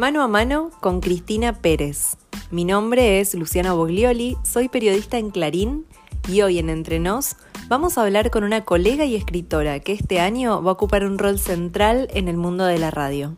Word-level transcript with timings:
Mano 0.00 0.22
a 0.22 0.28
mano 0.28 0.70
con 0.80 1.02
Cristina 1.02 1.60
Pérez. 1.60 2.16
Mi 2.50 2.64
nombre 2.64 3.20
es 3.20 3.34
Luciana 3.34 3.74
Boglioli, 3.74 4.38
soy 4.42 4.70
periodista 4.70 5.18
en 5.18 5.28
Clarín 5.30 5.84
y 6.26 6.40
hoy 6.40 6.58
en 6.58 6.70
Entre 6.70 6.98
Nos 6.98 7.36
vamos 7.68 7.98
a 7.98 8.04
hablar 8.04 8.30
con 8.30 8.42
una 8.42 8.64
colega 8.64 9.04
y 9.04 9.14
escritora 9.14 9.80
que 9.80 9.92
este 9.92 10.18
año 10.18 10.62
va 10.62 10.70
a 10.70 10.72
ocupar 10.72 11.04
un 11.04 11.18
rol 11.18 11.38
central 11.38 12.08
en 12.14 12.28
el 12.28 12.38
mundo 12.38 12.64
de 12.64 12.78
la 12.78 12.90
radio. 12.90 13.36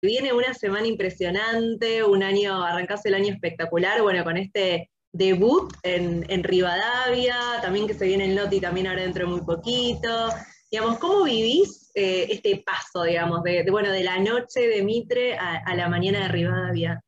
Viene 0.00 0.32
una 0.32 0.54
semana 0.54 0.86
impresionante, 0.86 2.02
un 2.02 2.22
año, 2.22 2.64
arrancase 2.64 3.10
el 3.10 3.14
año 3.16 3.34
espectacular, 3.34 4.00
bueno, 4.00 4.24
con 4.24 4.38
este 4.38 4.88
debut 5.12 5.70
en, 5.82 6.42
Rivadavia, 6.44 7.36
también 7.60 7.86
que 7.86 7.92
se 7.92 8.06
viene 8.06 8.24
el 8.24 8.34
Noti 8.34 8.58
también 8.58 8.86
ahora 8.86 9.02
dentro 9.02 9.26
de 9.26 9.32
muy 9.32 9.42
poquito. 9.42 10.30
Digamos, 10.70 10.98
¿cómo 10.98 11.24
vivís 11.24 11.90
eh, 11.94 12.26
este 12.30 12.62
paso, 12.64 13.04
digamos, 13.04 13.42
de, 13.42 13.64
bueno, 13.70 13.90
de 13.90 14.02
la 14.02 14.18
noche 14.18 14.66
de 14.66 14.82
Mitre 14.82 15.36
a, 15.38 15.74
la 15.76 15.88
mañana 15.88 16.22
de 16.22 16.28
Rivadavia? 16.28 17.02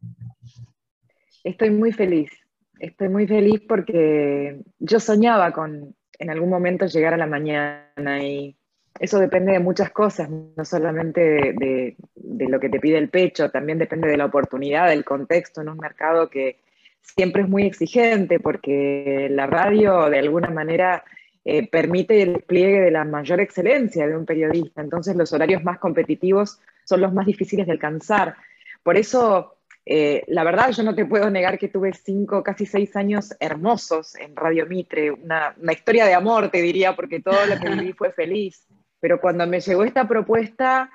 Estoy 1.42 1.70
muy 1.70 1.92
feliz, 1.92 2.30
estoy 2.78 3.08
muy 3.08 3.26
feliz 3.26 3.60
porque 3.68 4.60
yo 4.78 5.00
soñaba 5.00 5.52
con 5.52 5.94
en 6.20 6.30
algún 6.30 6.50
momento 6.50 6.86
llegar 6.86 7.14
a 7.14 7.18
la 7.18 7.26
mañana 7.26 8.22
y 8.22 8.56
eso 8.98 9.18
depende 9.18 9.52
de 9.52 9.60
muchas 9.60 9.90
cosas, 9.90 10.28
no 10.30 10.64
solamente 10.64 11.20
de, 11.20 11.96
de, 12.14 12.48
lo 12.48 12.58
que 12.58 12.68
te 12.68 12.80
pide 12.80 12.98
el 12.98 13.08
pecho, 13.08 13.50
también 13.50 13.78
depende 13.78 14.08
de 14.08 14.16
la 14.16 14.24
oportunidad, 14.24 14.88
del 14.88 15.04
contexto 15.04 15.60
en 15.60 15.68
un 15.68 15.78
mercado 15.78 16.28
que 16.28 16.58
siempre 17.00 17.42
es 17.42 17.48
muy 17.48 17.64
exigente 17.64 18.40
porque 18.40 19.28
la 19.30 19.46
radio 19.46 20.10
de 20.10 20.18
alguna 20.18 20.50
manera 20.50 21.04
eh, 21.50 21.66
permite 21.66 22.20
el 22.20 22.34
despliegue 22.34 22.78
de 22.78 22.90
la 22.90 23.06
mayor 23.06 23.40
excelencia 23.40 24.06
de 24.06 24.14
un 24.14 24.26
periodista, 24.26 24.82
entonces 24.82 25.16
los 25.16 25.32
horarios 25.32 25.64
más 25.64 25.78
competitivos 25.78 26.60
son 26.84 27.00
los 27.00 27.14
más 27.14 27.24
difíciles 27.24 27.64
de 27.64 27.72
alcanzar. 27.72 28.36
Por 28.82 28.98
eso, 28.98 29.56
eh, 29.86 30.24
la 30.26 30.44
verdad, 30.44 30.72
yo 30.72 30.82
no 30.82 30.94
te 30.94 31.06
puedo 31.06 31.30
negar 31.30 31.58
que 31.58 31.68
tuve 31.68 31.94
cinco, 31.94 32.42
casi 32.42 32.66
seis 32.66 32.94
años 32.96 33.34
hermosos 33.40 34.14
en 34.16 34.36
Radio 34.36 34.66
Mitre, 34.66 35.10
una, 35.10 35.54
historia 35.72 36.04
de 36.04 36.12
amor, 36.12 36.50
te 36.50 36.60
diría, 36.60 36.94
porque 36.94 37.20
todo 37.20 37.46
lo 37.46 37.58
que 37.58 37.70
viví 37.70 37.94
fue 37.94 38.12
feliz. 38.12 38.66
Pero 39.00 39.18
cuando 39.18 39.46
me 39.46 39.60
llegó 39.60 39.84
esta 39.84 40.06
propuesta, 40.06 40.90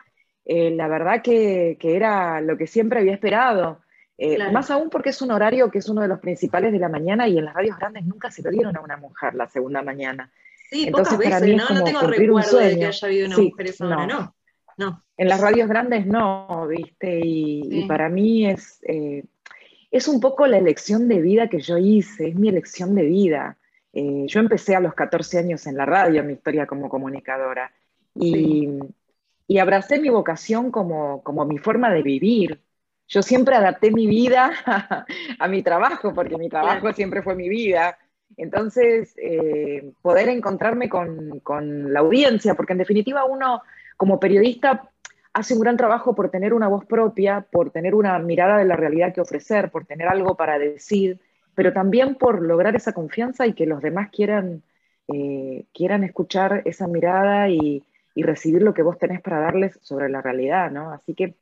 eh, 0.46 0.70
la 0.70 0.88
verdad 0.88 1.24
que, 1.24 1.78
que, 1.80 1.96
era 1.96 2.42
lo 2.42 2.58
que 2.58 2.68
siempre 2.68 3.00
había 3.00 3.16
esperado. 3.16 3.82
Eh, 4.26 4.52
más 4.54 4.72
aún 4.72 4.90
porque 4.90 5.10
es 5.10 5.22
un 5.22 5.32
horario 5.32 5.70
que 5.70 5.80
es 5.80 5.90
uno 5.90 6.02
de 6.02 6.08
los 6.08 6.22
principales 6.22 6.72
de 6.72 6.80
la 6.80 6.88
mañana 6.88 7.28
y 7.28 7.38
en 7.38 7.44
las 7.44 7.54
radios 7.54 7.78
grandes 7.78 8.06
nunca 8.06 8.32
se 8.32 8.42
lo 8.42 8.52
dieron 8.52 8.78
a 8.78 8.80
una 8.80 8.96
mujer 8.96 9.36
la 9.36 9.50
segunda 9.50 9.82
mañana. 9.82 10.32
Sí, 10.70 10.86
Entonces, 10.88 11.16
pocas 11.16 11.42
veces, 11.42 11.58
¿no? 11.58 11.76
no 11.76 11.84
tengo 11.84 12.00
recuerdo 12.00 12.58
de 12.58 12.80
que 12.80 12.86
haya 12.86 13.06
habido 13.06 13.28
una 13.28 13.38
mujer 13.38 13.68
esa 13.68 13.86
hora, 13.86 14.08
no. 14.08 14.34
no. 14.78 15.04
En 15.18 15.28
las 15.28 15.42
radios 15.42 15.68
grandes 15.68 16.06
no, 16.06 16.66
¿viste? 16.70 17.20
Y, 17.22 17.86
para 17.86 18.08
mí 18.08 18.50
es, 18.50 18.80
eh, 18.88 19.26
es 19.92 20.08
un 20.08 20.22
poco 20.22 20.48
la 20.48 20.58
elección 20.58 21.10
de 21.10 21.22
vida 21.22 21.50
que 21.50 21.60
yo 21.60 21.78
hice, 21.78 22.30
es 22.30 22.36
mi 22.36 22.48
elección 22.48 22.96
de 22.96 23.04
vida. 23.04 23.58
Eh, 23.92 24.24
yo 24.28 24.40
empecé 24.40 24.74
a 24.74 24.80
los 24.80 24.94
14 24.94 25.40
años 25.40 25.68
en 25.68 25.76
la 25.76 25.86
radio, 25.86 26.24
mi 26.24 26.32
historia 26.32 26.66
como 26.66 26.88
comunicadora, 26.88 27.74
y, 28.16 28.70
y 29.48 29.58
abracé 29.58 30.00
mi 30.00 30.08
vocación 30.08 30.72
como, 30.72 31.22
como 31.24 31.44
mi 31.44 31.58
forma 31.58 31.92
de 31.92 32.04
vivir 32.04 32.63
yo 33.14 33.22
siempre 33.22 33.56
adapté 33.56 33.92
mi 33.92 34.08
vida 34.08 34.52
a, 35.40 35.48
mi 35.48 35.62
trabajo, 35.62 36.16
porque 36.16 36.36
mi 36.36 36.50
trabajo 36.50 36.92
siempre 36.94 37.22
fue 37.22 37.36
mi 37.36 37.48
vida. 37.48 37.96
Entonces, 38.38 39.14
eh, 39.22 39.92
poder 40.02 40.30
encontrarme 40.30 40.90
con, 40.90 41.94
la 41.94 42.00
audiencia, 42.00 42.56
porque 42.56 42.74
en 42.74 42.80
definitiva 42.80 43.26
uno 43.26 43.62
como 43.98 44.20
periodista 44.20 44.90
hace 45.32 45.54
un 45.54 45.60
gran 45.60 45.78
trabajo 45.78 46.16
por 46.16 46.32
tener 46.32 46.56
una 46.56 46.68
voz 46.68 46.86
propia, 46.86 47.46
por 47.52 47.70
tener 47.70 47.94
una 47.94 48.18
mirada 48.18 48.58
de 48.58 48.66
la 48.66 48.76
realidad 48.76 49.14
que 49.14 49.22
ofrecer, 49.22 49.70
por 49.70 49.86
tener 49.86 50.08
algo 50.08 50.36
para 50.36 50.58
decir, 50.58 51.20
pero 51.54 51.72
también 51.72 52.16
por 52.16 52.42
lograr 52.42 52.76
esa 52.76 52.94
confianza 52.94 53.46
y 53.46 53.54
que 53.54 53.68
los 53.68 53.84
demás 53.84 54.10
quieran, 54.10 54.64
eh, 55.08 55.66
quieran 55.72 56.04
escuchar 56.04 56.64
esa 56.66 56.88
mirada 56.88 57.48
y, 57.50 57.84
y 58.16 58.24
recibir 58.24 58.64
lo 58.64 58.74
que 58.74 58.82
vos 58.82 58.98
tenés 58.98 59.22
para 59.22 59.40
darles 59.40 59.78
sobre 59.84 60.10
la 60.10 60.24
realidad, 60.24 60.72
¿no? 60.72 60.92
Así 60.92 61.14
que 61.14 61.36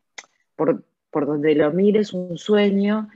por, 0.58 0.84
por 1.12 1.26
donde 1.26 1.54
lo 1.56 1.72
mires, 1.72 2.14
un 2.14 2.38
sueño. 2.38 3.10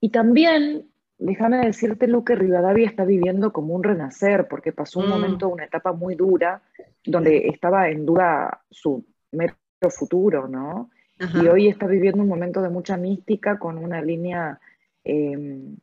Y 0.00 0.10
también, 0.10 0.86
déjame 1.18 1.66
decirte, 1.66 2.06
lo 2.06 2.24
que 2.24 2.36
Rivadavia 2.36 2.86
está 2.86 3.04
viviendo 3.04 3.52
como 3.52 3.74
un 3.74 3.82
renacer, 3.82 4.46
porque 4.48 4.72
pasó 4.72 5.00
un 5.00 5.06
mm. 5.06 5.10
momento, 5.10 5.48
una 5.48 5.64
etapa 5.64 5.92
muy 5.92 6.14
dura, 6.14 6.62
donde 7.04 7.48
estaba 7.48 7.88
en 7.90 8.06
duda 8.06 8.62
su 8.70 9.04
mero 9.32 9.54
futuro, 9.90 10.48
¿no? 10.48 10.90
Y 11.18 11.46
hoy 11.46 11.68
está 11.68 11.86
viviendo 11.86 12.22
un 12.22 12.28
momento 12.28 12.60
de 12.60 12.68
mucha 12.68 12.98
mística 12.98 13.58
con 13.58 13.78
una 13.78 14.02
línea, 14.02 14.60
em, 15.02 15.76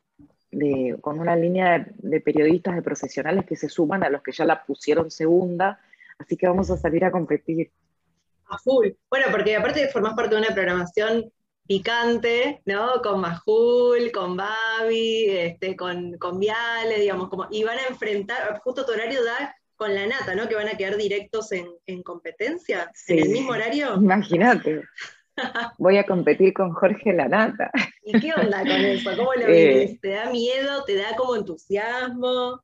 de, 0.51 0.97
con 1.01 1.19
una 1.19 1.35
línea 1.35 1.87
de, 1.97 2.21
periodistas, 2.21 2.75
de 2.75 2.83
profesionales 2.83 3.43
que 3.45 3.55
se 3.55 3.67
suman 3.67 4.03
a 4.03 4.09
los 4.09 4.21
que 4.21 4.31
ya 4.31 4.45
la 4.45 4.63
pusieron 4.63 5.09
segunda, 5.09 5.79
así 6.19 6.37
que 6.37 6.47
vamos 6.47 6.69
a 6.69 6.77
salir 6.77 7.03
a 7.03 7.11
competir 7.11 7.71
full. 8.57 8.89
Bueno, 9.09 9.27
porque 9.31 9.55
aparte 9.55 9.87
formás 9.89 10.13
parte 10.13 10.35
de 10.35 10.41
una 10.41 10.53
programación 10.53 11.31
picante, 11.67 12.61
¿no? 12.65 13.01
Con 13.01 13.21
Majul, 13.21 14.11
con 14.11 14.35
Babi, 14.35 15.29
este, 15.29 15.75
con, 15.75 16.17
con 16.17 16.39
Viale, 16.39 16.99
digamos, 16.99 17.29
como, 17.29 17.47
y 17.49 17.63
van 17.63 17.79
a 17.79 17.87
enfrentar, 17.87 18.59
justo 18.63 18.85
tu 18.85 18.91
horario 18.91 19.23
da 19.23 19.55
con 19.75 19.93
la 19.93 20.05
nata, 20.07 20.35
¿no? 20.35 20.47
Que 20.47 20.55
van 20.55 20.67
a 20.67 20.77
quedar 20.77 20.97
directos 20.97 21.51
en, 21.51 22.03
competencia, 22.03 22.91
en 23.07 23.19
el 23.19 23.29
mismo 23.29 23.51
horario. 23.51 23.95
Imagínate. 23.95 24.83
Voy 25.77 25.97
a 25.97 26.05
competir 26.05 26.53
con 26.53 26.73
Jorge 26.73 27.13
Lanata. 27.13 27.71
¿Y 28.03 28.19
qué 28.19 28.33
onda 28.33 28.59
con 28.59 28.69
eso? 28.69 29.11
¿Cómo 29.15 29.33
lo 29.33 29.47
eh, 29.47 29.97
¿Te 30.01 30.09
da 30.09 30.29
miedo? 30.29 30.83
¿Te 30.85 30.95
da 30.95 31.15
como 31.15 31.35
entusiasmo? 31.35 32.61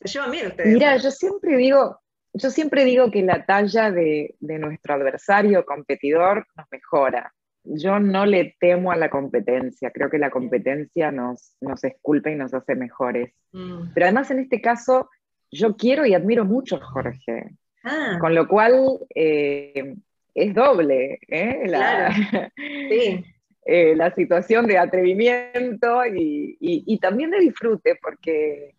¿Se 0.00 0.08
llevan 0.08 0.30
bien 0.30 0.46
ustedes? 0.48 0.74
Mira, 0.74 0.96
yo 0.98 1.10
siempre 1.10 1.56
digo, 1.56 1.98
yo 2.36 2.50
siempre 2.50 2.84
digo 2.84 3.10
que 3.10 3.22
la 3.22 3.46
talla 3.46 3.90
de, 3.90 4.34
nuestro 4.40 4.94
adversario 4.94 5.64
competidor 5.64 6.46
nos 6.54 6.66
mejora. 6.70 7.32
Yo 7.64 7.98
no 7.98 8.26
le 8.26 8.56
temo 8.60 8.92
a 8.92 8.96
la 8.96 9.10
competencia, 9.10 9.90
creo 9.90 10.10
que 10.10 10.18
la 10.18 10.30
competencia 10.30 11.10
nos, 11.10 11.56
nos 11.60 11.82
esculpa 11.82 12.30
y 12.30 12.36
nos 12.36 12.54
hace 12.54 12.76
mejores. 12.76 13.32
Mm. 13.52 13.92
Pero 13.94 14.06
además 14.06 14.30
en 14.30 14.40
este 14.40 14.60
caso, 14.60 15.10
yo 15.50 15.76
quiero 15.76 16.04
y 16.04 16.14
admiro 16.14 16.44
mucho 16.44 16.76
a 16.76 16.84
Jorge. 16.84 17.56
Ah. 17.82 18.18
Con 18.20 18.34
lo 18.34 18.46
cual 18.46 18.98
eh, 19.14 19.96
es 20.34 20.54
doble 20.54 21.18
¿eh? 21.28 21.62
la, 21.66 22.14
eh, 22.56 23.96
la, 23.96 24.14
situación 24.14 24.66
de 24.66 24.78
atrevimiento 24.78 26.02
y 26.04 26.98
también 27.00 27.30
de 27.30 27.40
disfrute, 27.40 27.98
porque 28.00 28.74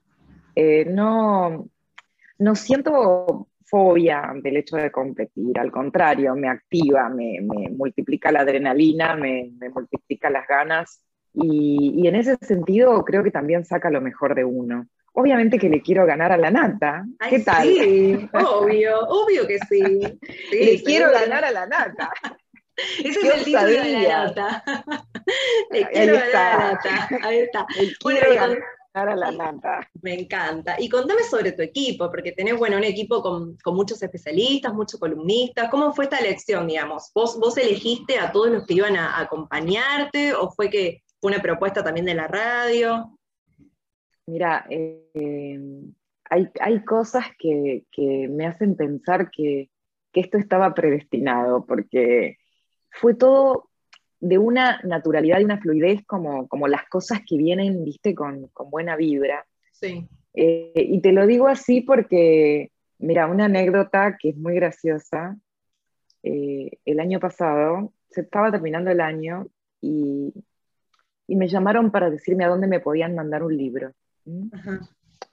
no, 0.88 1.70
no 2.40 2.56
siento 2.56 3.48
fobia 3.68 4.32
del 4.42 4.58
hecho 4.58 4.78
de 4.78 4.92
competir, 4.92 5.60
al 5.60 5.72
contrario, 5.72 6.36
me 6.36 6.48
activa, 6.48 7.10
me, 7.10 7.40
multiplica 7.72 8.32
la 8.32 8.42
adrenalina, 8.42 9.16
me, 9.16 9.52
multiplica 9.74 10.30
las 10.30 10.48
ganas 10.48 11.02
y, 11.34 12.08
en 12.08 12.16
ese 12.16 12.38
sentido 12.42 13.04
creo 13.04 13.24
que 13.24 13.32
también 13.32 13.66
saca 13.66 13.90
lo 13.90 14.02
mejor 14.02 14.36
de 14.36 14.46
uno. 14.46 14.88
Obviamente 15.14 15.58
que 15.58 15.70
le 15.70 15.82
quiero 15.82 16.06
ganar 16.06 16.32
a 16.32 16.38
la 16.38 16.52
nata. 16.52 17.04
¿Qué 17.28 17.40
tal? 17.40 17.68
Sí, 17.68 18.30
obvio, 18.34 19.00
obvio 19.08 19.48
que 19.48 19.58
sí. 19.68 20.00
le 20.52 20.84
quiero 20.84 21.12
ganar 21.12 21.44
a 21.44 21.52
la 21.52 21.66
nata. 21.66 22.12
Ese 23.04 23.20
es 23.20 23.38
el 23.38 23.44
título 23.44 23.66
de 23.66 24.04
la 24.04 24.26
nata. 24.26 24.64
Le 25.72 25.88
quiero 25.90 26.14
ganar 26.14 26.36
a 26.36 26.58
la 26.58 26.72
nata. 26.72 27.28
Ahí 27.28 27.38
está. 27.40 27.66
Bueno, 28.04 28.20
a 28.98 29.16
la 29.16 29.32
nata. 29.32 29.90
Me 30.02 30.14
encanta. 30.14 30.76
Y 30.80 30.90
contame 30.90 31.24
sobre 31.24 31.52
tu 31.52 31.62
equipo, 31.62 32.10
porque 32.10 32.32
tenés, 32.32 32.58
bueno, 32.58 32.78
un 32.78 32.84
equipo 32.84 33.22
con, 33.22 33.58
muchos 33.66 34.02
especialistas, 34.02 34.74
muchos 34.74 35.00
columnistas. 35.00 35.70
¿Cómo 35.70 35.94
fue 35.94 36.06
esta 36.06 36.20
elección, 36.20 36.68
digamos? 36.68 37.12
¿Vos, 37.14 37.40
vos 37.40 37.58
elegiste 37.58 38.18
a 38.18 38.32
todos 38.32 38.50
los 38.50 38.66
que 38.66 38.74
iban 38.74 38.96
a, 38.96 39.20
acompañarte 39.20 40.34
o 40.34 40.50
fue 40.52 40.70
que 40.70 41.04
fue 41.20 41.32
una 41.32 41.42
propuesta 41.42 41.84
también 41.84 42.06
de 42.06 42.16
la 42.16 42.28
radio? 42.28 43.18
Mira, 44.26 44.66
eh, 44.70 45.52
hay, 46.30 46.84
cosas 46.84 47.26
que, 47.38 47.86
me 48.30 48.46
hacen 48.46 48.76
pensar 48.76 49.30
que, 49.32 49.70
que 50.12 50.20
esto 50.20 50.38
estaba 50.38 50.74
predestinado, 50.74 51.66
porque 51.66 52.38
fue 52.90 53.14
todo 53.14 53.67
de 54.20 54.38
una 54.38 54.80
naturalidad 54.84 55.40
y 55.40 55.46
una 55.46 55.60
fluidez 55.60 56.04
como, 56.06 56.48
como 56.48 56.68
las 56.68 56.88
cosas 56.90 57.22
que 57.28 57.38
vienen, 57.38 57.84
viste, 57.84 58.16
con, 58.16 58.50
buena 58.70 58.96
vibra. 58.96 59.46
Sí. 59.72 60.08
Eh, 60.34 60.72
y 60.76 61.02
te 61.02 61.12
lo 61.12 61.28
digo 61.28 61.48
así 61.48 61.82
porque, 61.82 62.72
mira, 63.00 63.28
una 63.28 63.46
anécdota 63.46 64.18
que 64.20 64.30
es 64.30 64.38
muy 64.38 64.56
graciosa. 64.56 65.38
Eh, 66.24 66.72
el 66.86 67.00
año 67.00 67.20
pasado, 67.20 67.94
se 68.10 68.22
estaba 68.22 68.52
terminando 68.52 68.90
el 68.92 69.02
año 69.02 69.48
y, 69.82 70.34
me 71.28 71.50
llamaron 71.50 71.92
para 71.92 72.10
decirme 72.10 72.46
a 72.46 72.48
dónde 72.48 72.68
me 72.68 72.80
podían 72.80 73.14
mandar 73.14 73.44
un 73.44 73.56
libro. 73.56 73.92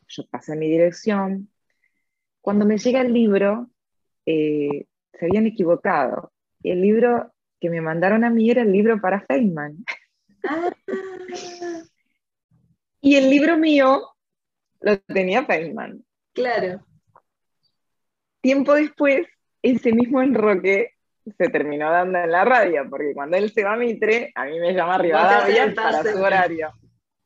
Yo 0.09 0.27
pasé 0.29 0.57
mi 0.57 0.69
dirección. 0.69 1.49
Cuando 2.41 2.67
me 2.67 2.79
llega 2.79 3.01
el 3.01 3.13
libro, 3.13 3.71
eh, 4.27 4.87
se 5.13 5.25
habían 5.25 5.47
equivocado. 5.47 6.33
El 6.65 6.83
libro 6.83 7.34
que 7.65 7.71
me 7.71 7.81
mandaron 7.81 8.25
a 8.25 8.31
mí 8.31 8.51
era 8.51 8.61
el 8.61 8.71
libro 8.71 9.01
para 9.01 9.23
Feynman. 9.23 9.87
Ah. 10.47 10.71
y 13.01 13.17
el 13.17 13.31
libro 13.31 13.57
mío 13.57 14.03
lo 14.81 14.99
tenía 15.01 15.47
Feynman. 15.47 16.05
Claro. 16.35 16.85
Tiempo 18.43 18.75
después, 18.75 19.27
ese 19.63 19.95
mismo 19.95 20.21
enroque 20.21 20.91
se 21.39 21.49
terminó 21.49 21.91
dando 21.91 22.19
en 22.19 22.33
la 22.33 22.45
radio, 22.45 22.87
porque 22.91 23.15
cuando 23.15 23.39
él 23.39 23.51
se 23.51 23.65
va 23.65 23.73
a 23.73 23.79
Mitre, 23.79 24.31
a 24.35 24.45
mí 24.45 24.61
me 24.61 24.75
llama 24.75 24.99
Rivadavia 24.99 25.75
para 25.75 26.03
su 26.03 26.19
horario. 26.19 26.71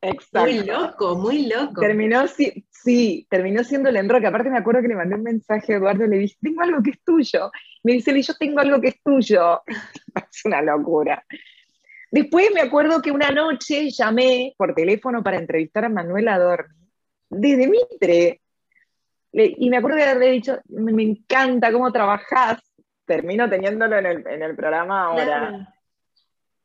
Exacto. 0.01 0.49
Muy 0.49 0.63
loco, 0.65 1.15
muy 1.15 1.45
loco. 1.47 1.81
Terminó, 1.81 2.27
sí, 2.27 2.65
sí, 2.69 3.27
terminó 3.29 3.63
siendo 3.63 3.89
el 3.89 3.97
enroque. 3.97 4.27
Aparte 4.27 4.49
me 4.49 4.57
acuerdo 4.57 4.81
que 4.81 4.87
le 4.87 4.95
mandé 4.95 5.15
un 5.15 5.23
mensaje 5.23 5.73
a 5.73 5.77
Eduardo 5.77 6.05
y 6.05 6.09
le 6.09 6.17
dije, 6.17 6.37
tengo 6.41 6.61
algo 6.61 6.81
que 6.81 6.91
es 6.91 7.03
tuyo. 7.03 7.51
Me 7.83 7.93
dice, 7.93 8.21
yo 8.21 8.33
tengo 8.35 8.59
algo 8.59 8.79
que 8.79 8.89
es 8.89 9.03
tuyo. 9.03 9.61
es 10.31 10.45
una 10.45 10.61
locura. 10.61 11.23
Después 12.11 12.49
me 12.53 12.61
acuerdo 12.61 13.01
que 13.01 13.11
una 13.11 13.29
noche 13.29 13.89
llamé 13.89 14.53
por 14.57 14.73
teléfono 14.73 15.21
para 15.21 15.37
entrevistar 15.37 15.85
a 15.85 15.89
Manuel 15.89 16.27
Adorni 16.27 16.73
desde 17.29 17.67
Mitre. 17.67 18.41
Y 19.31 19.69
me 19.69 19.77
acuerdo 19.77 19.97
de 19.97 20.03
haberle 20.03 20.31
dicho, 20.31 20.59
me 20.69 21.03
encanta 21.03 21.71
cómo 21.71 21.91
trabajás. 21.91 22.59
Termino 23.05 23.49
teniéndolo 23.49 23.97
en 23.97 24.05
el, 24.05 24.27
en 24.27 24.43
el 24.43 24.55
programa 24.55 25.05
ahora. 25.05 25.75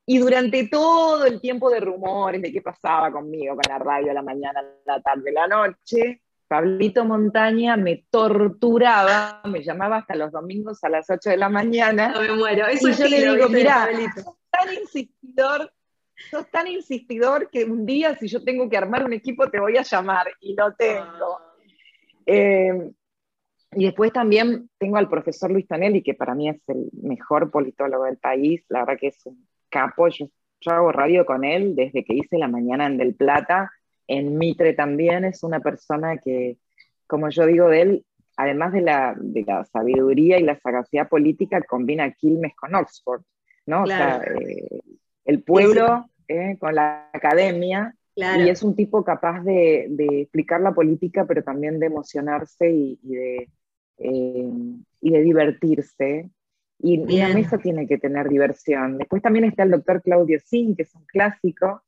Y 0.06 0.18
durante 0.18 0.68
todo 0.68 1.24
el 1.24 1.40
tiempo 1.40 1.70
de 1.70 1.80
rumores 1.80 2.42
de 2.42 2.52
qué 2.52 2.60
pasaba 2.60 3.10
conmigo, 3.10 3.54
con 3.54 3.62
la 3.68 3.78
radio, 3.78 4.12
la 4.12 4.22
mañana, 4.22 4.62
la 4.84 5.00
tarde, 5.00 5.32
la 5.32 5.46
noche, 5.46 6.20
Pablito 6.46 7.04
Montaña 7.04 7.76
me 7.76 8.04
torturaba, 8.10 9.40
me 9.44 9.62
llamaba 9.62 9.96
hasta 9.96 10.14
los 10.14 10.30
domingos 10.30 10.84
a 10.84 10.90
las 10.90 11.08
8 11.08 11.30
de 11.30 11.36
la 11.38 11.48
mañana. 11.48 12.12
No 12.12 12.20
me 12.20 12.36
muero. 12.36 12.66
Eso 12.66 12.88
y 12.88 12.92
yo 12.92 13.08
le 13.08 13.32
digo, 13.32 13.48
mira, 13.48 13.88
sos 14.14 14.36
tan 14.50 14.74
insistidor, 14.74 15.72
sos 16.30 16.50
tan 16.50 16.66
insistidor 16.66 17.48
que 17.50 17.64
un 17.64 17.86
día 17.86 18.14
si 18.16 18.28
yo 18.28 18.44
tengo 18.44 18.68
que 18.68 18.76
armar 18.76 19.04
un 19.04 19.14
equipo 19.14 19.50
te 19.50 19.58
voy 19.58 19.78
a 19.78 19.82
llamar 19.82 20.28
y 20.40 20.54
lo 20.54 20.74
tengo. 20.74 21.38
Ah. 21.40 21.54
Eh, 22.26 22.90
y 23.76 23.86
después 23.86 24.12
también 24.12 24.70
tengo 24.78 24.98
al 24.98 25.08
profesor 25.08 25.50
Luis 25.50 25.66
Tonelli, 25.66 26.02
que 26.02 26.14
para 26.14 26.34
mí 26.34 26.48
es 26.48 26.60
el 26.68 26.90
mejor 27.02 27.50
politólogo 27.50 28.04
del 28.04 28.18
país, 28.18 28.64
la 28.68 28.80
verdad 28.80 28.98
que 29.00 29.08
es 29.08 29.26
un 29.26 29.48
capo, 29.74 30.08
yo, 30.08 30.28
hago 30.66 30.92
radio 30.92 31.26
con 31.26 31.44
él 31.44 31.74
desde 31.74 32.04
que 32.04 32.14
hice 32.14 32.38
La 32.38 32.48
Mañana 32.48 32.86
en 32.86 32.96
Del 32.96 33.14
Plata, 33.14 33.70
en 34.06 34.38
Mitre 34.38 34.72
también, 34.72 35.24
es 35.24 35.42
una 35.42 35.60
persona 35.60 36.16
que, 36.18 36.56
como 37.06 37.28
yo 37.28 37.44
digo 37.46 37.68
de 37.68 37.82
él, 37.82 38.04
además 38.36 38.72
de 38.72 38.80
la, 38.80 39.14
de 39.18 39.42
la 39.42 39.64
sabiduría 39.64 40.38
y 40.38 40.44
la 40.44 40.58
sagacidad 40.60 41.08
política, 41.08 41.60
combina 41.62 42.12
Quilmes 42.12 42.54
con 42.54 42.74
Oxford, 42.74 43.22
¿no? 43.66 43.82
O 43.82 43.86
sea, 43.86 44.22
eh, 44.22 44.80
el 45.24 45.42
pueblo 45.42 46.06
eh, 46.28 46.56
con 46.58 46.74
la 46.74 47.10
academia, 47.12 47.94
y 48.16 48.48
es 48.48 48.62
un 48.62 48.76
tipo 48.76 49.02
capaz 49.02 49.40
de, 49.42 49.86
de, 49.90 50.22
explicar 50.22 50.60
la 50.60 50.72
política, 50.72 51.24
pero 51.26 51.42
también 51.42 51.80
de 51.80 51.86
emocionarse 51.86 52.70
y, 52.70 52.98
de, 53.02 53.48
eh, 53.98 54.50
y 55.00 55.10
de 55.10 55.22
divertirse. 55.22 56.30
Y 56.86 56.98
la 57.16 57.28
mesa 57.28 57.56
tiene 57.56 57.86
que 57.86 57.96
tener 57.96 58.28
diversión. 58.28 58.98
Después 58.98 59.22
también 59.22 59.46
está 59.46 59.62
el 59.62 59.70
doctor 59.70 60.02
Claudio 60.02 60.38
Sin, 60.38 60.76
que 60.76 60.82
es 60.82 60.94
un 60.94 61.06
clásico, 61.06 61.82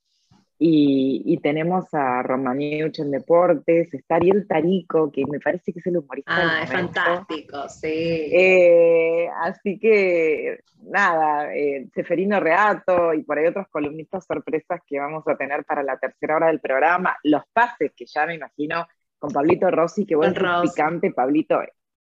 y, 0.59 1.39
tenemos 1.43 1.93
a 1.93 2.23
Romaniuch 2.23 2.99
en 3.01 3.11
deportes, 3.11 3.93
está 3.93 4.17
Ariel 4.17 4.47
Tarico, 4.49 5.13
que 5.13 5.25
me 5.27 5.39
parece 5.39 5.71
que 5.71 5.81
es 5.81 5.87
el 5.87 5.99
humorista. 5.99 6.33
Ah, 6.35 6.63
es 6.63 6.73
fantástico, 6.73 7.69
sí. 7.69 7.89
Eh, 8.33 9.29
así 9.43 9.79
que, 9.79 10.61
nada, 10.85 11.55
eh, 11.55 11.87
Seferino 11.95 12.41
Reato 12.41 13.13
y 13.13 13.23
por 13.23 13.39
ahí 13.39 13.49
otros 13.49 13.69
columnistas 13.69 14.25
sorpresas 14.25 14.81
que 14.87 14.99
vamos 14.99 15.29
a 15.29 15.37
tener 15.37 15.63
para 15.67 15.83
la 15.83 15.99
tercera 15.99 16.37
hora 16.37 16.47
del 16.47 16.61
programa. 16.61 17.19
Los 17.23 17.43
pases, 17.53 17.93
que 17.95 18.07
ya 18.07 18.25
me 18.25 18.37
imagino, 18.37 18.87
con 19.19 19.31
Pablito 19.31 19.71
Rossi, 19.71 20.07
que 20.07 20.17
bueno, 20.17 20.63
picante, 20.63 21.13
Pablito, 21.13 21.61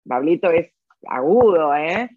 Pablito 0.07 0.51
es 0.51 0.71
agudo, 1.07 1.73
¿eh? 1.73 2.07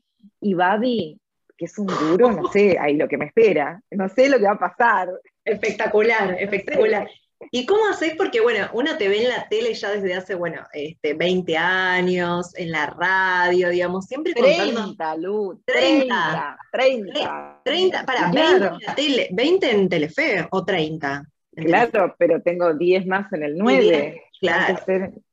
Y 0.41 0.55
Babi, 0.55 1.21
que 1.57 1.65
es 1.65 1.79
un 1.79 1.87
duro, 1.87 2.31
no 2.33 2.51
sé, 2.51 2.79
ahí 2.79 2.97
lo 2.97 3.09
que 3.09 3.19
me 3.19 3.27
espera, 3.27 3.81
no 3.91 4.09
sé 4.09 4.29
lo 4.29 4.39
que 4.39 4.45
va 4.45 4.53
a 4.53 4.59
pasar. 4.59 5.09
Espectacular, 5.45 6.37
espectacular. 6.41 7.09
¿Y 7.51 7.67
cómo 7.67 7.87
haces? 7.89 8.15
Porque, 8.17 8.41
bueno, 8.41 8.67
uno 8.73 8.97
te 8.97 9.09
ve 9.09 9.23
en 9.23 9.29
la 9.29 9.47
tele 9.49 9.75
ya 9.75 9.91
desde 9.91 10.15
hace, 10.15 10.35
bueno, 10.35 10.63
este, 10.73 11.15
20 11.15 11.57
años, 11.57 12.57
en 12.57 12.71
la 12.71 12.87
radio, 12.87 13.69
digamos, 13.69 14.07
siempre 14.07 14.33
30, 14.33 14.83
contando... 14.83 15.29
Luz, 15.29 15.59
30, 15.65 16.59
30. 16.73 17.61
30, 17.65 18.07
para, 18.07 18.31
20 18.31 18.67
en, 18.67 18.95
tele, 18.95 19.29
20 19.33 19.71
en 19.71 19.89
Telefe 19.89 20.49
o 20.51 20.65
30. 20.65 21.25
Claro, 21.57 22.15
pero 22.19 22.43
tengo 22.43 22.75
10 22.75 23.07
más 23.07 23.33
en 23.33 23.43
el 23.43 23.57
9. 23.57 24.23
claro. 24.41 24.79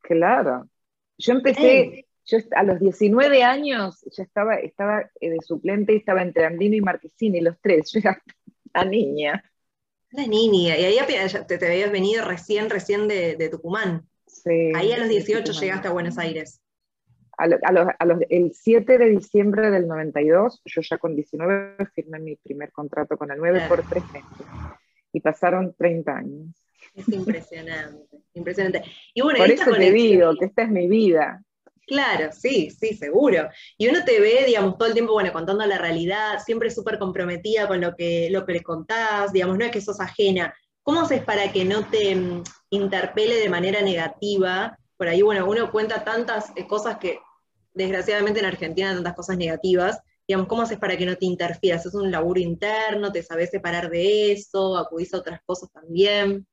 claro. 0.01 0.69
Yo 1.17 1.33
empecé, 1.33 2.05
yo 2.25 2.37
a 2.55 2.63
los 2.63 2.79
19 2.79 3.43
años 3.43 4.05
ya 4.15 4.23
estaba, 4.23 4.55
estaba 4.55 5.09
eh, 5.19 5.29
de 5.29 5.39
suplente, 5.41 5.95
estaba 5.95 6.21
entre 6.21 6.45
Andino 6.45 6.75
y 6.75 6.81
Marquesini, 6.81 7.41
los 7.41 7.59
tres, 7.61 7.91
yo 7.91 7.99
era 7.99 8.21
la 8.73 8.85
niña. 8.85 9.43
La 10.11 10.27
niña, 10.27 10.77
y 10.77 10.85
ahí 10.85 10.97
te, 11.47 11.57
te 11.57 11.65
habías 11.65 11.91
venido 11.91 12.23
recién, 12.23 12.69
recién 12.69 13.07
de, 13.07 13.49
Tucumán. 13.49 14.07
Sí. 14.27 14.71
Ahí 14.75 14.91
a 14.91 14.99
los 14.99 15.09
18 15.09 15.51
llegaste 15.53 15.87
a 15.87 15.91
Buenos 15.91 16.17
Aires. 16.17 16.61
A, 17.35 17.47
los, 17.47 18.19
el 18.29 18.53
7 18.53 18.97
de 18.99 19.09
diciembre 19.09 19.71
del 19.71 19.87
92, 19.87 20.61
yo 20.65 20.81
ya 20.81 20.99
con 20.99 21.15
19 21.15 21.87
firmé 21.95 22.19
mi 22.19 22.35
primer 22.35 22.71
contrato 22.71 23.17
con 23.17 23.31
el 23.31 23.39
9 23.39 23.63
por 23.67 23.81
tres 23.89 24.03
meses. 24.13 24.45
Y 25.11 25.19
pasaron 25.19 25.73
30 25.75 26.15
años. 26.15 26.69
Es 26.93 27.09
impresionante, 27.09 28.17
impresionante. 28.35 28.83
Y 29.15 29.21
bueno, 29.21 29.39
por 29.39 29.49
eso 29.49 29.71
te 29.71 29.91
digo 29.91 30.35
que 30.37 30.45
esta 30.45 30.61
es 30.61 30.69
mi 30.69 30.87
vida. 30.87 31.43
Claro, 31.85 32.31
sí, 32.31 32.69
sí, 32.71 32.95
seguro. 32.95 33.49
Y 33.77 33.89
uno 33.89 34.05
te 34.05 34.19
ve, 34.19 34.43
digamos, 34.47 34.77
todo 34.77 34.87
el 34.87 34.93
tiempo, 34.93 35.13
bueno, 35.13 35.33
contando 35.33 35.65
la 35.65 35.77
realidad, 35.77 36.39
siempre 36.43 36.71
súper 36.71 36.97
comprometida 36.97 37.67
con 37.67 37.81
lo 37.81 37.95
que, 37.95 38.29
lo 38.31 38.45
que 38.45 38.53
le 38.53 38.63
contás, 38.63 39.33
digamos, 39.33 39.57
no 39.57 39.65
es 39.65 39.71
que 39.71 39.81
sos 39.81 39.99
ajena. 39.99 40.53
¿Cómo 40.81 41.01
haces 41.01 41.23
para 41.23 41.51
que 41.51 41.65
no 41.65 41.85
te 41.89 42.15
mm, 42.15 42.43
interpele 42.69 43.35
de 43.35 43.49
manera 43.49 43.81
negativa? 43.81 44.77
Por 44.97 45.07
ahí, 45.09 45.21
bueno, 45.21 45.45
uno 45.47 45.71
cuenta 45.71 46.03
tantas 46.03 46.51
eh, 46.55 46.65
cosas 46.67 46.97
que, 46.97 47.19
desgraciadamente 47.73 48.39
en 48.39 48.45
Argentina, 48.45 48.93
tantas 48.93 49.15
cosas 49.15 49.37
negativas, 49.37 50.01
digamos, 50.25 50.47
¿cómo 50.47 50.61
haces 50.61 50.77
para 50.77 50.95
que 50.95 51.05
no 51.05 51.17
te 51.17 51.25
interfieras? 51.25 51.85
¿Es 51.85 51.93
un 51.95 52.11
laburo 52.11 52.39
interno? 52.39 53.11
¿Te 53.11 53.23
sabes 53.23 53.49
separar 53.49 53.89
de 53.89 54.31
eso? 54.31 54.77
¿Acudís 54.77 55.13
a 55.13 55.17
otras 55.17 55.41
cosas 55.45 55.69
también? 55.71 56.47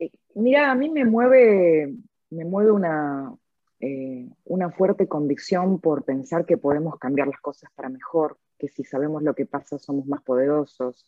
Eh, 0.00 0.10
mira, 0.34 0.72
a 0.72 0.74
mí 0.74 0.90
me 0.90 1.04
mueve 1.04 1.94
me 2.32 2.44
mueve 2.44 2.72
una, 2.72 3.34
eh, 3.80 4.28
una 4.44 4.70
fuerte 4.70 5.06
convicción 5.06 5.80
por 5.80 6.04
pensar 6.04 6.46
que 6.46 6.56
podemos 6.56 6.98
cambiar 6.98 7.28
las 7.28 7.40
cosas 7.40 7.70
para 7.74 7.88
mejor, 7.88 8.38
que 8.58 8.68
si 8.68 8.84
sabemos 8.84 9.22
lo 9.22 9.34
que 9.34 9.46
pasa 9.46 9.78
somos 9.78 10.06
más 10.06 10.22
poderosos, 10.22 11.04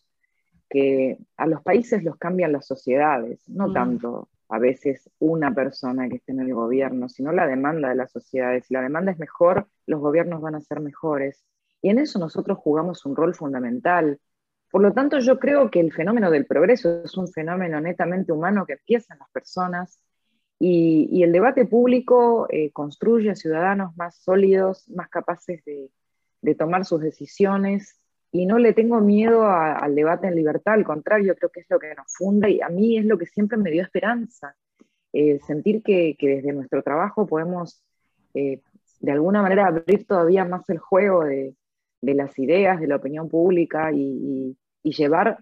que 0.69 1.19
a 1.37 1.47
los 1.47 1.63
países 1.63 2.03
los 2.03 2.17
cambian 2.17 2.53
las 2.53 2.67
sociedades, 2.67 3.49
no 3.49 3.69
mm. 3.69 3.73
tanto 3.73 4.29
a 4.49 4.59
veces 4.59 5.11
una 5.19 5.55
persona 5.55 6.09
que 6.09 6.17
esté 6.17 6.33
en 6.33 6.41
el 6.41 6.55
gobierno, 6.55 7.09
sino 7.09 7.33
la 7.33 7.47
demanda 7.47 7.89
de 7.89 7.95
las 7.95 8.13
sociedades. 8.13 8.67
Si 8.67 8.75
la 8.75 8.83
demanda 8.83 9.13
es 9.13 9.19
mejor, 9.19 9.69
los 9.87 10.01
gobiernos 10.01 10.41
van 10.41 10.55
a 10.55 10.61
ser 10.61 10.81
mejores. 10.81 11.45
Y 11.81 11.91
en 11.91 11.99
eso 11.99 12.19
nosotros 12.19 12.59
jugamos 12.59 13.05
un 13.07 13.17
rol 13.17 13.35
fundamental. 13.35 14.21
Por 14.71 14.83
lo 14.83 14.93
tanto, 14.93 15.19
yo 15.19 15.39
creo 15.39 15.71
que 15.71 15.81
el 15.81 15.93
fenómeno 15.93 16.31
del 16.31 16.47
progreso 16.47 17.03
es 17.05 17.17
un 17.17 17.29
fenómeno 17.29 17.81
netamente 17.81 18.33
humano 18.33 18.67
que 18.67 18.75
empieza 18.75 19.15
en 19.15 19.21
las 19.21 19.31
personas 19.31 19.99
y, 20.59 21.23
el 21.23 21.33
debate 21.33 21.67
público 21.67 22.47
eh, 22.51 22.71
construye 22.71 23.31
a 23.31 23.35
ciudadanos 23.35 23.97
más 23.97 24.17
sólidos, 24.17 24.89
más 24.89 25.09
capaces 25.09 25.65
de, 25.65 25.91
tomar 26.55 26.85
sus 26.85 27.01
decisiones. 27.01 28.01
Y 28.31 28.47
no 28.47 28.59
le 28.59 28.73
tengo 28.73 29.01
miedo 29.01 29.47
al 29.47 29.95
debate 29.95 30.27
en 30.27 30.35
libertad, 30.35 30.75
al 30.75 30.85
contrario, 30.85 31.37
creo 31.37 31.51
que 31.51 31.61
es 31.61 31.67
lo 31.71 31.79
que 31.79 31.95
nos 31.95 32.07
funda 32.09 32.49
y 32.49 32.61
a 32.61 32.69
mí 32.69 32.99
es 32.99 33.05
lo 33.05 33.17
que 33.17 33.27
siempre 33.27 33.57
me 33.57 33.71
dio 33.71 33.83
esperanza. 33.83 34.57
Eh, 35.13 35.39
sentir 35.47 35.83
que, 35.83 36.17
desde 36.21 36.53
nuestro 36.53 36.83
trabajo 36.83 37.27
podemos 37.27 37.81
eh, 38.35 38.61
de 39.01 39.13
alguna 39.13 39.41
manera 39.41 39.69
abrir 39.69 40.05
todavía 40.05 40.45
más 40.45 40.69
el 40.69 40.79
juego 40.79 41.25
de, 41.25 41.55
las 42.03 42.37
ideas, 42.39 42.81
de 42.81 42.89
la 42.89 42.97
opinión 42.97 43.29
pública 43.29 43.93
y, 43.93 44.57
llevar 44.83 45.39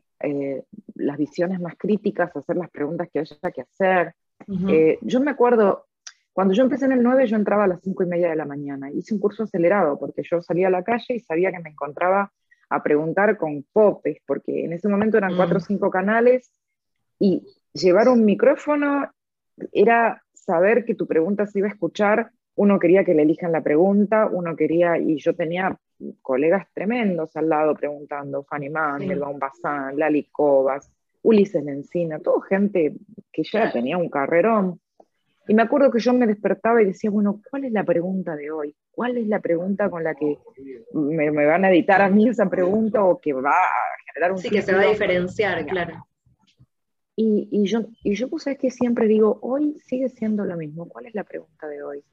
las 0.94 1.18
visiones 1.18 1.60
más 1.60 1.74
críticas, 1.76 2.36
hacer 2.36 2.56
las 2.56 2.70
preguntas 2.70 3.08
que 3.12 3.18
haya 3.20 3.50
que 3.52 3.62
hacer, 3.62 4.14
eh, 4.68 4.98
yo 5.02 5.20
me 5.20 5.30
acuerdo, 5.30 5.86
cuando 6.32 6.54
yo 6.54 6.62
empecé 6.62 6.86
en 6.86 6.92
el 6.92 7.02
9, 7.02 7.26
yo 7.26 7.36
entraba 7.36 7.64
a 7.64 7.68
las 7.68 7.80
5 7.82 8.02
y 8.02 8.06
media 8.06 8.30
de 8.30 8.36
la 8.36 8.44
mañana. 8.44 8.90
Hice 8.90 9.14
un 9.14 9.20
curso 9.20 9.44
acelerado 9.44 9.98
porque 9.98 10.22
yo 10.28 10.40
salía 10.42 10.68
a 10.68 10.70
la 10.70 10.82
calle 10.84 11.14
y 11.14 11.20
sabía 11.20 11.50
que 11.50 11.60
me 11.60 11.70
encontraba 11.70 12.32
a 12.68 12.82
preguntar 12.82 13.36
con 13.36 13.64
popes, 13.72 14.18
porque 14.26 14.64
en 14.64 14.72
ese 14.72 14.88
momento 14.88 15.18
eran 15.18 15.36
4 15.36 15.56
o 15.56 15.60
5 15.60 15.86
mm. 15.86 15.90
canales 15.90 16.52
y 17.18 17.46
llevar 17.72 18.08
un 18.08 18.24
micrófono 18.24 19.10
era 19.72 20.22
saber 20.32 20.84
que 20.84 20.94
tu 20.94 21.06
pregunta 21.06 21.46
se 21.46 21.58
iba 21.58 21.68
a 21.68 21.72
escuchar 21.72 22.32
uno 22.54 22.78
quería 22.78 23.04
que 23.04 23.14
le 23.14 23.22
elijan 23.22 23.52
la 23.52 23.62
pregunta, 23.62 24.28
uno 24.30 24.54
quería, 24.56 24.98
y 24.98 25.16
yo 25.18 25.34
tenía 25.34 25.78
colegas 26.20 26.66
tremendos 26.74 27.34
al 27.36 27.48
lado 27.48 27.74
preguntando, 27.74 28.44
Fanny 28.44 28.68
Mandel, 28.68 29.22
sí. 29.22 29.96
Lali 29.96 30.24
Cobas, 30.30 30.90
Ulises 31.22 31.66
Encina, 31.66 32.18
toda 32.18 32.44
gente 32.46 32.94
que 33.32 33.42
ya 33.44 33.72
tenía 33.72 33.96
un 33.96 34.10
carrerón. 34.10 34.80
Y 35.48 35.54
me 35.54 35.62
acuerdo 35.62 35.90
que 35.90 35.98
yo 35.98 36.12
me 36.12 36.26
despertaba 36.26 36.82
y 36.82 36.86
decía, 36.86 37.10
bueno, 37.10 37.40
¿cuál 37.50 37.64
es 37.64 37.72
la 37.72 37.84
pregunta 37.84 38.36
de 38.36 38.50
hoy? 38.50 38.76
¿Cuál 38.90 39.16
es 39.16 39.26
la 39.26 39.40
pregunta 39.40 39.90
con 39.90 40.04
la 40.04 40.14
que 40.14 40.38
me, 40.92 41.30
van 41.30 41.64
a 41.64 41.70
editar 41.70 42.00
a 42.00 42.08
mí 42.08 42.28
esa 42.28 42.48
pregunta 42.48 43.02
o 43.02 43.20
que 43.20 43.32
va 43.32 43.50
a 43.50 44.12
generar 44.12 44.32
un... 44.32 44.38
Sí, 44.38 44.50
que 44.50 44.62
se 44.62 44.74
va 44.74 44.82
a 44.82 44.86
diferenciar, 44.86 45.66
claro. 45.66 46.06
Y, 47.16 47.48
y, 47.50 47.64
yo, 47.66 47.80
y 48.02 48.14
yo 48.14 48.28
pues 48.28 48.46
es 48.46 48.58
que 48.58 48.70
siempre 48.70 49.06
digo, 49.06 49.38
hoy 49.42 49.78
sigue 49.84 50.08
siendo 50.08 50.44
lo 50.44 50.56
mismo. 50.56 50.88
¿Cuál 50.88 51.06
es 51.06 51.14
la 51.14 51.24
pregunta 51.24 51.66
de 51.66 51.82
hoy? 51.82 52.04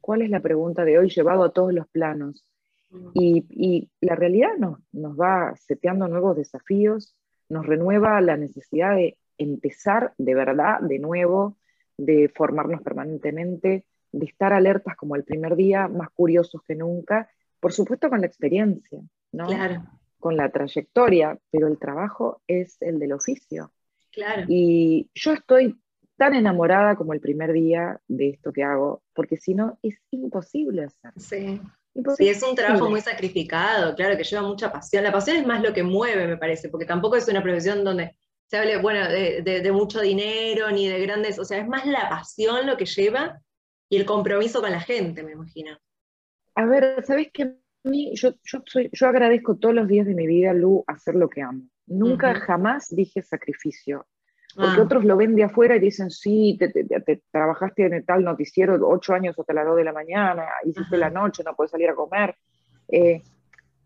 ¿Cuál 0.00 0.22
es 0.22 0.30
la 0.30 0.40
pregunta 0.40 0.84
de 0.84 0.98
hoy 0.98 1.10
llevado 1.10 1.44
a 1.44 1.52
todos 1.52 1.72
los 1.72 1.86
planos? 1.88 2.44
Mm. 2.90 3.10
Y, 3.14 3.46
y 3.50 3.90
la 4.00 4.16
realidad 4.16 4.56
nos, 4.58 4.78
nos 4.92 5.18
va 5.18 5.54
seteando 5.56 6.08
nuevos 6.08 6.36
desafíos, 6.36 7.14
nos 7.50 7.66
renueva 7.66 8.20
la 8.22 8.36
necesidad 8.36 8.96
de 8.96 9.18
empezar 9.36 10.14
de 10.16 10.34
verdad, 10.34 10.80
de 10.80 10.98
nuevo, 10.98 11.56
de 11.98 12.30
formarnos 12.34 12.80
permanentemente, 12.82 13.84
de 14.12 14.26
estar 14.26 14.52
alertas 14.52 14.96
como 14.96 15.16
el 15.16 15.24
primer 15.24 15.56
día, 15.56 15.88
más 15.88 16.10
curiosos 16.10 16.62
que 16.66 16.74
nunca, 16.74 17.28
por 17.58 17.72
supuesto 17.72 18.08
con 18.08 18.20
la 18.20 18.26
experiencia, 18.26 19.00
¿no? 19.32 19.46
Claro. 19.46 19.82
Con 20.18 20.36
la 20.36 20.50
trayectoria, 20.50 21.38
pero 21.50 21.66
el 21.66 21.78
trabajo 21.78 22.42
es 22.46 22.80
el 22.80 22.98
del 22.98 23.12
oficio. 23.12 23.72
Claro. 24.12 24.44
Y 24.48 25.10
yo 25.14 25.32
estoy 25.32 25.78
tan 26.16 26.34
enamorada 26.34 26.96
como 26.96 27.14
el 27.14 27.20
primer 27.20 27.52
día 27.52 28.00
de 28.06 28.30
esto 28.30 28.52
que 28.52 28.62
hago, 28.62 29.02
porque 29.14 29.36
si 29.36 29.54
no 29.54 29.78
es 29.82 29.98
imposible 30.10 30.84
hacer. 30.84 31.12
Sí. 31.16 31.60
Imposible. 31.94 32.32
Sí, 32.32 32.36
es 32.36 32.42
un 32.42 32.54
trabajo 32.54 32.88
muy 32.88 33.00
sacrificado, 33.00 33.94
claro, 33.94 34.16
que 34.16 34.24
lleva 34.24 34.42
mucha 34.42 34.72
pasión. 34.72 35.04
La 35.04 35.12
pasión 35.12 35.36
es 35.36 35.46
más 35.46 35.62
lo 35.62 35.72
que 35.72 35.82
mueve, 35.82 36.26
me 36.26 36.36
parece, 36.36 36.68
porque 36.68 36.86
tampoco 36.86 37.16
es 37.16 37.28
una 37.28 37.42
profesión 37.42 37.84
donde 37.84 38.16
se 38.46 38.56
hable, 38.56 38.78
bueno, 38.78 39.08
de, 39.08 39.72
mucho 39.72 40.00
dinero 40.00 40.70
ni 40.70 40.88
de 40.88 41.00
grandes, 41.00 41.38
o 41.38 41.44
sea, 41.44 41.58
es 41.58 41.68
más 41.68 41.86
la 41.86 42.08
pasión 42.08 42.66
lo 42.66 42.76
que 42.76 42.86
lleva 42.86 43.40
y 43.88 43.96
el 43.96 44.04
compromiso 44.04 44.60
con 44.60 44.72
la 44.72 44.80
gente, 44.80 45.22
me 45.22 45.32
imagino. 45.32 45.78
A 46.56 46.66
ver, 46.66 47.04
¿sabes 47.04 47.28
qué? 47.32 47.56
Yo, 47.84 48.34
yo, 48.42 48.62
soy, 48.66 48.90
yo 48.92 49.06
agradezco 49.06 49.56
todos 49.56 49.74
los 49.74 49.88
días 49.88 50.06
de 50.06 50.14
mi 50.14 50.26
vida, 50.26 50.52
Lu, 50.52 50.84
hacer 50.86 51.14
lo 51.14 51.28
que 51.28 51.42
amo. 51.42 51.62
Nunca, 51.86 52.34
jamás 52.34 52.88
dije 52.90 53.22
sacrificio. 53.22 54.06
Porque 54.54 54.80
ah. 54.80 54.82
otros 54.82 55.04
lo 55.04 55.16
ven 55.16 55.36
de 55.36 55.44
afuera 55.44 55.76
y 55.76 55.80
dicen, 55.80 56.10
sí, 56.10 56.58
te, 56.58 57.22
trabajaste 57.30 57.86
en 57.86 58.04
tal 58.04 58.24
noticiero 58.24 58.78
ocho 58.88 59.14
años 59.14 59.38
hasta 59.38 59.52
las 59.52 59.66
dos 59.66 59.76
de 59.76 59.84
la 59.84 59.92
mañana, 59.92 60.44
hiciste 60.64 60.96
la 60.96 61.10
noche, 61.10 61.42
no 61.44 61.54
puedes 61.54 61.70
salir 61.70 61.88
a 61.88 61.94
comer. 61.94 62.34
Eh, 62.88 63.22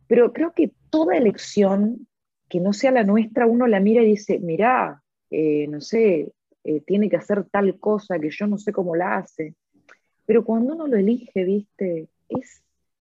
pero 0.06 0.33
creo 0.33 0.52
que 0.52 0.73
toda 0.90 1.16
elección 1.16 2.06
que 2.49 2.61
no 2.61 2.73
sea 2.73 2.90
la 2.90 3.04
nuestra, 3.04 3.47
uno 3.47 3.66
la 3.66 3.80
mira 3.80 4.02
y 4.02 4.06
dice, 4.06 4.38
mirá, 4.38 5.02
eh, 5.30 5.66
no 5.68 5.80
sé, 5.80 6.33
eh, 6.62 6.80
tiene 6.87 7.09
que 7.09 7.16
hacer 7.16 7.44
tal 7.44 7.78
cosa 7.78 8.18
que 8.18 8.30
yo 8.30 8.47
no 8.47 8.59
sé 8.59 8.73
cómo 8.73 8.97
la 8.97 9.16
hace. 9.16 9.54
Pero 10.26 10.44
cuando 10.44 10.75
uno 10.75 10.87
lo 10.87 10.97
elige, 10.97 11.44
viste, 11.44 12.09
es, 12.28 12.62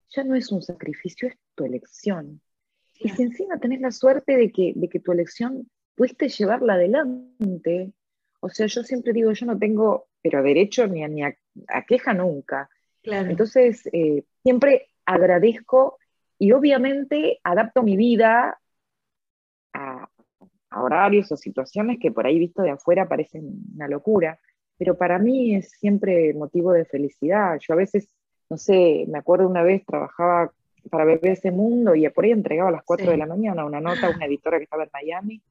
ya 0.09 0.23
no 0.23 0.35
es 0.35 0.51
un 0.51 0.61
sacrificio, 0.61 1.27
es 1.27 1.37
tu 1.55 1.65
elección. 1.65 2.41
Y 2.99 3.09
si 3.09 3.23
encima 3.23 3.59
tenés 3.59 3.81
la 3.81 3.91
suerte 3.91 4.37
de 4.37 4.51
que, 4.51 4.73
de 4.75 4.87
que 4.89 4.99
tu 4.99 5.11
elección 5.11 5.67
pudiste 6.01 6.29
llevarla 6.29 6.73
adelante, 6.73 7.93
o 8.39 8.49
sea, 8.49 8.65
yo 8.65 8.81
siempre 8.81 9.13
digo, 9.13 9.33
yo 9.33 9.45
no 9.45 9.59
tengo, 9.59 10.07
pero 10.23 10.41
derecho 10.41 10.87
ni 10.87 11.03
a, 11.03 11.07
ni 11.07 11.21
a, 11.21 11.35
queja 11.87 12.15
nunca. 12.15 12.71
Entonces, 13.03 13.87
eh, 13.93 14.23
siempre 14.41 14.87
agradezco 15.05 15.99
y 16.39 16.53
obviamente 16.53 17.39
adapto 17.43 17.83
mi 17.83 17.97
vida 17.97 18.59
a, 19.73 20.09
horarios 20.75 21.31
o 21.31 21.37
situaciones 21.37 21.99
que 22.01 22.11
por 22.11 22.25
ahí 22.25 22.39
visto 22.39 22.63
de 22.63 22.71
afuera 22.71 23.07
parecen 23.07 23.61
una 23.75 23.87
locura, 23.87 24.39
pero 24.79 24.97
para 24.97 25.19
mí 25.19 25.53
es 25.53 25.69
siempre 25.69 26.33
motivo 26.33 26.73
de 26.73 26.85
felicidad. 26.85 27.59
Yo 27.59 27.75
a 27.75 27.77
veces, 27.77 28.09
no 28.49 28.57
sé, 28.57 29.05
me 29.07 29.19
acuerdo 29.19 29.47
una 29.47 29.61
vez 29.61 29.85
trabajaba 29.85 30.51
para 30.89 31.13
ese 31.13 31.51
Mundo 31.51 31.93
y 31.93 32.09
por 32.09 32.25
ahí 32.25 32.31
entregaba 32.31 32.69
a 32.69 32.71
las 32.71 32.83
4 32.85 33.11
de 33.11 33.17
la 33.17 33.27
mañana 33.27 33.65
una 33.65 33.79
nota 33.79 34.07
a 34.07 34.09
una 34.09 34.25
editora 34.25 34.57
que 34.57 34.63
estaba 34.63 34.85
en 34.85 34.89
Miami. 34.91 35.43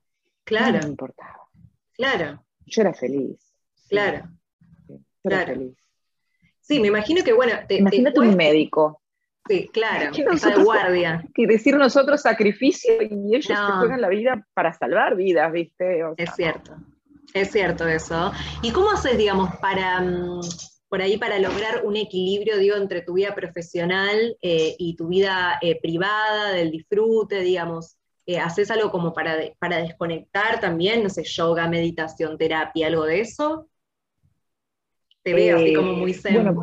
Claro. 0.50 0.78
No 0.78 0.82
me 0.84 0.90
importaba. 0.90 1.48
Claro. 1.94 2.44
Yo 2.66 2.82
era 2.82 2.92
feliz. 2.92 3.38
Claro. 3.88 4.28
yo 4.88 4.98
era 5.24 5.46
feliz. 5.46 5.76
Sí, 6.60 6.80
me 6.80 6.88
imagino 6.88 7.24
que, 7.24 7.32
bueno. 7.32 7.52
Imagínate 7.68 8.20
un 8.20 8.36
médico 8.36 9.00
Sí, 9.48 9.68
claro, 9.72 10.12
de 10.12 10.62
guardia. 10.62 11.24
Que 11.34 11.46
decir 11.46 11.76
nosotros 11.76 12.22
sacrificio 12.22 13.02
y 13.02 13.34
ellos 13.34 13.58
juegan 13.78 14.00
la 14.00 14.08
vida 14.08 14.46
para 14.54 14.72
salvar 14.72 15.16
vidas, 15.16 15.50
¿viste? 15.52 16.02
es 16.16 16.30
cierto, 16.36 16.76
es 17.34 17.50
cierto 17.50 17.88
eso. 17.88 18.32
¿Y 18.62 18.70
cómo 18.70 18.90
haces, 18.90 19.16
digamos, 19.18 19.56
para, 19.56 20.00
mm, 20.02 20.40
por 20.88 21.00
ahí, 21.00 21.16
para 21.16 21.38
lograr 21.38 21.84
un 21.84 21.96
equilibrio, 21.96 22.58
digo, 22.58 22.76
entre 22.76 23.02
tu 23.02 23.14
vida 23.14 23.34
profesional 23.34 24.36
eh, 24.42 24.76
y 24.78 24.94
tu 24.94 25.08
vida 25.08 25.58
eh, 25.62 25.80
privada, 25.80 26.52
del 26.52 26.70
disfrute, 26.70 27.40
digamos? 27.40 27.96
Eh, 28.30 28.38
¿Haces 28.38 28.70
algo 28.70 28.92
como 28.92 29.12
para, 29.12 29.36
para 29.58 29.78
desconectar 29.78 30.60
también? 30.60 31.02
No 31.02 31.10
sé, 31.10 31.24
yoga, 31.24 31.66
meditación, 31.68 32.38
terapia, 32.38 32.86
algo 32.86 33.04
de 33.04 33.22
eso. 33.22 33.68
Te 35.24 35.34
veo 35.34 35.56
así 35.56 35.74
como 35.74 35.94
muy 35.94 36.14
zen 36.14 36.54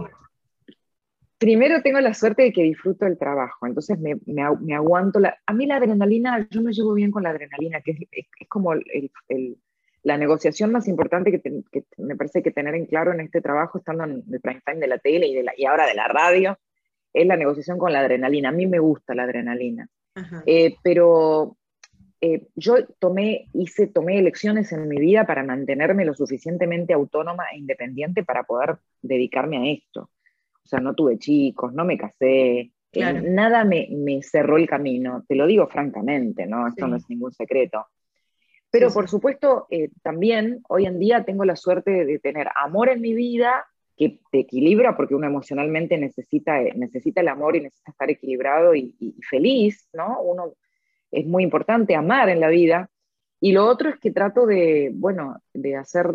primero 1.38 1.82
tengo 1.82 2.00
la 2.00 2.14
suerte 2.14 2.44
de 2.44 2.54
que 2.54 2.64
disfruto 2.64 3.06
el 3.06 3.18
trabajo, 3.18 3.68
entonces 3.68 4.00
me, 4.00 4.16
me, 4.26 4.74
aguanto. 4.74 5.20
La, 5.20 5.38
a 5.46 5.54
mí 5.54 5.66
la 5.66 5.76
adrenalina, 5.76 6.48
yo 6.50 6.62
me 6.62 6.72
llevo 6.72 6.94
bien 6.94 7.12
con 7.12 7.22
la 7.22 7.32
adrenalina, 7.32 7.82
que 7.82 7.92
es, 7.92 8.00
es, 8.12 8.48
como 8.48 8.72
el, 8.72 9.12
el, 9.28 9.58
la 10.04 10.18
negociación 10.18 10.72
más 10.72 10.88
importante 10.88 11.32
que, 11.32 11.42
que, 11.42 11.84
me 11.98 12.16
parece 12.16 12.42
que 12.42 12.52
tener 12.52 12.76
en 12.76 12.86
claro 12.86 13.12
en 13.12 13.20
este 13.20 13.42
trabajo, 13.42 13.78
estando 13.78 14.06
en 14.06 14.24
el 14.32 14.40
prime 14.40 14.64
time 14.66 14.80
de 14.80 14.88
la 14.88 15.00
tele 15.00 15.28
y, 15.28 15.36
de 15.36 15.44
la, 15.44 15.54
y 15.56 15.66
ahora 15.66 15.86
de 15.86 15.96
la 15.96 16.08
radio, 16.08 16.58
es 17.14 17.28
la 17.28 17.36
negociación 17.36 17.78
con 17.78 17.92
la 17.92 18.00
adrenalina. 18.00 18.50
A 18.50 18.54
mí 18.54 18.66
me 18.66 18.80
gusta 18.80 19.14
la 19.14 19.24
adrenalina. 19.24 19.88
Eh, 20.46 20.76
pero 20.82 21.58
eh, 22.20 22.48
yo 22.56 22.86
tomé, 23.00 23.48
hice, 23.54 23.88
tomé 23.88 24.18
elecciones 24.20 24.72
en 24.72 24.88
mi 24.88 24.98
vida 24.98 25.26
para 25.26 25.44
mantenerme 25.44 26.06
lo 26.06 26.14
suficientemente 26.14 26.94
autónoma 26.94 27.46
e 27.54 27.58
independiente 27.58 28.24
para 28.24 28.44
poder 28.44 28.78
dedicarme 29.02 29.58
a 29.58 29.72
esto. 29.72 30.10
O 30.64 30.68
sea, 30.68 30.80
no 30.80 30.96
tuve 30.96 31.18
chicos, 31.18 31.74
no 31.74 31.86
me 31.86 31.98
casé, 31.98 32.72
eh, 32.92 33.14
nada 33.14 33.64
me, 33.64 33.88
cerró 34.24 34.58
el 34.58 34.68
camino, 34.68 35.24
te 35.28 35.36
lo 35.36 35.46
digo 35.46 35.68
francamente, 35.68 36.46
¿no? 36.46 36.68
Esto 36.68 36.88
no 36.88 36.96
es 36.96 37.10
ningún 37.10 37.32
secreto. 37.32 37.86
Pero 38.70 38.92
por 38.92 39.08
supuesto, 39.08 39.68
eh, 39.70 39.92
también 40.02 40.62
hoy 40.68 40.86
en 40.86 41.00
día 41.00 41.24
tengo 41.24 41.46
la 41.46 41.56
suerte 41.56 42.06
de 42.06 42.20
tener 42.20 42.50
amor 42.56 42.90
en 42.90 43.02
mi 43.02 43.14
vida 43.14 43.66
que 43.98 44.20
te 44.32 44.40
equilibra 44.40 44.96
porque 44.96 45.16
uno 45.16 45.26
emocionalmente 45.26 45.98
necesita, 45.98 46.62
eh, 46.62 46.74
necesita 46.76 47.22
el 47.22 47.28
amor 47.28 47.56
y 47.56 47.62
necesita 47.62 47.92
estar 47.92 48.10
equilibrado 48.10 48.76
y, 48.76 48.96
feliz, 49.28 49.90
¿no? 49.92 50.22
Uno 50.22 50.54
es 51.12 51.26
muy 51.26 51.44
importante 51.44 51.96
amar 51.96 52.30
en 52.30 52.40
la 52.40 52.50
vida. 52.50 52.90
Y 53.40 53.52
lo 53.52 53.66
otro 53.66 53.90
es 53.90 54.00
que 54.00 54.12
trato 54.12 54.46
de, 54.46 54.92
bueno, 54.94 55.42
de 55.54 55.76
hacer, 55.76 56.08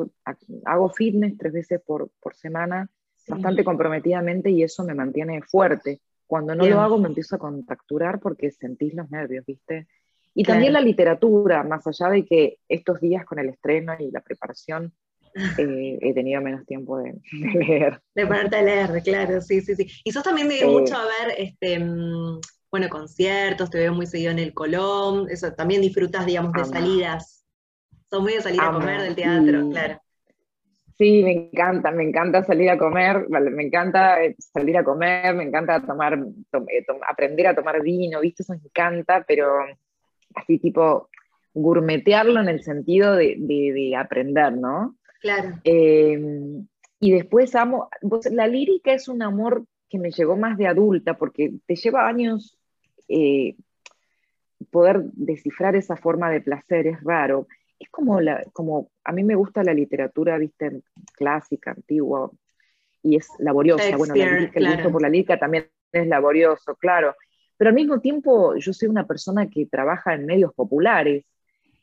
hago 0.64 0.90
fitness 0.90 1.36
tres 1.36 1.52
veces 1.52 1.80
por, 1.84 2.10
por 2.20 2.34
semana, 2.34 2.88
bastante 3.26 3.64
comprometidamente 3.64 4.50
y 4.50 4.62
eso 4.62 4.84
me 4.84 4.94
mantiene 4.94 5.42
fuerte. 5.42 6.00
Cuando 6.26 6.54
no 6.54 6.66
lo 6.66 6.80
hago 6.80 6.98
me 6.98 7.08
empiezo 7.08 7.36
a 7.36 7.38
contracturar 7.38 8.20
porque 8.20 8.50
sentís 8.50 8.94
los 8.94 9.10
nervios, 9.10 9.44
¿viste? 9.44 9.88
Y 10.34 10.44
también 10.44 10.72
la 10.72 10.80
literatura, 10.80 11.62
más 11.62 11.86
allá 11.86 12.08
de 12.10 12.24
que 12.24 12.58
estos 12.68 13.00
días 13.00 13.24
con 13.24 13.38
el 13.38 13.50
estreno 13.50 13.94
y 13.98 14.10
la 14.10 14.20
preparación 14.20 14.92
eh, 15.34 15.98
he 16.00 16.14
tenido 16.14 16.40
menos 16.40 16.66
tiempo 16.66 16.98
de, 16.98 17.20
leer. 17.54 18.00
De 18.14 18.26
ponerte 18.26 18.56
a 18.56 18.62
leer, 18.62 19.02
claro, 19.02 19.40
sí, 19.40 19.60
sí, 19.60 19.74
sí. 19.74 19.86
Y 20.04 20.12
sos 20.12 20.22
también 20.22 20.48
de 20.48 20.64
mucho 20.66 20.96
a 20.96 21.04
ver, 21.04 21.34
este, 21.38 21.78
mm, 21.78 22.40
bueno, 22.70 22.88
conciertos, 22.88 23.70
te 23.70 23.78
veo 23.78 23.92
muy 23.92 24.06
seguido 24.06 24.30
en 24.30 24.38
el 24.38 24.54
Colón, 24.54 25.26
eso, 25.30 25.52
también 25.52 25.82
disfrutas, 25.82 26.26
digamos, 26.26 26.52
de 26.52 26.64
salidas. 26.64 27.44
Sos 28.10 28.22
muy 28.22 28.34
de 28.34 28.40
salir 28.40 28.60
a 28.60 28.72
comer 28.72 29.00
del 29.02 29.14
teatro, 29.14 29.70
claro. 29.70 29.98
Sí, 30.98 31.22
me 31.22 31.32
encanta, 31.32 31.90
me 31.90 32.04
encanta 32.04 32.44
salir 32.44 32.70
a 32.70 32.78
comer, 32.78 33.26
me 33.28 33.64
encanta 33.64 34.22
eh, 34.22 34.36
salir 34.38 34.76
a 34.76 34.84
comer, 34.84 35.34
me 35.34 35.44
encanta 35.44 35.84
tomar, 35.84 36.14
eh, 36.14 36.86
aprender 37.08 37.48
a 37.48 37.54
tomar 37.54 37.82
vino, 37.82 38.20
¿viste? 38.20 38.42
Eso 38.42 38.52
me 38.52 38.60
encanta, 38.64 39.24
pero 39.26 39.46
así 40.34 40.58
tipo 40.58 41.08
gourmetearlo 41.54 42.40
en 42.40 42.48
el 42.48 42.62
sentido 42.62 43.16
de, 43.16 43.94
aprender, 43.98 44.52
¿no? 44.52 44.96
Claro. 45.22 45.60
Em, 45.64 46.66
y 47.00 47.12
después 47.12 47.54
amo, 47.54 47.88
la 48.30 48.46
lírica 48.46 48.92
es 48.92 49.08
un 49.08 49.22
amor 49.22 49.64
que 49.88 49.98
me 49.98 50.10
llegó 50.10 50.36
más 50.36 50.58
de 50.58 50.66
adulta, 50.66 51.16
porque 51.16 51.52
te 51.66 51.76
lleva 51.76 52.06
años 52.06 52.58
eh, 53.08 53.56
poder 54.70 55.02
descifrar 55.12 55.76
esa 55.76 55.96
forma 55.96 56.30
de 56.30 56.40
placer, 56.40 56.86
es 56.86 57.02
raro 57.02 57.46
es 57.82 57.90
como, 57.90 58.20
la, 58.20 58.44
como 58.52 58.90
a 59.04 59.12
mí 59.12 59.24
me 59.24 59.34
gusta 59.34 59.64
la 59.64 59.74
literatura, 59.74 60.38
viste, 60.38 60.82
clásica, 61.14 61.72
antigua, 61.72 62.30
y 63.02 63.16
es 63.16 63.28
laboriosa. 63.40 63.96
bueno, 63.96 64.14
el 64.14 64.50
gusto 64.74 64.92
por 64.92 65.02
la 65.02 65.08
lírica 65.08 65.36
también 65.36 65.68
es 65.90 66.06
laborioso, 66.06 66.76
claro. 66.76 67.16
Pero 67.56 67.70
al 67.70 67.74
mismo 67.74 68.00
tiempo 68.00 68.54
yo 68.56 68.72
soy 68.72 68.88
una 68.88 69.06
persona 69.06 69.48
que 69.50 69.66
trabaja 69.66 70.14
en 70.14 70.26
medios 70.26 70.54
populares. 70.54 71.24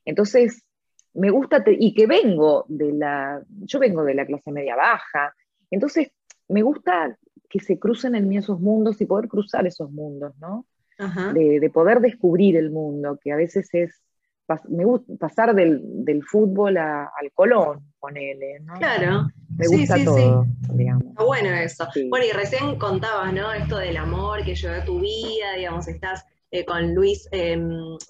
Entonces, 0.05 0.63
me 1.19 1.29
gusta, 1.29 1.63
y 1.67 1.93
que 1.93 2.07
vengo 2.07 2.65
de 2.67 2.93
la, 2.93 3.41
yo 3.49 3.79
vengo 3.79 4.03
de 4.03 4.13
la 4.13 4.25
clase 4.25 4.51
media 4.51 4.75
baja, 4.75 5.33
entonces 5.69 6.11
me 6.47 6.61
gusta 6.61 7.17
que 7.49 7.59
se 7.59 7.79
crucen 7.79 8.15
en 8.15 8.27
mí 8.27 8.37
esos 8.37 8.59
mundos 8.59 9.01
y 9.01 9.05
poder 9.05 9.27
cruzar 9.27 9.65
esos 9.67 9.91
mundos, 9.91 10.33
¿no? 10.39 10.65
De, 11.33 11.69
poder 11.73 12.01
descubrir 12.01 12.57
el 12.57 12.71
mundo, 12.71 13.17
que 13.23 13.31
a 13.31 13.37
veces 13.37 13.69
es, 13.73 14.01
me 14.67 14.83
gusta 14.83 15.13
pasar 15.17 15.55
del, 15.55 16.23
fútbol 16.23 16.77
al 16.77 17.31
Colón, 17.33 17.93
ponele, 17.99 18.59
¿no? 18.61 18.73
Claro. 18.73 19.27
Me 19.57 19.67
gusta 19.67 19.95
todo, 20.03 20.45
digamos. 20.73 21.05
Está 21.05 21.23
bueno 21.23 21.49
eso. 21.49 21.87
Bueno, 22.09 22.25
y 22.25 22.31
recién 22.31 22.77
contabas, 22.77 23.33
¿no? 23.33 23.53
Esto 23.53 23.77
del 23.77 23.95
amor 23.95 24.43
que 24.43 24.55
lleva 24.55 24.83
tu 24.83 24.99
vida, 24.99 25.53
digamos, 25.57 25.87
estás 25.87 26.25
eh, 26.51 26.65
con 26.65 26.93
Luis 26.93 27.27
em, 27.31 27.69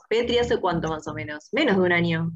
Petri 0.09 0.37
hace 0.37 0.57
cuánto 0.57 0.89
más 0.89 1.07
o 1.07 1.13
menos, 1.13 1.49
menos 1.51 1.77
de 1.77 1.81
un 1.83 1.91
año. 1.91 2.31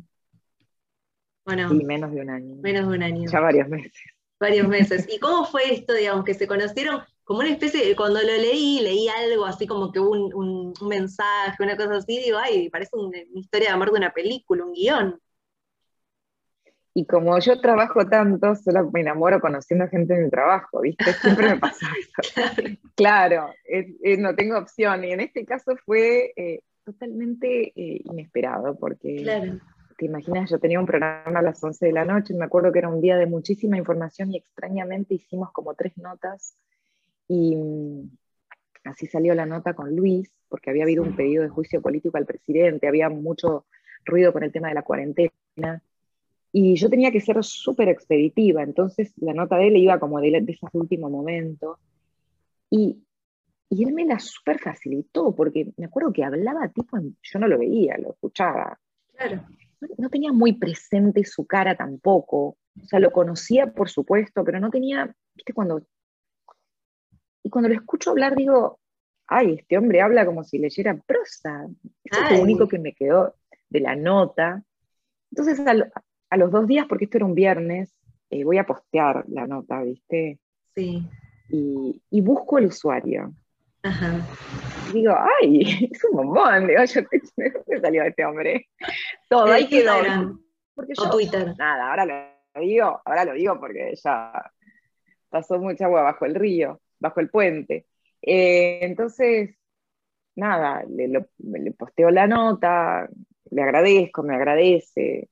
Bueno, 1.45 1.69
sí, 1.69 1.83
menos 1.83 2.13
de 2.13 2.21
un 2.21 2.29
año. 2.29 2.55
Menos 2.61 2.89
de 2.89 2.95
un 2.95 3.03
año. 3.03 3.29
Ya 3.29 3.39
varios 3.39 3.67
meses. 3.67 3.91
Varios 4.39 4.67
meses. 4.67 5.07
¿Y 5.09 5.19
cómo 5.19 5.45
fue 5.45 5.73
esto, 5.73 5.93
digamos, 5.93 6.25
que 6.25 6.33
se 6.33 6.47
conocieron 6.47 7.01
como 7.23 7.39
una 7.39 7.49
especie, 7.49 7.85
de, 7.85 7.95
cuando 7.95 8.19
lo 8.19 8.27
leí, 8.27 8.81
leí 8.81 9.07
algo 9.07 9.45
así 9.45 9.65
como 9.65 9.91
que 9.91 9.99
un, 9.99 10.33
un, 10.33 10.73
mensaje, 10.87 11.63
una 11.63 11.77
cosa 11.77 11.95
así, 11.95 12.19
digo, 12.19 12.37
ay, 12.37 12.69
parece 12.69 12.91
una, 12.93 13.17
historia 13.33 13.69
de 13.69 13.73
amor 13.73 13.91
de 13.91 13.97
una 13.97 14.11
película, 14.11 14.65
un 14.65 14.73
guion. 14.73 15.19
Y 16.93 17.05
como 17.05 17.39
yo 17.39 17.59
trabajo 17.59 18.07
tanto, 18.07 18.55
solo 18.55 18.91
me 18.91 19.01
enamoro 19.01 19.39
conociendo 19.39 19.87
gente 19.87 20.13
en 20.13 20.25
mi 20.25 20.29
trabajo, 20.29 20.81
¿viste? 20.81 21.11
Siempre 21.13 21.49
me 21.49 21.59
pasa 21.59 21.87
eso. 22.21 22.77
claro, 22.95 23.53
no 24.19 24.35
tengo 24.35 24.59
opción. 24.59 25.03
Y 25.03 25.11
en 25.11 25.21
este 25.21 25.45
caso 25.45 25.75
fue 25.85 26.33
eh, 26.35 26.59
totalmente 26.83 27.73
eh, 27.75 28.01
inesperado, 28.03 28.75
porque 28.75 29.23
claro 29.23 29.59
te 29.97 30.05
imaginas, 30.05 30.49
yo 30.49 30.59
tenía 30.59 30.79
un 30.79 30.85
programa 30.85 31.39
a 31.39 31.41
las 31.41 31.63
11 31.63 31.85
de 31.85 31.91
la 31.91 32.05
noche, 32.05 32.33
me 32.33 32.45
acuerdo 32.45 32.71
que 32.71 32.79
era 32.79 32.89
un 32.89 33.01
día 33.01 33.17
de 33.17 33.25
muchísima 33.25 33.77
información 33.77 34.31
y 34.31 34.37
extrañamente 34.37 35.15
hicimos 35.15 35.51
como 35.51 35.73
tres 35.73 35.97
notas 35.97 36.55
y 37.27 37.55
mm, 37.55 38.09
así 38.85 39.07
salió 39.07 39.33
la 39.33 39.45
nota 39.45 39.73
con 39.73 39.95
Luis, 39.95 40.31
porque 40.49 40.69
había 40.69 40.83
habido 40.83 41.03
un 41.03 41.15
pedido 41.15 41.43
de 41.43 41.49
juicio 41.49 41.81
político 41.81 42.17
al 42.17 42.25
presidente, 42.25 42.87
había 42.87 43.09
mucho 43.09 43.65
ruido 44.05 44.33
con 44.33 44.43
el 44.43 44.51
tema 44.51 44.69
de 44.69 44.75
la 44.75 44.83
cuarentena 44.83 45.31
y 46.51 46.75
yo 46.75 46.89
tenía 46.89 47.11
que 47.11 47.21
ser 47.21 47.43
súper 47.43 47.89
expeditiva, 47.89 48.61
entonces 48.61 49.13
la 49.17 49.33
nota 49.33 49.57
de 49.57 49.67
él 49.67 49.77
iba 49.77 49.99
como 49.99 50.19
de, 50.19 50.41
de 50.41 50.51
esos 50.51 50.69
últimos 50.73 51.09
momentos 51.09 51.79
y, 52.69 53.03
y 53.69 53.83
él 53.83 53.93
me 53.93 54.05
la 54.05 54.19
súper 54.19 54.59
facilitó, 54.59 55.33
porque 55.35 55.71
me 55.77 55.85
acuerdo 55.85 56.13
que 56.13 56.23
hablaba 56.23 56.67
tipo, 56.69 56.97
yo 56.99 57.39
no 57.39 57.47
lo 57.47 57.57
veía, 57.57 57.97
lo 57.97 58.11
escuchaba. 58.11 58.77
Claro 59.15 59.43
no 59.97 60.09
tenía 60.09 60.31
muy 60.31 60.53
presente 60.53 61.23
su 61.23 61.45
cara 61.45 61.75
tampoco. 61.75 62.57
O 62.81 62.85
sea, 62.85 62.99
lo 62.99 63.11
conocía, 63.11 63.71
por 63.71 63.89
supuesto, 63.89 64.43
pero 64.43 64.59
no 64.59 64.69
tenía, 64.69 65.13
viste, 65.33 65.53
cuando... 65.53 65.85
Y 67.43 67.49
cuando 67.49 67.69
lo 67.69 67.75
escucho 67.75 68.11
hablar, 68.11 68.35
digo, 68.35 68.79
ay, 69.27 69.55
este 69.59 69.77
hombre 69.77 70.01
habla 70.01 70.25
como 70.25 70.43
si 70.43 70.57
leyera 70.57 70.95
prosa. 71.05 71.67
Eso 72.03 72.23
es 72.23 72.31
lo 72.31 72.41
único 72.41 72.67
que 72.67 72.79
me 72.79 72.93
quedó 72.93 73.35
de 73.69 73.79
la 73.81 73.95
nota. 73.95 74.63
Entonces, 75.31 75.59
a, 75.59 76.37
los 76.37 76.51
dos 76.51 76.67
días, 76.67 76.85
porque 76.87 77.05
esto 77.05 77.17
era 77.17 77.25
un 77.25 77.35
viernes, 77.35 77.93
eh, 78.29 78.43
voy 78.43 78.57
a 78.57 78.65
postear 78.65 79.25
la 79.27 79.45
nota, 79.45 79.81
¿viste? 79.83 80.39
Sí. 80.73 81.05
Y, 81.49 82.01
y 82.09 82.21
busco 82.21 82.57
el 82.57 82.67
usuario. 82.67 83.33
Ajá. 83.83 84.25
Digo, 84.93 85.13
ay, 85.41 85.89
es 85.91 86.03
un 86.05 86.17
bombón. 86.17 86.67
Digo, 86.67 86.83
yo, 86.83 87.01
¿de 87.37 87.49
dónde 87.49 87.81
salió 87.81 88.03
este 88.03 88.25
hombre? 88.25 88.67
Todo, 89.29 89.45
ahí 89.45 89.67
quedó. 89.67 89.93
Porque 90.75 90.93
o 90.97 91.09
Twitter. 91.09 91.53
Nada, 91.57 91.89
ahora 91.89 92.05
lo 92.05 92.61
digo, 92.61 93.01
ahora 93.05 93.25
lo 93.25 93.33
digo 93.33 93.59
porque 93.59 93.93
ya 93.95 94.51
pasó 95.29 95.59
mucha 95.59 95.85
agua 95.85 96.01
bajo 96.01 96.25
el 96.25 96.35
río, 96.35 96.81
bajo 96.99 97.19
el 97.19 97.29
puente. 97.29 97.87
Eh, 98.21 98.79
entonces, 98.81 99.55
nada, 100.35 100.83
le, 100.89 101.07
le, 101.07 101.71
posteo 101.71 102.09
la 102.09 102.27
nota, 102.27 103.07
le 103.51 103.61
agradezco, 103.61 104.23
me 104.23 104.35
agradece. 104.35 105.29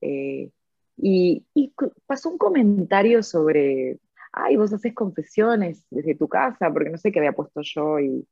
Eh, 0.00 0.50
y, 0.98 1.44
y, 1.54 1.72
pasó 2.06 2.30
un 2.30 2.38
comentario 2.38 3.22
sobre 3.22 3.98
ay, 4.36 4.56
vos 4.56 4.72
haces 4.72 4.94
confesiones 4.94 5.84
desde 5.90 6.14
tu 6.14 6.28
casa, 6.28 6.70
porque 6.70 6.90
no 6.90 6.98
sé 6.98 7.10
qué 7.10 7.18
había 7.18 7.32
puesto 7.32 7.62
yo, 7.62 7.98
y 7.98 8.26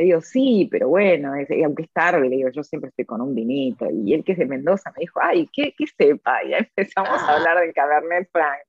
le 0.00 0.06
digo, 0.06 0.20
sí, 0.22 0.66
pero 0.70 0.88
bueno, 0.88 1.34
aunque 1.34 1.82
es 1.82 1.90
tarde, 1.90 2.26
le 2.26 2.36
digo, 2.36 2.48
yo 2.48 2.62
siempre 2.62 2.88
estoy 2.88 3.04
con 3.04 3.20
un 3.20 3.34
vinito, 3.34 3.86
y 3.90 4.14
él 4.14 4.24
que 4.24 4.32
es 4.32 4.38
de 4.38 4.46
Mendoza 4.46 4.90
me 4.96 5.00
dijo, 5.00 5.20
ay, 5.22 5.46
¿qué, 5.52 5.74
qué 5.76 5.84
sepa? 5.86 6.42
Y 6.42 6.50
ya 6.50 6.58
empezamos 6.58 7.20
a 7.20 7.36
hablar 7.36 7.60
del 7.60 7.74
Cabernet 7.74 8.30
Franc. 8.32 8.60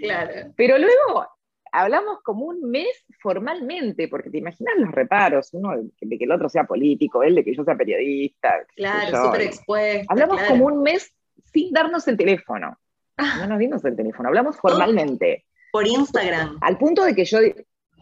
Claro. 0.00 0.52
Pero 0.56 0.78
luego 0.78 1.26
hablamos 1.72 2.22
como 2.22 2.44
un 2.44 2.70
mes 2.70 3.04
formalmente, 3.20 4.06
porque 4.06 4.30
te 4.30 4.38
imaginas 4.38 4.74
los 4.78 4.92
reparos, 4.92 5.52
uno 5.52 5.72
de 6.00 6.16
que 6.16 6.24
el 6.24 6.30
otro 6.30 6.48
sea 6.48 6.62
político, 6.62 7.24
él 7.24 7.34
de 7.34 7.44
que 7.44 7.52
yo 7.52 7.64
sea 7.64 7.74
periodista. 7.74 8.64
Claro, 8.76 9.24
súper 9.24 9.40
expuesto. 9.40 10.06
Hablamos 10.08 10.40
como 10.44 10.66
un 10.66 10.82
mes 10.82 11.12
sin 11.52 11.72
darnos 11.72 12.06
el 12.06 12.16
teléfono. 12.16 12.78
Ah. 13.16 13.38
No 13.40 13.48
nos 13.48 13.58
dimos 13.58 13.84
el 13.84 13.96
teléfono, 13.96 14.28
hablamos 14.28 14.56
formalmente. 14.58 15.44
Por 15.72 15.88
Instagram. 15.88 16.56
Al 16.60 16.78
punto 16.78 17.02
de 17.02 17.16
que 17.16 17.24
yo, 17.24 17.40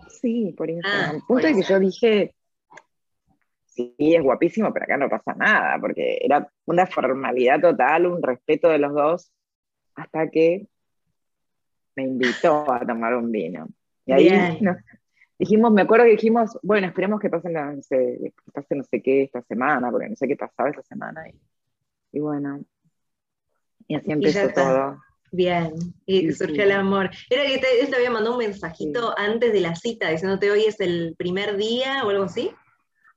sí, 0.08 0.54
por 0.56 0.70
Instagram, 0.70 1.04
ah, 1.04 1.10
al 1.10 1.22
punto 1.26 1.46
de 1.46 1.54
que 1.54 1.62
yo 1.62 1.78
dije, 1.78 2.34
sí, 3.66 3.94
es 3.98 4.22
guapísimo, 4.22 4.72
pero 4.72 4.84
acá 4.84 4.96
no 4.96 5.08
pasa 5.08 5.34
nada, 5.34 5.78
porque 5.80 6.18
era 6.22 6.48
una 6.66 6.86
formalidad 6.86 7.60
total, 7.60 8.06
un 8.06 8.22
respeto 8.22 8.68
de 8.68 8.78
los 8.78 8.92
dos, 8.94 9.32
hasta 9.94 10.28
que 10.28 10.66
me 11.96 12.04
invitó 12.04 12.70
a 12.72 12.80
tomar 12.80 13.14
un 13.14 13.30
vino. 13.30 13.68
Y 14.06 14.12
ahí 14.12 14.28
dijimos, 15.38 15.72
me 15.72 15.82
acuerdo 15.82 16.04
que 16.04 16.12
dijimos, 16.12 16.58
bueno, 16.62 16.86
esperemos 16.86 17.20
que 17.20 17.30
pase, 17.30 17.50
no 17.50 17.82
sé, 17.82 18.32
pase 18.52 18.74
no 18.74 18.84
sé 18.84 19.02
qué 19.02 19.22
esta 19.22 19.42
semana, 19.42 19.90
porque 19.90 20.08
no 20.08 20.16
sé 20.16 20.28
qué 20.28 20.36
pasaba 20.36 20.70
esa 20.70 20.82
semana. 20.82 21.24
Y, 22.12 22.20
bueno, 22.20 22.60
y 23.86 23.96
así 23.96 24.12
empezó 24.12 24.48
todo. 24.52 24.98
Bien, 25.34 25.72
y 26.06 26.30
surgió 26.30 26.62
el 26.62 26.70
amor. 26.70 27.10
Era 27.28 27.44
que 27.44 27.58
te, 27.58 27.86
te 27.90 27.96
había 27.96 28.10
mandado 28.10 28.36
un 28.36 28.44
mensajito 28.44 29.18
antes 29.18 29.52
de 29.52 29.60
la 29.60 29.74
cita 29.74 30.08
diciéndote 30.10 30.48
hoy 30.48 30.66
es 30.66 30.78
el 30.78 31.16
primer 31.18 31.56
día 31.56 32.04
o 32.04 32.10
algo 32.10 32.22
así. 32.22 32.52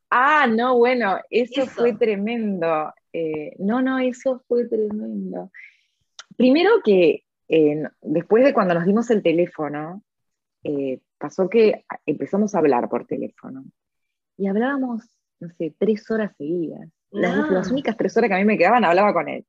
Ah, 0.09 0.47
no, 0.47 0.75
bueno, 0.75 1.19
eso, 1.29 1.67
fue 1.67 1.93
tremendo. 1.93 2.91
Eh, 3.13 3.53
no, 3.59 3.83
no, 3.83 3.99
eso 3.99 4.41
fue 4.47 4.65
tremendo. 4.67 5.51
Primero 6.35 6.81
que 6.83 7.23
eh, 7.49 7.83
después 8.01 8.43
de 8.43 8.53
cuando 8.53 8.73
nos 8.73 8.85
dimos 8.85 9.11
el 9.11 9.21
teléfono, 9.21 10.01
eh, 10.63 10.99
pasó 11.19 11.47
que 11.47 11.85
empezamos 12.07 12.55
a 12.55 12.59
hablar 12.59 12.89
por 12.89 13.05
teléfono. 13.05 13.63
Y 14.37 14.47
hablábamos, 14.47 15.03
no 15.39 15.49
sé, 15.51 15.75
tres 15.77 16.09
horas 16.09 16.35
seguidas. 16.35 16.89
Las, 17.11 17.47
las, 17.51 17.69
únicas 17.69 17.95
tres 17.95 18.17
horas 18.17 18.29
que 18.29 18.35
a 18.35 18.39
mí 18.39 18.45
me 18.45 18.57
quedaban 18.57 18.85
hablaba 18.85 19.13
con 19.13 19.29
él. 19.29 19.45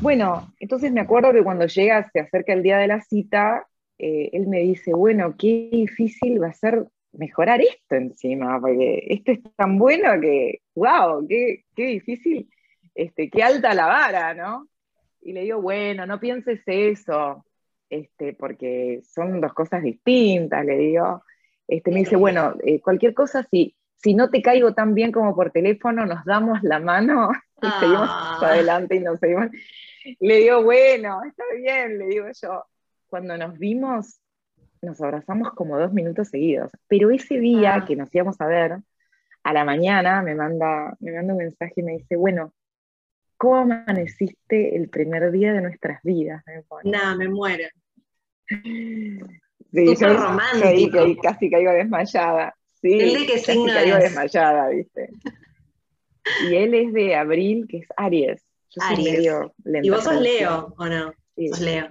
Bueno, 0.00 0.52
entonces 0.58 0.92
me 0.92 1.00
acuerdo 1.00 1.32
que 1.32 1.42
cuando 1.42 1.66
llega, 1.66 2.08
se 2.10 2.20
acerca 2.20 2.52
el 2.52 2.62
día 2.62 2.78
de 2.78 2.88
la 2.88 3.00
cita, 3.00 3.66
eh, 3.98 4.30
él 4.32 4.46
me 4.46 4.60
dice, 4.60 4.92
bueno, 4.92 5.34
qué 5.38 5.70
difícil 5.72 6.42
va 6.42 6.48
a 6.48 6.52
ser 6.52 6.86
mejorar 7.12 7.60
esto 7.62 7.94
encima, 7.94 8.60
porque 8.60 9.04
esto 9.08 9.32
es 9.32 9.40
tan 9.56 9.78
bueno 9.78 10.20
que, 10.20 10.60
wow, 10.74 11.26
qué, 11.26 11.64
difícil, 11.74 12.50
este, 12.94 13.30
qué 13.30 13.42
alta 13.42 13.72
la 13.74 13.86
vara, 13.86 14.34
¿no? 14.34 14.68
Y 15.22 15.32
le 15.32 15.42
digo, 15.42 15.60
bueno, 15.60 16.06
no 16.06 16.20
pienses 16.20 16.60
eso, 16.66 17.46
este, 17.88 18.34
porque 18.34 19.00
son 19.02 19.40
dos 19.40 19.54
cosas 19.54 19.82
distintas, 19.82 20.64
le 20.64 20.76
digo. 20.76 21.22
Este, 21.66 21.90
me 21.90 22.00
dice, 22.00 22.16
bueno, 22.16 22.54
eh, 22.62 22.80
cualquier 22.80 23.14
cosa, 23.14 23.46
si, 23.50 23.74
si 23.96 24.14
no 24.14 24.30
te 24.30 24.42
caigo 24.42 24.74
tan 24.74 24.94
bien 24.94 25.12
como 25.12 25.34
por 25.34 25.50
teléfono, 25.50 26.06
nos 26.06 26.24
damos 26.24 26.62
la 26.62 26.78
mano 26.80 27.30
y 27.62 27.66
seguimos 27.80 28.08
ah. 28.10 28.38
adelante 28.42 28.96
y 28.96 29.00
nos 29.00 29.18
seguimos. 29.18 29.48
Le 30.20 30.36
digo, 30.36 30.62
bueno, 30.62 31.22
está 31.24 31.44
bien, 31.56 31.98
le 31.98 32.06
digo 32.06 32.26
yo. 32.40 32.64
Cuando 33.08 33.36
nos 33.36 33.58
vimos, 33.58 34.20
nos 34.82 35.00
abrazamos 35.00 35.52
como 35.52 35.78
dos 35.78 35.92
minutos 35.92 36.28
seguidos. 36.28 36.70
Pero 36.88 37.10
ese 37.10 37.38
día 37.38 37.76
ah. 37.76 37.84
que 37.84 37.96
nos 37.96 38.14
íbamos 38.14 38.40
a 38.40 38.46
ver, 38.46 38.78
a 39.42 39.52
la 39.52 39.64
mañana 39.64 40.22
me 40.22 40.34
manda, 40.34 40.96
me 41.00 41.12
manda 41.12 41.32
un 41.32 41.38
mensaje 41.38 41.74
y 41.76 41.82
me 41.82 41.92
dice, 41.92 42.16
bueno, 42.16 42.52
¿cómo 43.36 43.56
amaneciste 43.56 44.76
el 44.76 44.88
primer 44.88 45.30
día 45.30 45.52
de 45.52 45.62
nuestras 45.62 46.02
vidas? 46.02 46.44
No, 46.84 47.16
me 47.16 47.28
muero. 47.28 47.68
Sí, 48.48 49.94
romántico. 49.94 51.22
casi 51.22 51.50
caigo 51.50 51.72
desmayada. 51.72 52.55
Sí, 52.80 53.00
¿El 53.00 53.26
que 53.26 53.34
casi 53.34 53.64
caigo 53.66 53.96
desmayada, 53.96 54.68
¿viste? 54.68 55.10
Y 56.48 56.56
él 56.56 56.74
es 56.74 56.92
de 56.92 57.14
abril, 57.14 57.66
que 57.68 57.78
es 57.78 57.88
Aries. 57.96 58.42
Aries. 58.80 59.30
¿Y 59.82 59.90
vos 59.90 60.04
sos 60.04 60.20
Leo 60.20 60.74
o 60.76 60.86
no? 60.86 61.12
Sí. 61.36 61.48
Sos 61.48 61.60
Leo. 61.60 61.88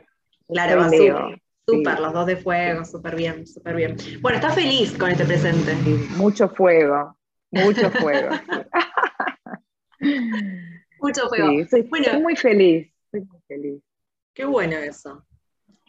Claro, 0.47 0.87
Leo. 0.89 1.29
Súper, 1.67 1.99
los 1.99 2.13
dos 2.13 2.27
de 2.27 2.37
fuego, 2.37 2.85
súper 2.85 3.15
bien, 3.15 3.47
súper 3.47 3.75
bien. 3.75 3.97
Bueno, 4.21 4.37
¿estás 4.37 4.53
feliz 4.53 4.95
con 4.95 5.09
este 5.09 5.25
presente? 5.25 5.73
mucho 6.15 6.47
fuego, 6.47 7.17
mucho 7.49 7.89
fuego. 7.89 8.29
mucho 10.99 11.27
fuego. 11.27 11.65
Sí, 11.67 11.81
bueno, 11.89 12.19
muy 12.19 12.35
feliz, 12.35 12.93
muy 13.11 13.27
feliz. 13.47 13.81
Qué 14.35 14.45
bueno 14.45 14.77
eso. 14.77 15.25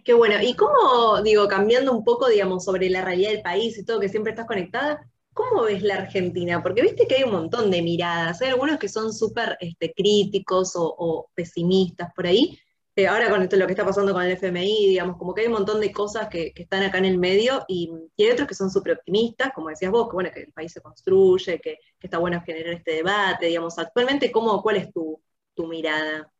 Qué 0.07 0.15
bueno. 0.15 0.37
¿Y 0.41 0.55
cómo, 0.55 1.21
digo, 1.23 1.49
cambiando 1.49 1.93
un 1.93 2.05
poco, 2.05 2.29
digamos, 2.29 2.65
sobre 2.65 2.89
la 2.89 3.05
realidad 3.05 3.31
del 3.33 3.43
país 3.43 3.77
y 3.77 3.85
todo, 3.85 3.99
que 3.99 4.09
siempre 4.09 4.31
estás 4.31 4.47
conectada, 4.47 5.11
¿cómo 5.33 5.65
ves 5.65 5.83
la 5.83 5.97
Argentina? 5.97 6.63
Porque 6.63 6.83
viste 6.83 7.09
que 7.09 7.17
hay 7.17 7.25
un 7.25 7.33
montón 7.33 7.73
de 7.73 7.83
miradas, 7.83 8.41
hay 8.41 8.51
algunos 8.51 8.79
que 8.79 8.89
son 8.89 9.13
súper 9.13 9.57
este, 9.59 9.93
críticos 9.93 10.75
o, 10.77 11.29
pesimistas 11.35 12.13
por 12.15 12.29
ahí, 12.29 12.57
eh, 12.95 13.09
ahora 13.09 13.29
con 13.31 13.43
esto, 13.43 13.57
lo 13.57 13.67
que 13.67 13.73
está 13.73 13.85
pasando 13.85 14.13
con 14.13 14.23
el 14.23 14.31
FMI, 14.33 14.87
digamos, 14.91 15.17
como 15.19 15.35
que 15.35 15.41
hay 15.41 15.49
un 15.49 15.55
montón 15.55 15.81
de 15.81 15.93
cosas 15.93 16.29
que, 16.29 16.53
están 16.55 16.85
acá 16.85 16.99
en 16.99 17.07
el 17.07 17.19
medio 17.19 17.65
y, 17.67 17.91
hay 18.17 18.31
otros 18.31 18.47
que 18.47 18.55
son 18.55 18.71
súper 18.71 18.93
optimistas, 18.99 19.51
como 19.55 19.71
decías 19.71 19.91
vos, 19.91 20.09
que 20.09 20.15
bueno, 20.15 20.31
que 20.33 20.43
el 20.43 20.53
país 20.53 20.73
se 20.73 20.81
construye, 20.81 21.61
que, 21.61 21.79
está 22.01 22.19
bueno 22.19 22.41
generar 22.47 22.75
este 22.75 22.93
debate, 22.93 23.47
digamos, 23.47 23.77
actualmente, 23.79 24.31
¿cómo, 24.31 24.63
¿cuál 24.63 24.77
es 24.77 24.93
tu 24.93 25.21
mirada? 25.67 26.33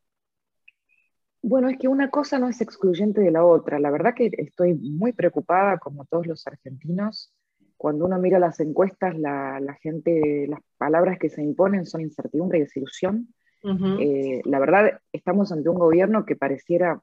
Bueno, 1.41 1.69
es 1.69 1.77
que 1.77 1.87
una 1.87 2.09
cosa 2.09 2.39
no 2.39 2.49
es 2.49 2.61
excluyente 2.61 3.21
de 3.21 3.31
la 3.31 3.45
otra. 3.45 3.79
La 3.79 3.91
verdad 3.91 4.13
que 4.15 4.31
estoy 4.37 4.73
muy 4.73 5.13
preocupada, 5.13 5.77
como 5.77 6.05
todos 6.05 6.27
los 6.27 6.45
argentinos, 6.47 7.33
cuando 7.77 8.05
uno 8.05 8.17
mira 8.19 8.39
las 8.39 8.59
encuestas, 8.59 9.17
la, 9.17 9.77
gente, 9.81 10.47
las 10.47 10.59
palabras 10.77 11.19
que 11.19 11.29
se 11.29 11.43
imponen 11.43 11.85
son 11.85 12.01
incertidumbre 12.01 12.57
y 12.57 12.61
desilusión. 12.61 13.27
Eh, 13.99 14.41
la 14.45 14.59
verdad, 14.59 14.99
estamos 15.11 15.51
ante 15.51 15.69
un 15.69 15.77
gobierno 15.77 16.25
que 16.25 16.35
pareciera 16.35 17.01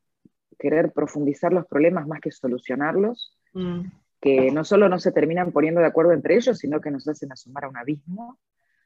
querer 0.58 0.92
profundizar 0.92 1.52
los 1.52 1.66
problemas 1.66 2.06
más 2.06 2.20
que 2.20 2.30
solucionarlos, 2.30 3.38
mm. 3.52 3.80
que 4.20 4.50
no 4.50 4.64
solo 4.64 4.88
no 4.88 4.98
se 4.98 5.12
terminan 5.12 5.52
poniendo 5.52 5.80
de 5.80 5.86
acuerdo 5.86 6.12
entre 6.12 6.36
ellos, 6.36 6.58
sino 6.58 6.80
que 6.80 6.90
nos 6.90 7.06
hacen 7.06 7.30
asomar 7.32 7.64
a 7.64 7.68
un 7.68 7.76
abismo. 7.76 8.38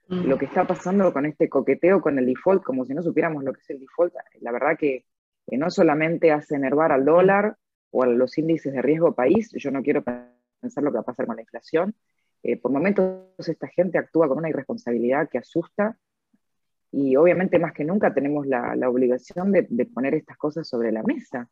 Mm. 0.08 0.26
Lo 0.26 0.38
que 0.38 0.46
está 0.46 0.66
pasando 0.66 1.12
con 1.12 1.24
este 1.24 1.48
coqueteo 1.48 2.00
con 2.00 2.18
el 2.18 2.26
default, 2.26 2.62
como 2.64 2.84
si 2.84 2.94
no 2.94 3.02
supiéramos 3.02 3.44
lo 3.44 3.52
que 3.52 3.60
es 3.60 3.70
el 3.70 3.80
default, 3.80 4.12
la 4.40 4.52
verdad 4.52 4.76
que, 4.78 5.04
que 5.48 5.56
no 5.56 5.70
solamente 5.70 6.30
hace 6.30 6.56
enervar 6.56 6.92
al 6.92 7.04
dólar 7.04 7.56
o 7.90 8.02
a 8.02 8.06
los 8.06 8.36
índices 8.36 8.72
de 8.72 8.82
riesgo 8.82 9.14
país, 9.14 9.50
yo 9.54 9.70
no 9.70 9.82
quiero 9.82 10.04
pensar 10.60 10.84
lo 10.84 10.90
que 10.90 10.96
va 10.96 11.00
a 11.00 11.06
pasar 11.06 11.26
con 11.26 11.36
la 11.36 11.42
inflación. 11.42 11.94
Eh, 12.42 12.56
por 12.56 12.70
momentos 12.70 13.24
esta 13.48 13.66
gente 13.68 13.98
actúa 13.98 14.28
con 14.28 14.38
una 14.38 14.50
irresponsabilidad 14.50 15.28
que 15.28 15.38
asusta 15.38 15.98
y 16.92 17.16
obviamente 17.16 17.58
más 17.58 17.72
que 17.72 17.84
nunca 17.84 18.12
tenemos 18.12 18.46
la, 18.46 18.74
obligación 18.88 19.52
de, 19.52 19.64
poner 19.86 20.14
estas 20.14 20.36
cosas 20.36 20.68
sobre 20.68 20.92
la 20.92 21.02
mesa, 21.02 21.48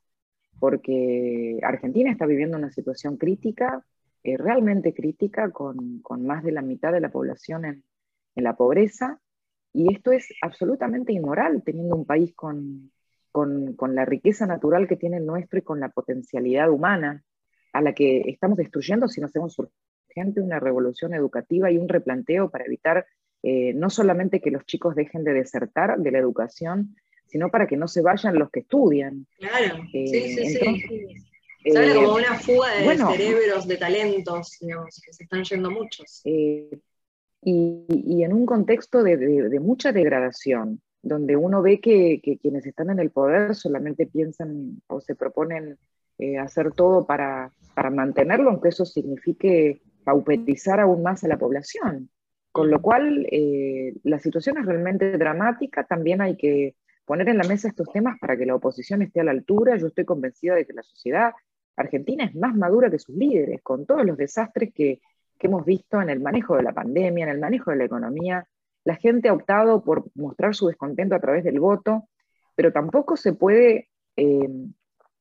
porque 0.58 1.58
Argentina 1.62 2.10
está 2.10 2.26
viviendo 2.26 2.56
una 2.56 2.70
situación 2.70 3.16
crítica, 3.16 3.84
eh, 4.22 4.36
realmente 4.36 4.94
crítica, 4.94 5.50
con, 5.50 6.02
más 6.20 6.42
de 6.42 6.52
la 6.52 6.62
mitad 6.62 6.92
de 6.92 7.00
la 7.00 7.10
población 7.10 7.64
en, 7.66 7.84
la 8.34 8.56
pobreza, 8.56 9.20
y 9.72 9.92
esto 9.92 10.12
es 10.12 10.28
absolutamente 10.42 11.12
inmoral 11.12 11.62
teniendo 11.64 11.96
un 11.96 12.06
país 12.06 12.34
con, 12.34 12.90
con 13.76 13.94
la 13.94 14.04
riqueza 14.04 14.46
natural 14.46 14.88
que 14.88 14.96
tiene 14.96 15.18
el 15.18 15.26
nuestro 15.26 15.58
y 15.58 15.62
con 15.62 15.80
la 15.80 15.90
potencialidad 15.90 16.70
humana 16.70 17.22
a 17.72 17.82
la 17.82 17.92
que 17.92 18.22
estamos 18.26 18.56
destruyendo 18.56 19.08
si 19.08 19.20
no 19.20 19.26
hacemos 19.26 19.58
urgente 19.58 20.40
una 20.40 20.58
revolución 20.58 21.12
educativa 21.12 21.70
y 21.70 21.76
un 21.76 21.88
replanteo 21.88 22.50
para 22.50 22.64
evitar 22.64 23.06
eh, 23.42 23.74
no 23.74 23.90
solamente 23.90 24.40
que 24.40 24.50
los 24.50 24.64
chicos 24.64 24.94
dejen 24.94 25.22
de 25.22 25.34
desertar 25.34 25.98
de 25.98 26.10
la 26.10 26.18
educación, 26.18 26.96
sino 27.26 27.50
para 27.50 27.66
que 27.66 27.76
no 27.76 27.86
se 27.86 28.02
vayan 28.02 28.38
los 28.38 28.50
que 28.50 28.60
estudian. 28.60 29.26
Claro, 29.38 29.82
sí, 29.92 30.06
sí, 30.08 30.46
sí. 30.46 30.58
Se 31.64 31.78
habla 31.78 31.94
como 31.94 32.14
una 32.14 32.38
fuga 32.38 32.70
de 32.76 32.96
cerebros, 32.96 33.66
de 33.68 33.76
talentos, 33.76 34.56
digamos, 34.60 35.00
que 35.04 35.12
se 35.12 35.24
están 35.24 35.44
yendo 35.44 35.70
muchos. 35.70 36.22
Eh, 36.24 36.78
y, 37.42 38.22
en 38.22 38.32
un 38.32 38.46
contexto 38.46 39.02
de, 39.02 39.60
mucha 39.60 39.92
degradación, 39.92 40.80
donde 41.06 41.36
uno 41.36 41.62
ve 41.62 41.80
que, 41.80 42.20
quienes 42.40 42.66
están 42.66 42.90
en 42.90 42.98
el 42.98 43.10
poder 43.10 43.54
solamente 43.54 44.06
piensan 44.06 44.82
o 44.88 45.00
se 45.00 45.14
proponen 45.14 45.78
eh, 46.18 46.38
hacer 46.38 46.72
todo 46.72 47.06
para, 47.06 47.52
para 47.74 47.90
mantenerlo, 47.90 48.50
aunque 48.50 48.70
eso 48.70 48.84
signifique 48.84 49.82
pauperizar 50.04 50.80
aún 50.80 51.02
más 51.02 51.24
a 51.24 51.28
la 51.28 51.36
población. 51.36 52.10
Con 52.52 52.70
lo 52.70 52.80
cual, 52.80 53.26
eh, 53.30 53.94
la 54.02 54.18
situación 54.18 54.58
es 54.58 54.66
realmente 54.66 55.18
dramática, 55.18 55.84
también 55.84 56.22
hay 56.22 56.36
que 56.36 56.74
poner 57.04 57.28
en 57.28 57.38
la 57.38 57.44
mesa 57.44 57.68
estos 57.68 57.88
temas 57.92 58.18
para 58.18 58.36
que 58.36 58.46
la 58.46 58.54
oposición 58.54 59.02
esté 59.02 59.20
a 59.20 59.24
la 59.24 59.30
altura. 59.30 59.76
Yo 59.76 59.88
estoy 59.88 60.04
convencida 60.04 60.54
de 60.54 60.66
que 60.66 60.72
la 60.72 60.82
sociedad 60.82 61.32
argentina 61.76 62.24
es 62.24 62.34
más 62.34 62.54
madura 62.56 62.90
que 62.90 62.98
sus 62.98 63.14
líderes, 63.14 63.62
con 63.62 63.86
todos 63.86 64.04
los 64.04 64.16
desastres 64.16 64.72
que, 64.74 65.00
hemos 65.38 65.64
visto 65.66 66.00
en 66.00 66.08
el 66.08 66.18
manejo 66.18 66.56
de 66.56 66.62
la 66.62 66.72
pandemia, 66.72 67.24
en 67.24 67.30
el 67.30 67.38
manejo 67.38 67.70
de 67.70 67.76
la 67.76 67.84
economía. 67.84 68.48
La 68.86 68.94
gente 68.94 69.28
ha 69.28 69.32
optado 69.32 69.82
por 69.82 70.04
mostrar 70.14 70.54
su 70.54 70.68
descontento 70.68 71.16
a 71.16 71.18
través 71.18 71.42
del 71.42 71.58
voto, 71.58 72.08
pero 72.54 72.72
tampoco 72.72 73.16
se 73.16 73.32
puede 73.32 73.88
eh, 74.14 74.48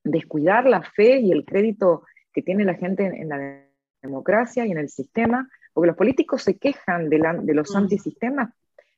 descuidar 0.03 0.67
la 0.67 0.83
fe 0.83 1.17
y 1.19 1.31
el 1.31 1.45
crédito 1.45 2.03
que 2.31 2.43
tiene 2.43 2.63
la 2.63 2.75
gente 2.75 3.07
en, 3.07 3.27
la 3.27 3.63
democracia 4.03 4.67
y 4.67 4.71
en 4.71 4.77
el 4.77 4.89
sistema, 4.89 5.49
porque 5.73 5.87
los 5.87 5.97
políticos 5.97 6.43
se 6.43 6.59
quejan 6.59 7.09
de, 7.09 7.19
de 7.41 7.53
los 7.55 7.73
mm. 7.73 7.77
antisistemas, 7.77 8.53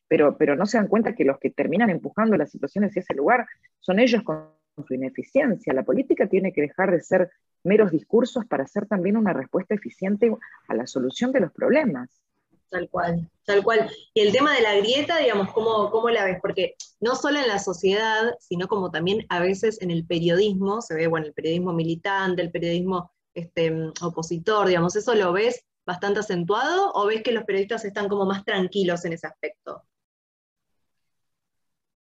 pero, 0.06 0.38
pero 0.38 0.58
no 0.58 0.66
se 0.66 0.78
dan 0.78 0.90
cuenta 0.90 1.16
que 1.16 1.24
los 1.24 1.40
que 1.40 1.50
terminan 1.50 1.90
empujando 1.90 2.36
las 2.36 2.52
situaciones 2.52 2.90
hacia 2.90 3.00
ese 3.00 3.14
lugar 3.14 3.48
son 3.80 4.00
ellos 4.00 4.22
con 4.24 4.50
su 4.86 4.96
ineficiencia. 4.96 5.74
La 5.74 5.84
política 5.84 6.28
tiene 6.28 6.52
que 6.52 6.60
dejar 6.60 6.92
de 6.92 7.00
ser 7.00 7.32
meros 7.64 7.92
discursos 7.92 8.46
para 8.46 8.68
ser 8.68 8.86
también 8.86 9.16
una 9.16 9.32
respuesta 9.32 9.76
eficiente 9.76 10.30
a 10.68 10.76
la 10.76 10.88
solución 10.88 11.32
de 11.32 11.40
los 11.40 11.54
problemas. 11.54 12.22
Tal 12.70 12.90
cual, 12.90 13.30
tal 13.46 13.64
cual. 13.64 13.90
Y 14.14 14.20
el 14.22 14.34
tema 14.34 14.54
de 14.54 14.62
la 14.62 14.76
grieta, 14.76 15.20
digamos, 15.20 15.54
¿cómo, 15.54 15.90
¿cómo, 15.90 16.10
la 16.10 16.26
ves? 16.26 16.40
Porque 16.42 16.76
no 17.00 17.16
solo 17.16 17.40
en 17.40 17.48
la 17.48 17.60
sociedad, 17.60 18.36
sino 18.40 18.68
como 18.68 18.92
también 18.92 19.26
a 19.30 19.40
veces 19.40 19.82
en 19.82 19.90
el 19.90 20.06
periodismo, 20.06 20.82
se 20.82 20.96
ve, 20.96 21.08
bueno, 21.08 21.28
el 21.28 21.34
periodismo 21.34 21.72
militante, 21.72 22.42
el 22.42 22.52
periodismo 22.52 23.12
este, 23.34 23.72
opositor, 24.02 24.68
digamos, 24.68 24.96
¿eso 24.96 25.16
lo 25.16 25.32
ves 25.32 25.64
bastante 25.86 26.20
acentuado 26.20 26.92
o 26.94 27.06
ves 27.06 27.24
que 27.24 27.32
los 27.32 27.46
periodistas 27.46 27.86
están 27.86 28.10
como 28.10 28.26
más 28.26 28.44
tranquilos 28.44 29.06
en 29.06 29.14
ese 29.14 29.28
aspecto? 29.28 29.84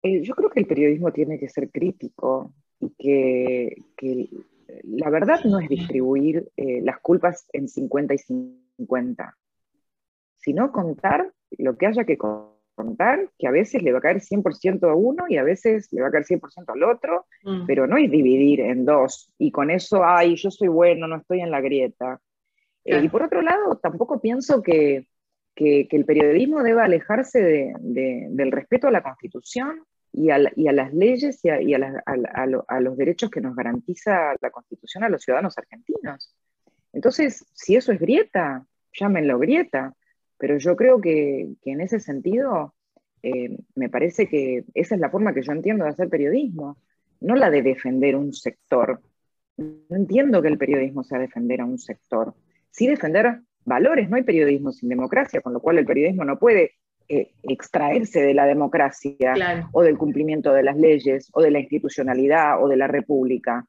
Eh, 0.03 0.23
yo 0.23 0.35
creo 0.35 0.51
que 0.51 0.61
el 0.61 0.67
periodismo 0.67 1.13
tiene 1.13 1.39
que 1.39 1.49
ser 1.49 1.71
crítico 1.71 2.53
y 2.81 2.91
que, 2.91 3.77
la 4.85 5.11
verdad 5.11 5.45
no 5.45 5.61
es 5.61 5.69
distribuir 5.69 6.51
eh, 6.57 6.81
las 6.83 6.99
culpas 7.01 7.47
en 7.53 7.69
50 7.69 8.15
y 8.15 8.19
50, 8.19 9.37
sino 10.43 10.73
contar 10.73 11.33
lo 11.59 11.77
que 11.77 11.87
haya 11.87 12.05
que 12.05 12.19
contar 12.75 13.31
que 13.39 13.47
a 13.47 13.51
veces 13.51 13.83
le 13.83 13.93
va 13.93 13.99
a 13.99 14.03
caer 14.03 14.21
100% 14.21 14.91
a 14.91 14.95
uno 14.95 15.25
y 15.29 15.37
a 15.37 15.43
veces 15.43 15.89
le 15.93 16.03
va 16.03 16.09
a 16.09 16.11
caer 16.11 16.25
100% 16.25 16.41
al 16.69 16.83
otro, 16.83 17.27
mm. 17.45 17.67
pero 17.67 17.87
no 17.87 17.97
es 17.97 18.11
dividir 18.11 18.61
en 18.61 18.85
dos 18.85 19.33
y 19.39 19.51
con 19.51 19.71
eso, 19.71 20.05
ay, 20.05 20.37
yo 20.37 20.51
soy 20.51 20.69
bueno, 20.69 21.07
no 21.07 21.17
estoy 21.17 21.41
en 21.41 21.51
la 21.51 21.61
grieta. 21.61 22.21
Eh, 22.85 23.01
y 23.03 23.09
por 23.09 23.23
otro 23.23 23.43
lado, 23.43 23.79
tampoco 23.79 24.21
pienso 24.21 24.63
que, 24.63 25.07
que, 25.55 25.87
el 25.91 26.05
periodismo 26.05 26.63
deba 26.63 26.85
alejarse 26.85 27.41
de, 27.41 28.27
del 28.31 28.51
respeto 28.51 28.89
a 28.89 28.91
la 28.91 29.03
Constitución 29.03 29.85
y 30.13 30.31
a, 30.31 30.39
y 30.57 30.67
a 30.67 30.73
las 30.73 30.93
leyes 30.93 31.45
y, 31.45 31.51
a, 31.51 31.63
y 31.63 31.75
a, 31.75 32.03
a, 32.05 32.81
los 32.81 32.97
derechos 32.97 33.31
que 33.31 33.41
nos 33.41 33.55
garantiza 33.55 34.35
la 34.41 34.51
Constitución 34.51 35.05
a 35.05 35.09
los 35.09 35.23
ciudadanos 35.23 35.57
argentinos. 35.57 36.35
Entonces, 36.93 37.47
si 37.55 37.77
eso 37.77 37.93
es 37.93 38.01
grieta, 38.01 38.67
llámenlo 38.93 39.39
grieta 39.39 39.95
pero 40.43 40.59
yo 40.59 40.75
creo 40.75 41.01
que, 41.01 41.55
en 41.65 41.81
ese 41.81 42.01
sentido, 42.01 42.75
eh, 43.23 43.57
me 43.77 43.89
parece 43.89 44.27
que 44.27 44.65
esa 44.75 44.97
es 44.97 45.01
la 45.01 45.09
forma 45.09 45.33
que 45.33 45.43
yo 45.43 45.53
entiendo 45.53 45.85
de 45.85 45.91
hacer 45.91 46.09
periodismo, 46.09 46.79
no 47.21 47.37
la 47.37 47.49
de 47.49 47.63
defender 47.63 48.17
un 48.17 48.33
sector. 48.33 49.01
No 49.57 49.97
entiendo 49.97 50.43
que 50.43 50.49
el 50.49 50.59
periodismo 50.59 51.05
sea 51.05 51.21
defender 51.21 51.61
a 51.61 51.65
un 51.65 51.79
sector, 51.79 52.35
sí 52.73 52.89
defender 52.89 53.39
valores, 53.65 54.11
no 54.11 54.17
hay 54.17 54.25
periodismo 54.25 54.73
sin 54.73 54.89
democracia, 54.89 55.41
con 55.43 55.53
lo 55.53 55.61
cual 55.61 55.79
el 55.79 55.87
periodismo 55.87 56.25
no 56.25 56.41
puede 56.41 56.73
eh, 57.09 57.35
extraerse 57.45 58.21
de 58.21 58.35
la 58.35 58.47
democracia 58.47 59.35
o 59.71 59.83
del 59.83 59.97
cumplimiento 59.97 60.53
de 60.53 60.65
las 60.65 60.77
leyes 60.77 61.31
o 61.35 61.41
de 61.41 61.53
la 61.53 61.61
institucionalidad 61.61 62.61
o 62.61 62.67
de 62.67 62.79
la 62.79 62.89
república 62.89 63.65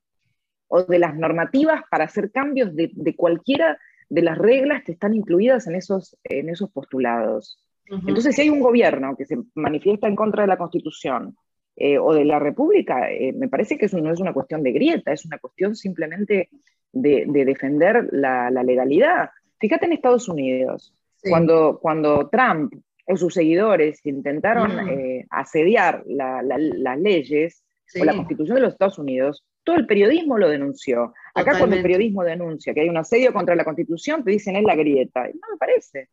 o 0.70 0.82
de 0.82 0.98
las 0.98 1.16
normativas 1.16 1.84
para 1.92 2.06
hacer 2.06 2.32
cambios 2.32 2.76
de, 2.76 2.90
de 2.96 3.16
cualquiera 3.16 3.78
de 4.14 4.22
las 4.22 4.38
reglas 4.38 4.84
que 4.84 4.92
están 4.92 5.16
incluidas 5.16 5.66
en 5.66 5.74
esos, 5.74 6.16
en 6.24 6.48
esos 6.48 6.70
postulados. 6.70 7.58
Entonces, 7.90 8.36
si 8.36 8.44
hay 8.44 8.50
un 8.50 8.60
gobierno 8.60 9.16
que 9.18 9.26
se 9.26 9.40
manifiesta 9.56 10.08
en 10.08 10.16
contra 10.16 10.44
de 10.44 10.48
la 10.48 10.58
Constitución 10.58 11.36
eh, 11.76 11.98
o 11.98 12.14
de 12.14 12.24
la 12.24 12.38
República, 12.38 13.12
eh, 13.12 13.34
me 13.34 13.50
parece 13.50 13.76
que 13.76 13.88
eso 13.88 13.98
no 13.98 14.14
es 14.14 14.20
una 14.20 14.32
cuestión 14.32 14.62
de 14.62 14.72
grieta, 14.72 15.12
es 15.12 15.26
una 15.26 15.40
cuestión 15.40 15.76
simplemente 15.76 16.50
de, 16.92 17.26
defender 17.28 18.10
la, 18.12 18.52
legalidad. 18.52 19.32
Fíjate 19.60 19.88
en 19.88 19.94
Estados 19.94 20.30
Unidos, 20.30 20.94
cuando, 21.28 21.80
cuando 21.82 22.30
Trump 22.30 22.72
o 23.08 23.18
sus 23.18 23.34
seguidores 23.34 24.06
intentaron 24.06 24.90
eh, 24.90 25.26
asediar 25.32 26.04
las 26.06 27.00
leyes, 27.00 27.64
o 28.00 28.06
la 28.06 28.14
Constitución 28.16 28.56
de 28.56 28.62
los 28.62 28.74
Estados 28.74 29.00
Unidos, 29.00 29.44
todo 29.64 29.78
el 29.78 29.86
periodismo 29.86 30.38
lo 30.38 30.50
denunció. 30.50 31.14
Acá 31.34 31.58
cuando 31.58 31.76
el 31.76 31.82
periodismo 31.82 32.24
denuncia 32.24 32.74
que 32.74 32.82
hay 32.82 32.90
un 32.90 32.98
asedio 32.98 33.34
contra 33.34 33.56
la 33.56 33.64
Constitución, 33.64 34.24
te 34.24 34.32
dicen 34.32 34.56
es 34.56 34.64
la 34.64 34.76
grieta. 34.76 35.24
no 35.24 35.48
me 35.52 35.58
parece. 35.58 36.10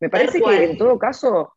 Me 0.00 0.10
parece 0.10 0.40
que 0.40 0.64
en 0.64 0.76
todo 0.76 0.98
caso, 0.98 1.54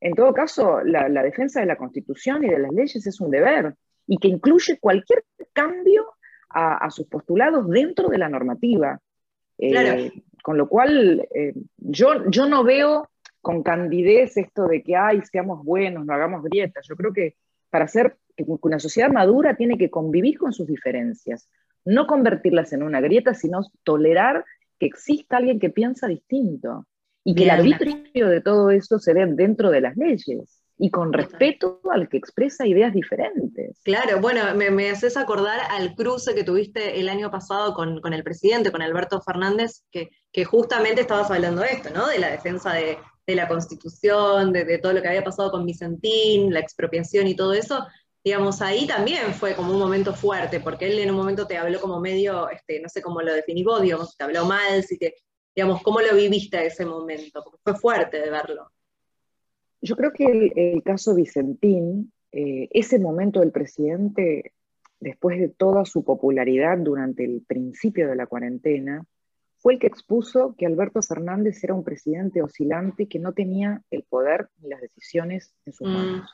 en 0.00 0.14
todo 0.14 0.34
caso, 0.34 0.82
la, 0.82 1.22
defensa 1.22 1.60
de 1.60 1.66
la 1.66 1.76
Constitución 1.76 2.44
y 2.44 2.48
de 2.48 2.58
las 2.58 2.72
leyes 2.72 3.06
es 3.06 3.20
un 3.20 3.30
deber 3.30 3.74
y 4.06 4.18
que 4.18 4.28
incluye 4.28 4.78
cualquier 4.80 5.24
cambio 5.52 6.06
a, 6.48 6.88
sus 6.90 7.06
postulados 7.06 7.68
dentro 7.68 8.08
de 8.08 8.18
la 8.18 8.28
normativa. 8.28 9.00
Eh, 9.58 10.12
con 10.42 10.58
lo 10.58 10.68
cual, 10.68 11.26
eh, 11.34 11.54
yo, 11.76 12.28
yo 12.28 12.46
no 12.46 12.64
veo 12.64 13.08
con 13.40 13.62
candidez 13.62 14.36
esto 14.36 14.66
de 14.66 14.82
que, 14.82 14.96
ay, 14.96 15.20
seamos 15.30 15.64
buenos, 15.64 16.04
no 16.04 16.14
hagamos 16.14 16.42
grietas. 16.42 16.86
Yo 16.88 16.96
creo 16.96 17.12
que 17.12 17.36
para 17.74 17.88
ser 17.88 18.18
que 18.36 18.44
una 18.46 18.78
sociedad 18.78 19.10
madura 19.10 19.56
tiene 19.56 19.76
que 19.76 19.90
convivir 19.90 20.38
con 20.38 20.52
sus 20.52 20.64
diferencias, 20.64 21.50
no 21.84 22.06
convertirlas 22.06 22.72
en 22.72 22.84
una 22.84 23.00
grieta, 23.00 23.34
sino 23.34 23.62
tolerar 23.82 24.44
que 24.78 24.86
exista 24.86 25.38
alguien 25.38 25.58
que 25.58 25.70
piensa 25.70 26.06
distinto 26.06 26.86
y 27.24 27.34
que 27.34 27.42
el 27.42 27.50
arbitrio 27.50 28.28
de 28.28 28.40
todo 28.40 28.70
esto 28.70 29.00
se 29.00 29.12
dé 29.12 29.26
dentro 29.26 29.72
de 29.72 29.80
las 29.80 29.96
leyes 29.96 30.62
y 30.76 30.90
con 30.90 31.12
respeto 31.12 31.80
al 31.92 32.08
que 32.08 32.16
expresa 32.16 32.66
ideas 32.66 32.92
diferentes. 32.92 33.80
Claro, 33.84 34.20
bueno, 34.20 34.42
me, 34.54 34.90
haces 34.90 35.16
acordar 35.16 35.60
al 35.70 35.94
cruce 35.94 36.34
que 36.34 36.44
tuviste 36.44 36.98
el 36.98 37.08
año 37.08 37.30
pasado 37.30 37.74
con, 37.74 38.12
el 38.12 38.24
presidente, 38.24 38.72
con 38.72 38.82
Alberto 38.82 39.20
Fernández, 39.20 39.84
que, 39.90 40.10
que, 40.32 40.44
justamente 40.44 41.02
estabas 41.02 41.30
hablando 41.30 41.62
de 41.62 41.68
esto, 41.68 41.90
¿no? 41.90 42.08
De 42.08 42.18
la 42.18 42.30
defensa 42.30 42.72
de, 42.72 42.98
la 43.26 43.48
Constitución, 43.48 44.52
de, 44.52 44.64
de, 44.64 44.78
todo 44.78 44.92
lo 44.92 45.00
que 45.00 45.08
había 45.08 45.24
pasado 45.24 45.50
con 45.50 45.64
Vicentín, 45.64 46.52
la 46.52 46.60
expropiación 46.60 47.26
y 47.28 47.36
todo 47.36 47.54
eso, 47.54 47.86
digamos, 48.24 48.62
ahí 48.62 48.86
también 48.86 49.34
fue 49.34 49.54
como 49.54 49.72
un 49.72 49.78
momento 49.78 50.14
fuerte, 50.14 50.58
porque 50.58 50.86
él 50.86 50.98
en 50.98 51.10
un 51.10 51.16
momento 51.16 51.46
te 51.46 51.58
habló 51.58 51.78
como 51.80 52.00
medio, 52.00 52.48
este, 52.48 52.80
no 52.80 52.88
sé 52.88 53.02
cómo 53.02 53.20
lo 53.20 53.32
definís 53.32 53.64
vos, 53.64 53.82
digamos, 53.82 54.16
te 54.16 54.24
habló 54.24 54.46
mal, 54.46 54.82
si 54.82 54.98
te, 54.98 55.14
digamos, 55.54 55.82
¿cómo 55.82 56.00
lo 56.00 56.14
viviste 56.16 56.66
ese 56.66 56.86
momento? 56.86 57.44
Porque 57.44 57.60
fue 57.62 57.74
fuerte 57.74 58.20
de 58.20 58.30
verlo. 58.30 58.70
Yo 59.84 59.96
creo 59.96 60.12
que 60.12 60.52
el, 60.56 60.82
caso 60.82 61.14
Vicentín, 61.14 62.10
eh, 62.32 62.68
ese 62.70 62.98
momento 62.98 63.40
del 63.40 63.52
presidente, 63.52 64.52
después 64.98 65.38
de 65.38 65.50
toda 65.50 65.84
su 65.84 66.02
popularidad 66.02 66.78
durante 66.78 67.24
el 67.24 67.42
principio 67.46 68.08
de 68.08 68.16
la 68.16 68.26
cuarentena, 68.26 69.04
fue 69.58 69.74
el 69.74 69.78
que 69.78 69.86
expuso 69.86 70.54
que 70.56 70.64
Alberto 70.64 71.02
Fernández 71.02 71.62
era 71.62 71.74
un 71.74 71.84
presidente 71.84 72.42
oscilante 72.42 73.08
que 73.08 73.18
no 73.18 73.34
tenía 73.34 73.82
el 73.90 74.04
poder 74.04 74.48
ni 74.62 74.70
las 74.70 74.80
decisiones 74.80 75.54
en 75.66 75.72
sus 75.74 75.86
mm, 75.86 75.92
manos. 75.92 76.30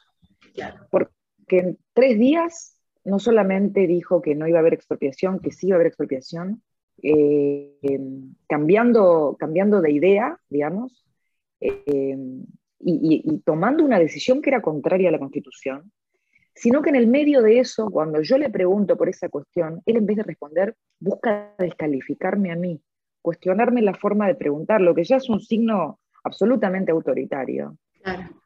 claro 0.54 1.10
que 1.50 1.58
en 1.58 1.78
tres 1.92 2.16
días 2.16 2.76
no 3.04 3.18
solamente 3.18 3.88
dijo 3.88 4.22
que 4.22 4.36
no 4.36 4.46
iba 4.46 4.58
a 4.58 4.60
haber 4.60 4.74
expropiación, 4.74 5.40
que 5.40 5.50
sí 5.50 5.66
iba 5.66 5.74
a 5.74 5.78
haber 5.78 5.88
expropiación, 5.88 6.62
eh, 7.02 7.76
em, 7.82 8.36
cambiando, 8.48 9.36
cambiando 9.36 9.80
de 9.80 9.90
idea, 9.90 10.38
digamos, 10.48 11.04
em, 11.58 12.44
y, 12.80 13.38
tomando 13.44 13.84
una 13.84 13.98
decisión 13.98 14.40
que 14.40 14.50
era 14.50 14.62
contraria 14.62 15.08
a 15.08 15.12
la 15.12 15.18
Constitución, 15.18 15.92
sino 16.54 16.82
que 16.82 16.90
en 16.90 16.96
el 16.96 17.06
medio 17.06 17.42
de 17.42 17.58
eso, 17.58 17.90
cuando 17.90 18.22
yo 18.22 18.38
le 18.38 18.50
pregunto 18.50 18.96
por 18.96 19.08
esa 19.08 19.28
cuestión, 19.28 19.82
él 19.86 19.96
en 19.96 20.06
vez 20.06 20.16
de 20.18 20.22
responder, 20.24 20.76
busca 20.98 21.54
descalificarme 21.58 22.52
a 22.52 22.56
mí, 22.56 22.80
cuestionarme 23.22 23.82
la 23.82 23.94
forma 23.94 24.26
de 24.26 24.34
preguntar, 24.34 24.80
lo 24.80 24.94
que 24.94 25.04
ya 25.04 25.16
es 25.16 25.28
un 25.28 25.40
signo 25.40 26.00
absolutamente 26.24 26.92
autoritario. 26.92 27.76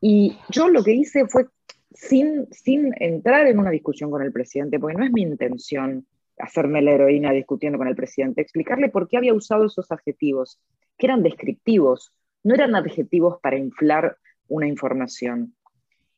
Y 0.00 0.36
yo 0.50 0.68
lo 0.68 0.82
que 0.82 0.92
hice 0.92 1.26
fue 1.26 1.46
sin, 1.90 2.46
sin 2.50 2.92
entrar 3.00 3.46
en 3.46 3.58
una 3.58 3.70
discusión 3.70 4.10
con 4.10 4.22
el 4.22 4.32
presidente, 4.32 4.78
porque 4.78 4.96
no 4.96 5.04
es 5.04 5.12
mi 5.12 5.22
intención 5.22 6.06
hacerme 6.38 6.82
la 6.82 6.92
heroína 6.92 7.30
discutiendo 7.30 7.78
con 7.78 7.86
el 7.86 7.94
presidente, 7.94 8.42
explicarle 8.42 8.88
por 8.88 9.08
qué 9.08 9.16
había 9.16 9.34
usado 9.34 9.66
esos 9.66 9.90
adjetivos, 9.92 10.60
que 10.98 11.06
eran 11.06 11.22
descriptivos, 11.22 12.12
no 12.42 12.54
eran 12.54 12.74
adjetivos 12.74 13.38
para 13.40 13.56
inflar 13.56 14.18
una 14.48 14.66
información. 14.66 15.54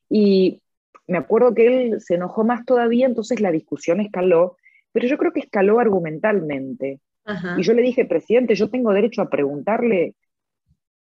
Y 0.08 0.62
me 1.06 1.18
acuerdo 1.18 1.54
que 1.54 1.66
él 1.66 2.00
se 2.00 2.14
enojó 2.14 2.44
más 2.44 2.64
todavía, 2.64 3.06
entonces 3.06 3.40
la 3.40 3.52
discusión 3.52 4.00
escaló, 4.00 4.56
pero 4.92 5.06
yo 5.06 5.18
creo 5.18 5.32
que 5.32 5.40
escaló 5.40 5.78
argumentalmente. 5.78 7.00
Y 7.58 7.62
yo 7.62 7.74
le 7.74 7.82
dije, 7.82 8.04
presidente, 8.04 8.54
yo 8.54 8.70
tengo 8.70 8.92
derecho 8.92 9.20
a 9.20 9.28
preguntarle 9.28 10.14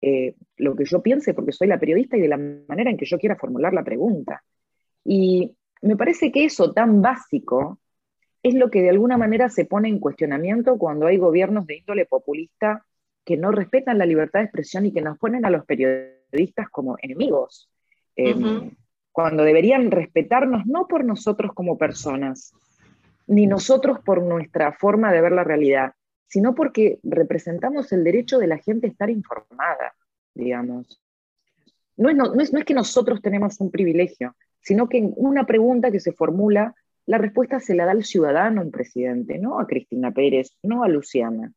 eh, 0.01 0.35
lo 0.55 0.73
que 0.75 0.85
yo 0.85 1.01
piense 1.01 1.33
porque 1.33 1.51
soy 1.51 1.67
la 1.67 1.79
periodista 1.79 2.15
y 2.15 2.21
de 2.21 2.29
la 2.29 2.37
manera 2.37 2.89
en 2.89 2.97
que 2.97 3.05
yo 3.05 3.17
quiera 3.17 3.35
formular 3.35 3.73
la 3.73 3.83
pregunta. 3.83 4.41
Y 5.03 5.53
me 5.81 5.97
parece 5.97 6.31
que 6.31 6.45
eso 6.45 6.71
tan 6.71 7.01
básico 7.01 7.79
es 8.41 8.53
lo 8.53 8.69
que 8.69 8.81
de 8.81 8.89
alguna 8.89 9.17
manera 9.17 9.49
se 9.49 9.65
pone 9.65 9.89
en 9.89 9.99
cuestionamiento 9.99 10.77
cuando 10.77 11.07
hay 11.07 11.17
gobiernos 11.17 11.67
de 11.67 11.77
índole 11.77 12.05
populista 12.05 12.85
que 13.25 13.37
no 13.37 13.51
respetan 13.51 13.97
la 13.97 14.05
libertad 14.05 14.39
de 14.39 14.45
expresión 14.45 14.85
y 14.85 14.93
que 14.93 15.01
nos 15.01 15.17
ponen 15.17 15.45
a 15.45 15.49
los 15.49 15.65
periodistas 15.65 16.22
como 16.71 16.97
enemigos. 17.01 17.69
Em, 18.15 18.71
cuando 19.11 19.43
deberían 19.43 19.91
respetarnos 19.91 20.65
no 20.65 20.87
por 20.87 21.05
nosotros 21.05 21.51
como 21.53 21.77
personas, 21.77 22.53
ni 23.27 23.47
nosotros 23.47 23.99
por 24.03 24.21
nuestra 24.21 24.73
forma 24.73 25.11
de 25.11 25.21
ver 25.21 25.31
la 25.31 25.43
realidad, 25.43 25.93
sino 26.27 26.55
porque 26.55 26.99
representamos 27.03 27.91
el 27.91 28.03
derecho 28.03 28.39
de 28.39 28.47
la 28.47 28.57
gente 28.57 28.87
a 28.87 28.89
estar 28.89 29.09
informada, 29.09 29.93
digamos. 30.33 30.99
No 31.95 32.09
es, 32.09 32.15
no 32.15 32.59
es 32.59 32.65
que 32.65 32.73
nosotros 32.73 33.21
tenemos 33.21 33.59
un 33.59 33.69
privilegio, 33.69 34.35
sino 34.61 34.89
que 34.89 34.97
en 34.97 35.13
una 35.15 35.45
pregunta 35.45 35.91
que 35.91 35.99
se 35.99 36.11
formula, 36.11 36.73
la 37.05 37.17
respuesta 37.17 37.59
se 37.59 37.75
la 37.75 37.85
da 37.85 37.91
al 37.91 38.03
ciudadano, 38.03 38.61
el 38.61 38.71
presidente, 38.71 39.37
no 39.37 39.59
a 39.59 39.67
Cristina 39.67 40.11
Pérez, 40.11 40.57
no 40.63 40.83
a 40.83 40.87
Luciana. 40.87 41.53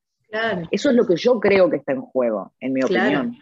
Eso 0.71 0.91
es 0.91 0.97
lo 0.97 1.07
que 1.07 1.17
yo 1.17 1.41
creo 1.41 1.71
que 1.71 1.77
está 1.77 1.93
en 1.93 2.03
juego, 2.03 2.53
en 2.61 2.73
mi 2.73 2.83
opinión. 2.83 3.37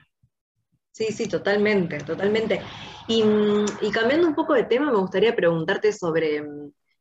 Sí, 0.95 1.07
sí, 1.07 1.27
totalmente, 1.27 1.99
totalmente. 1.99 2.61
Y, 3.09 3.25
y, 3.81 3.91
cambiando 3.91 4.29
un 4.29 4.35
poco 4.37 4.55
de 4.55 4.63
tema, 4.63 4.93
me 4.93 4.99
gustaría 4.99 5.35
preguntarte 5.35 5.93
sobre 5.93 6.41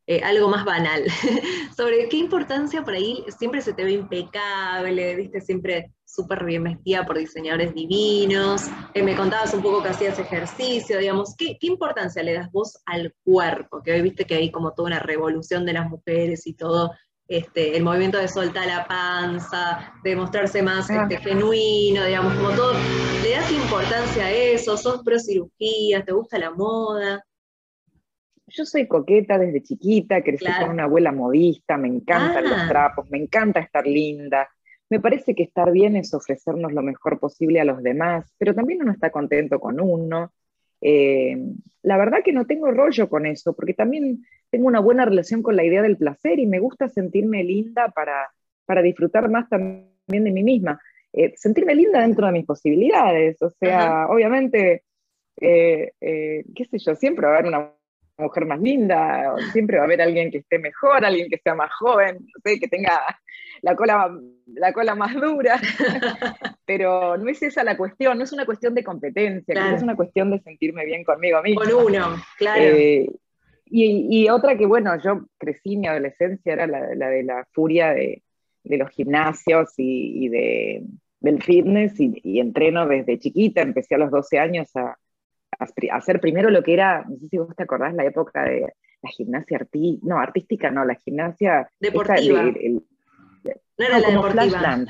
eh, 0.08 0.22
algo 0.24 0.50
más 0.50 0.66
banal, 0.66 1.04
sobre 1.78 2.10
qué 2.10 2.18
importancia 2.18 2.84
por 2.84 2.96
ahí 2.96 3.24
siempre 3.38 3.62
se 3.62 3.74
te 3.74 3.84
ve 3.84 3.92
impecable, 3.92 5.16
viste, 5.16 5.42
siempre 5.42 5.94
súper 6.04 6.44
bien 6.44 6.64
vestida 6.64 7.06
por 7.06 7.20
diseñadores 7.20 7.76
divinos, 7.76 8.64
eh, 8.96 9.04
me 9.04 9.16
contabas 9.16 9.54
un 9.54 9.62
poco 9.62 9.84
que 9.84 9.90
hacías 9.90 10.18
ejercicio, 10.18 10.98
digamos, 10.98 11.36
¿qué, 11.38 11.56
importancia 11.62 12.24
le 12.24 12.34
das 12.34 12.52
vos 12.52 12.82
al 12.88 13.14
cuerpo? 13.24 13.84
Que 13.84 13.92
hoy 13.92 14.02
viste 14.02 14.26
que 14.26 14.36
hay 14.36 14.52
como 14.52 14.74
toda 14.74 14.88
una 14.88 15.00
revolución 15.00 15.68
de 15.68 15.74
las 15.74 15.88
mujeres 15.88 16.48
y 16.48 16.54
todo, 16.54 16.92
este, 17.28 17.76
el 17.78 17.84
movimiento 17.84 18.18
de 18.18 18.28
soltar 18.28 18.68
la 18.68 18.86
panza, 18.86 19.94
de 20.04 20.16
mostrarse 20.16 20.62
más 20.62 20.90
ah. 20.90 21.08
este, 21.10 21.18
genuino, 21.18 22.06
digamos, 22.06 22.34
como 22.36 22.52
todo, 22.52 22.74
¿le 23.24 23.32
das 23.32 23.52
importancia 23.52 24.26
a 24.26 24.32
eso? 24.32 24.78
¿Sos 24.78 25.04
pro 25.04 25.20
cirugía? 25.20 26.04
¿Te 26.04 26.12
gusta 26.12 26.38
la 26.38 26.52
moda? 26.52 27.24
yo 28.48 28.66
soy 28.66 28.88
coqueta 28.88 29.38
desde 29.38 29.64
chiquita, 29.64 30.22
crecí 30.22 30.46
con 30.60 30.70
una 30.70 30.84
abuela 30.84 31.12
modista, 31.12 31.78
me 31.78 31.88
encantan 31.88 32.44
los 32.44 32.60
ah. 32.60 32.68
trapos, 32.68 33.10
me 33.10 33.18
encanta 33.18 33.60
estar 33.60 33.86
linda. 33.86 34.48
Me 34.90 35.00
parece 35.00 35.34
que 35.34 35.44
estar 35.44 35.72
bien 35.72 35.96
es 35.96 36.14
ofrecernos 36.14 36.72
lo 36.72 36.84
mejor 36.84 37.20
posible 37.20 37.60
a 37.60 37.66
los 37.66 37.82
demás, 37.82 38.32
pero 38.38 38.54
también 38.54 38.82
uno 38.82 38.92
está 38.92 39.10
contento 39.10 39.60
con 39.60 39.80
uno. 39.80 40.34
Eh, 40.82 41.36
la 41.82 41.98
verdad 41.98 42.20
que 42.24 42.34
no 42.34 42.46
tengo 42.46 42.70
rollo 42.70 43.10
con 43.10 43.26
eso, 43.26 43.56
porque 43.56 43.74
también 43.74 44.24
tengo 44.54 44.68
una 44.68 44.82
buena 44.82 45.04
relación 45.04 45.42
con 45.42 45.56
la 45.56 45.64
idea 45.64 45.82
del 45.82 45.98
placer 45.98 46.38
y 46.38 46.46
me 46.46 46.60
gusta 46.60 46.88
sentirme 46.88 47.44
linda 47.44 47.88
para, 47.88 48.30
para 48.68 48.84
disfrutar 48.84 49.28
más 49.28 49.50
también 49.50 49.88
de 50.08 50.32
mí 50.32 50.44
misma. 50.44 50.80
Eh, 51.12 51.34
sentirme 51.36 51.74
linda 51.74 52.02
dentro 52.02 52.28
de 52.28 52.34
mis 52.34 52.46
posibilidades, 52.46 53.42
o 53.42 53.50
sea, 53.50 54.06
obviamente, 54.08 54.84
eh, 55.42 55.92
qué 56.00 56.66
sé 56.66 56.78
yo, 56.78 56.94
siempre 56.94 57.26
va 57.26 57.34
a 57.34 57.38
haber 57.40 57.48
una 57.48 57.72
mujer 58.20 58.46
más 58.46 58.62
linda, 58.62 59.34
siempre 59.52 59.78
va 59.78 59.84
a 59.84 59.86
haber 59.88 60.04
alguien 60.04 60.30
que 60.30 60.38
esté 60.38 60.60
mejor, 60.60 61.04
alguien 61.04 61.30
que 61.32 61.40
sea 61.40 61.56
más 61.56 61.72
joven, 61.74 62.20
que 62.44 62.68
tenga 62.68 63.02
la 63.64 63.76
cola, 63.76 64.16
la 64.54 64.72
cola 64.72 64.94
más 64.94 65.16
dura, 65.16 65.60
pero 66.66 67.18
no 67.18 67.28
es 67.28 67.42
esa 67.42 67.64
la 67.64 67.76
cuestión, 67.76 68.20
no 68.20 68.24
es 68.24 68.32
una 68.34 68.46
cuestión 68.46 68.76
de 68.76 68.84
competencia, 68.84 69.74
es 69.74 69.82
una 69.82 69.96
cuestión 69.96 70.30
de 70.30 70.40
sentirme 70.42 70.86
bien 70.86 71.04
conmigo 71.04 71.42
mismo. 71.42 71.62
Con 71.62 71.74
uno, 71.74 72.22
claro. 72.38 72.62
Eh, 72.62 73.10
y, 73.76 74.30
otra 74.30 74.56
que, 74.56 74.68
bueno, 74.68 74.92
yo 75.04 75.26
crecí, 75.38 75.78
mi 75.78 75.88
adolescencia 75.88 76.54
era 76.54 76.68
la, 76.68 76.80
de 76.86 77.24
la 77.24 77.48
furia 77.52 77.92
de, 77.92 78.22
los 78.64 78.90
gimnasios 78.92 79.74
y, 79.78 80.30
de, 80.30 80.84
del 81.20 81.42
fitness 81.42 82.00
y, 82.00 82.14
y 82.24 82.40
entreno 82.40 82.88
desde 82.88 83.18
chiquita, 83.18 83.62
empecé 83.62 83.96
a 83.96 83.98
los 83.98 84.12
12 84.12 84.38
años 84.40 84.76
a, 84.76 84.98
hacer 85.92 86.20
primero 86.20 86.50
lo 86.50 86.64
que 86.64 86.74
era, 86.74 87.06
no 87.08 87.18
sé 87.18 87.30
si 87.30 87.38
vos 87.38 87.56
te 87.56 87.64
acordás, 87.64 87.94
la 87.94 88.06
época 88.06 88.44
de 88.44 88.74
la 89.02 89.10
gimnasia 89.10 89.58
artística, 89.58 90.08
no, 90.08 90.20
artística 90.20 90.72
no, 90.72 90.86
la 90.86 90.96
gimnasia 90.96 91.70
deportiva. 91.80 92.44
no 92.44 93.86
era 93.86 94.00
la 94.00 94.10
deportiva. 94.10 94.86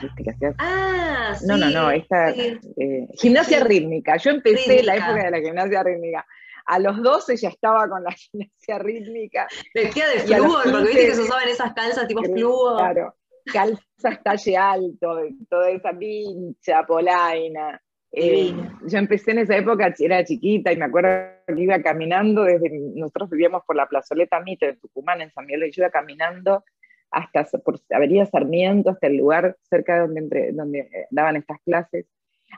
ah, 0.60 1.36
sí, 1.38 1.46
no, 1.48 1.58
no, 1.58 1.70
no, 1.70 1.92
esta 1.92 2.32
eh, 2.32 3.08
gimnasia 3.18 3.64
rítmica. 3.64 4.18
Yo 4.18 4.32
empecé 4.32 4.84
la 4.84 4.96
época 4.96 5.24
de 5.24 5.32
la 5.32 5.40
gimnasia 5.40 5.84
rítmica. 5.84 6.26
A 6.66 6.80
los 6.80 7.02
12 7.02 7.38
ya 7.38 7.50
estaba 7.50 7.88
con 7.90 8.04
la 8.04 8.12
gimnasia 8.32 8.80
rítmica. 8.80 9.48
Vestía 9.74 10.08
de 10.10 10.20
flúor, 10.20 10.64
porque 10.64 10.88
viste 10.88 11.08
que 11.08 11.16
se 11.16 11.22
usaban 11.22 11.48
esas 11.48 11.74
calzas 11.74 12.08
tipo 12.08 12.24
flúor. 12.24 12.78
Claro, 12.78 13.16
calzas 13.52 14.24
talle 14.24 14.58
alto, 14.58 15.20
toda 15.50 15.70
esa 15.70 15.92
pincha, 15.98 16.86
polaina. 16.86 17.82
Eh, 18.16 18.54
yo 18.86 18.98
empecé 19.00 19.32
en 19.32 19.40
esa 19.40 19.58
época, 19.58 19.92
era 19.98 20.24
chiquita 20.24 20.72
y 20.72 20.78
me 20.78 20.86
acuerdo 20.86 21.10
que 21.48 21.60
iba 21.60 21.82
caminando 21.82 22.44
desde, 22.44 22.70
nosotros 22.96 23.32
vivíamos 23.32 23.64
por 23.66 23.76
la 23.76 23.88
plazoleta 23.88 24.40
Mitre 24.40 24.74
de 24.74 24.78
Tucumán, 24.78 25.22
en 25.22 25.32
San 25.32 25.48
Miguel, 25.48 25.64
y 25.64 25.72
yo 25.72 25.82
iba 25.82 25.90
caminando 25.90 26.64
hasta 27.10 27.44
por 27.60 27.80
Avenida 27.92 28.26
Sarmiento, 28.28 28.92
hasta 28.92 29.08
el 29.08 29.18
lugar 29.18 29.58
cerca 29.70 29.96
de 29.96 30.00
donde, 30.02 30.20
entre, 30.20 30.52
donde 30.52 30.80
eh, 30.80 31.08
daban 31.10 31.38
estas 31.38 31.60
clases. 31.66 32.06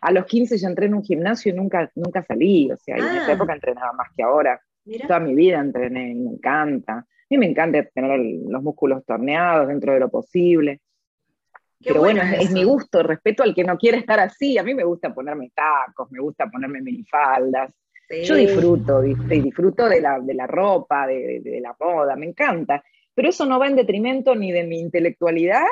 A 0.02 0.12
los 0.12 0.26
15 0.26 0.58
yo 0.58 0.68
entré 0.68 0.86
en 0.88 0.96
un 0.96 1.04
gimnasio 1.04 1.52
y 1.52 1.56
nunca, 1.56 1.90
nunca 1.96 2.24
salí, 2.24 2.72
o 2.72 2.78
sea, 2.78 2.96
en 2.96 3.04
esa 3.06 3.28
ah. 3.28 3.34
época 3.34 3.54
entrenaba 3.54 3.94
más 3.94 4.10
que 4.16 4.24
ahora. 4.24 4.62
Toda 5.08 5.20
mi 5.20 5.34
vida 5.34 5.60
entrené 5.60 6.12
y 6.12 6.16
me 6.16 6.32
encanta. 6.32 6.94
A 6.94 7.06
mí 7.30 7.38
me 7.40 7.48
encanta 7.48 7.84
tener 7.86 8.20
los 8.48 8.62
músculos 8.62 9.04
torneados 9.04 9.68
dentro 9.68 9.94
de 9.94 10.00
lo 10.00 10.10
posible. 10.10 10.82
Pero 11.84 12.00
bueno, 12.00 12.22
es, 12.22 12.52
mi 12.52 12.64
gusto, 12.64 13.04
respeto 13.04 13.44
al 13.44 13.54
que 13.54 13.64
no 13.64 13.78
quiere 13.78 13.98
estar 13.98 14.20
así. 14.20 14.58
A 14.58 14.64
mí 14.64 14.74
me 14.74 14.84
gusta 14.84 15.14
ponerme 15.14 15.52
tacos, 15.54 16.12
me 16.12 16.20
gusta 16.20 16.48
ponerme 16.48 16.82
minifaldas. 16.82 17.72
Yo 18.24 18.36
disfruto, 18.36 19.02
disfruto 19.02 19.90
de 19.90 20.00
la, 20.00 20.20
de 20.20 20.34
la 20.36 20.46
ropa, 20.46 21.08
de, 21.08 21.42
de, 21.44 21.60
la 21.60 21.76
moda, 21.80 22.16
me 22.16 22.28
encanta. 22.28 22.84
Pero 23.14 23.30
eso 23.30 23.46
no 23.46 23.60
va 23.60 23.68
en 23.68 23.76
detrimento 23.76 24.36
ni 24.36 24.52
de 24.52 24.64
mi 24.64 24.80
intelectualidad, 24.80 25.66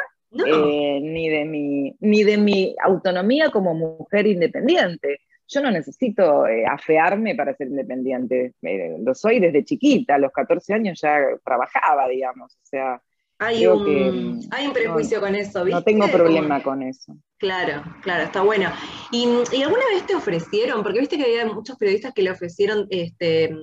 eh, 0.45 0.99
ni, 1.01 1.29
de 1.29 1.45
mi, 1.45 1.95
ni 1.99 2.23
de 2.23 2.37
mi 2.37 2.75
autonomía 2.83 3.49
como 3.51 3.73
mujer 3.73 4.27
independiente. 4.27 5.19
Yo 5.47 5.61
no 5.61 5.69
necesito 5.69 6.47
eh, 6.47 6.65
afearme 6.65 7.35
para 7.35 7.55
ser 7.55 7.67
independiente. 7.67 8.53
Eh, 8.61 8.97
lo 8.99 9.13
soy 9.13 9.39
desde 9.39 9.63
chiquita, 9.63 10.15
a 10.15 10.19
los 10.19 10.31
14 10.31 10.73
años 10.73 10.99
ya 11.01 11.19
trabajaba, 11.43 12.07
digamos. 12.07 12.53
O 12.55 12.65
sea, 12.65 13.01
hay 13.39 13.67
un, 13.67 14.39
hay 14.51 14.67
un 14.67 14.73
prejuicio 14.73 15.19
con 15.19 15.35
eso, 15.35 15.63
¿viste? 15.65 15.75
No 15.75 15.83
tengo 15.83 16.07
problema 16.07 16.63
con 16.63 16.81
eso. 16.81 17.15
Claro, 17.37 17.83
claro, 18.01 18.23
está 18.23 18.41
bueno. 18.41 18.71
¿Y, 19.11 19.25
alguna 19.25 19.85
vez 19.93 20.05
te 20.07 20.15
ofrecieron? 20.15 20.81
Porque 20.81 20.99
viste 20.99 21.17
que 21.17 21.23
había 21.23 21.45
muchos 21.45 21.77
periodistas 21.77 22.13
que 22.13 22.21
le 22.21 22.31
ofrecieron 22.31 22.87
este, 22.89 23.53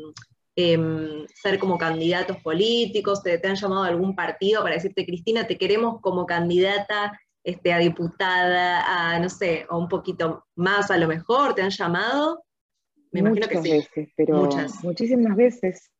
em, 0.57 1.27
ser 1.35 1.59
como 1.59 1.79
candidatos 1.79 2.37
políticos, 2.39 3.23
te, 3.23 3.41
han 3.47 3.55
llamado 3.55 3.85
a 3.85 3.89
algún 3.89 4.15
partido 4.15 4.63
para 4.63 4.75
decirte, 4.75 5.07
Cristina, 5.07 5.47
te 5.47 5.59
queremos 5.59 6.01
como 6.01 6.27
candidata 6.27 7.19
este, 7.45 7.73
a 7.73 7.79
diputada, 7.79 9.15
a 9.15 9.19
no 9.19 9.29
sé, 9.29 9.67
o 9.71 9.79
un 9.79 9.89
poquito 9.89 10.45
más 10.57 10.91
a 10.91 10.97
lo 10.97 11.09
mejor, 11.09 11.55
¿te 11.55 11.63
han 11.63 11.71
llamado? 11.71 12.45
Me 13.13 13.23
Muchas 13.23 13.37
imagino 13.37 13.49
que 13.49 13.69
sí. 13.69 13.71
veces, 13.77 14.13
pero 14.17 14.49
muchísimas 14.83 15.37
veces. 15.37 15.91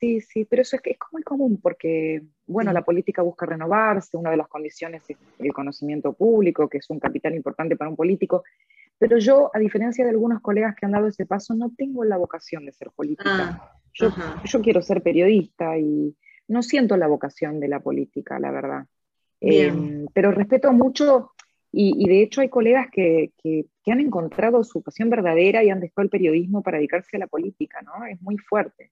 Sí, 0.00 0.20
sí, 0.20 0.44
pero 0.44 0.62
eso 0.62 0.76
es 0.76 0.82
que 0.82 0.90
es 0.90 0.98
muy 1.10 1.22
común 1.22 1.58
porque, 1.60 2.22
bueno, 2.46 2.72
la 2.72 2.84
política 2.84 3.22
busca 3.22 3.46
renovarse, 3.46 4.16
una 4.16 4.30
de 4.30 4.36
las 4.36 4.46
condiciones 4.46 5.02
es 5.08 5.16
el 5.40 5.52
conocimiento 5.52 6.12
público, 6.12 6.68
que 6.68 6.78
es 6.78 6.88
un 6.90 7.00
capital 7.00 7.34
importante 7.34 7.76
para 7.76 7.90
un 7.90 7.96
político, 7.96 8.44
pero 8.98 9.18
yo, 9.18 9.50
a 9.52 9.58
diferencia 9.58 10.04
de 10.04 10.10
algunos 10.10 10.40
colegas 10.40 10.74
que 10.76 10.86
han 10.86 10.92
dado 10.92 11.08
ese 11.08 11.26
paso, 11.26 11.54
no 11.54 11.72
tengo 11.76 12.04
la 12.04 12.16
vocación 12.16 12.64
de 12.66 12.72
ser 12.72 12.90
política. 12.90 13.60
Ah, 13.60 13.72
yo, 13.92 14.10
yo, 14.44 14.60
quiero 14.60 14.82
ser 14.82 15.02
periodista 15.02 15.78
y 15.78 16.14
no 16.48 16.62
siento 16.62 16.96
la 16.96 17.06
vocación 17.06 17.58
de 17.60 17.68
la 17.68 17.80
política, 17.80 18.38
la 18.38 18.50
verdad. 18.50 18.86
Em, 19.40 20.06
pero 20.12 20.32
respeto 20.32 20.72
mucho 20.72 21.32
y, 21.70 21.94
y, 21.96 22.08
de 22.08 22.22
hecho 22.22 22.40
hay 22.40 22.48
colegas 22.48 22.88
que, 22.90 23.32
que, 23.40 23.66
que, 23.84 23.92
han 23.92 24.00
encontrado 24.00 24.64
su 24.64 24.82
pasión 24.82 25.10
verdadera 25.10 25.62
y 25.62 25.70
han 25.70 25.80
dejado 25.80 26.02
el 26.02 26.10
periodismo 26.10 26.62
para 26.62 26.78
dedicarse 26.78 27.16
a 27.16 27.20
la 27.20 27.26
política, 27.28 27.82
¿no? 27.82 28.04
Es 28.06 28.20
muy 28.20 28.36
fuerte. 28.38 28.90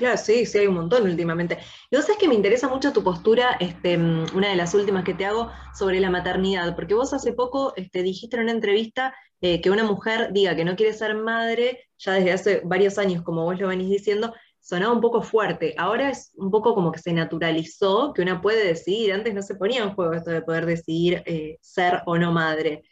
Claro, 0.00 0.16
sí, 0.16 0.46
sí, 0.46 0.56
hay 0.56 0.66
un 0.66 0.76
montón 0.76 1.02
últimamente. 1.02 1.58
Y 1.90 1.96
vos 1.96 2.06
sabés 2.06 2.18
que 2.18 2.26
me 2.26 2.34
interesa 2.34 2.68
mucho 2.68 2.90
tu 2.90 3.04
postura, 3.04 3.58
este, 3.60 3.98
mm, 3.98 4.28
una 4.34 4.48
de 4.48 4.56
las 4.56 4.72
últimas 4.72 5.04
que 5.04 5.12
te 5.12 5.26
hago, 5.26 5.50
sobre 5.78 6.00
la 6.00 6.08
maternidad, 6.08 6.74
porque 6.74 6.94
vos 6.94 7.12
hace 7.12 7.34
poco 7.34 7.74
este, 7.76 8.02
dijiste 8.02 8.36
en 8.36 8.44
una 8.44 8.52
entrevista 8.52 9.14
eh, 9.42 9.60
que 9.60 9.68
una 9.70 9.84
mujer 9.84 10.32
diga 10.32 10.56
que 10.56 10.64
no 10.64 10.74
quiere 10.74 10.94
ser 10.94 11.14
madre, 11.16 11.86
ya 11.98 12.14
desde 12.14 12.32
hace 12.32 12.62
varios 12.64 12.96
años, 12.96 13.22
como 13.22 13.44
vos 13.44 13.60
lo 13.60 13.68
venís 13.68 13.90
diciendo, 13.90 14.32
sonaba 14.58 14.94
un 14.94 15.02
poco 15.02 15.20
fuerte. 15.20 15.74
Ahora 15.76 16.08
es 16.08 16.32
un 16.36 16.50
poco 16.50 16.74
como 16.74 16.92
que 16.92 17.00
se 17.00 17.12
naturalizó 17.12 18.14
que 18.14 18.22
una 18.22 18.40
puede 18.40 18.66
decidir. 18.66 19.12
Antes 19.12 19.34
no 19.34 19.42
se 19.42 19.56
ponía 19.56 19.82
en 19.82 19.94
juego 19.94 20.14
esto 20.14 20.30
de 20.30 20.40
poder 20.40 20.64
decidir 20.64 21.22
eh, 21.26 21.58
ser 21.60 22.02
o 22.06 22.16
no 22.16 22.32
madre. 22.32 22.84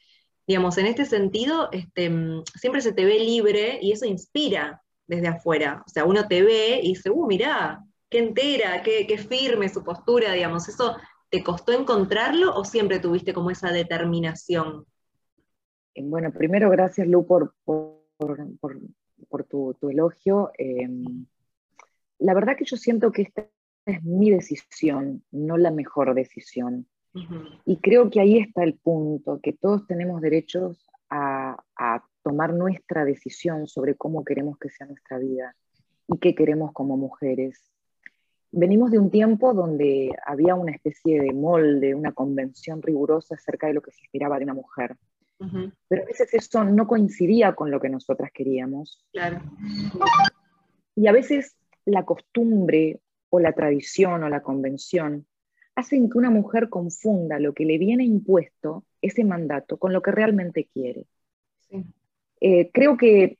Digamos, 0.47 0.77
en 0.77 0.85
este 0.87 1.07
sentido, 1.07 1.71
este, 1.73 2.11
mm, 2.11 2.45
siempre 2.55 2.83
se 2.83 2.93
te 2.93 3.07
ve 3.07 3.19
libre 3.19 3.79
y 3.81 3.93
eso 3.93 4.05
inspira 4.05 4.83
desde 5.09 5.27
afuera. 5.27 5.83
O 5.85 5.91
sea, 5.91 6.05
uno 6.05 6.29
te 6.29 6.43
ve 6.43 6.81
y 6.81 6.91
dice, 6.91 7.11
uh, 7.11 7.27
mirá, 7.27 7.85
qué 8.09 8.19
entera, 8.19 8.83
qué, 8.83 9.19
firme 9.19 9.69
su 9.69 9.83
postura, 9.83 10.33
digamos. 10.33 10.69
¿Eso 10.69 10.97
te 11.31 11.43
costó 11.43 11.73
encontrarlo 11.73 12.55
o 12.55 12.65
siempre 12.65 13.01
tuviste 13.01 13.33
como 13.33 13.51
esa 13.51 13.73
determinación? 13.73 14.85
Eh, 15.95 16.03
bueno, 16.05 16.31
primero 16.33 16.71
gracias 16.71 17.09
Lu 17.09 17.27
por, 17.27 17.55
por, 17.65 17.99
tu, 19.49 19.77
elogio. 19.89 20.53
Em, 20.57 21.27
la 22.19 22.35
verdad 22.35 22.57
que 22.57 22.65
yo 22.65 22.77
siento 22.77 23.11
que 23.11 23.23
esta 23.23 23.49
es 23.87 24.05
mi 24.05 24.31
decisión, 24.31 25.25
no 25.31 25.57
la 25.57 25.71
mejor 25.71 26.15
decisión. 26.15 26.87
Y 27.65 27.79
creo 27.79 28.11
que 28.11 28.21
ahí 28.21 28.39
está 28.39 28.63
el 28.63 28.75
punto, 28.75 29.41
que 29.43 29.53
todos 29.53 29.87
tenemos 29.89 30.21
derechos 30.21 30.89
a, 31.11 31.65
a 31.75 32.05
tomar 32.23 32.53
nuestra 32.55 33.05
decisión 33.05 33.67
sobre 33.67 33.95
cómo 33.95 34.25
queremos 34.25 34.59
que 34.59 34.71
sea 34.71 34.87
nuestra 34.87 35.19
vida 35.19 35.55
y 36.07 36.19
qué 36.19 36.35
queremos 36.35 36.73
como 36.73 36.97
mujeres. 36.97 37.63
Venimos 38.51 38.91
de 38.91 38.99
un 38.99 39.11
tiempo 39.11 39.53
donde 39.53 40.11
había 40.27 40.55
una 40.55 40.73
especie 40.73 41.21
de 41.21 41.33
molde, 41.33 41.95
una 41.95 42.13
convención 42.13 42.81
rigurosa 42.83 43.35
acerca 43.35 43.67
de 43.67 43.75
lo 43.75 43.83
que 43.83 43.93
se 43.93 44.03
esperaba 44.05 44.39
de 44.39 44.45
una 44.45 44.55
mujer. 44.55 44.97
Pero 45.89 46.03
a 46.03 46.07
veces 46.07 46.35
eso 46.35 46.65
no 46.65 46.87
coincidía 46.89 47.55
con 47.55 47.71
lo 47.71 47.81
que 47.81 47.89
nosotras 47.89 48.31
queríamos. 48.33 49.07
Y 50.97 51.07
a 51.07 51.13
veces 51.13 51.57
la 51.85 52.05
costumbre 52.05 53.01
o 53.31 53.39
la 53.39 53.53
tradición 53.53 54.25
o 54.25 54.29
la 54.29 54.43
convención 54.43 55.27
hacen 55.77 56.11
que 56.11 56.19
una 56.19 56.31
mujer 56.31 56.69
confunda 56.69 57.39
lo 57.39 57.53
que 57.53 57.65
le 57.65 57.79
viene 57.79 58.05
impuesto, 58.05 58.85
ese 59.01 59.23
mandato, 59.23 59.77
con 59.77 59.93
lo 59.93 60.03
que 60.03 60.11
realmente 60.11 60.69
quiere. 60.73 61.07
Sí. 61.69 61.85
Eh, 62.41 62.71
creo 62.73 62.97
que 62.97 63.39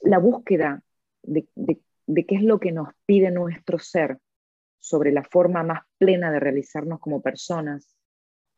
la 0.00 0.18
búsqueda 0.18 0.82
de, 1.22 1.46
qué 1.56 2.34
es 2.34 2.42
lo 2.42 2.58
que 2.58 2.72
nos 2.72 2.88
pide 3.06 3.30
nuestro 3.30 3.78
ser 3.78 4.18
sobre 4.78 5.12
la 5.12 5.22
forma 5.22 5.62
más 5.62 5.82
plena 5.98 6.32
de 6.32 6.40
realizarnos 6.40 6.98
como 6.98 7.22
personas, 7.22 7.96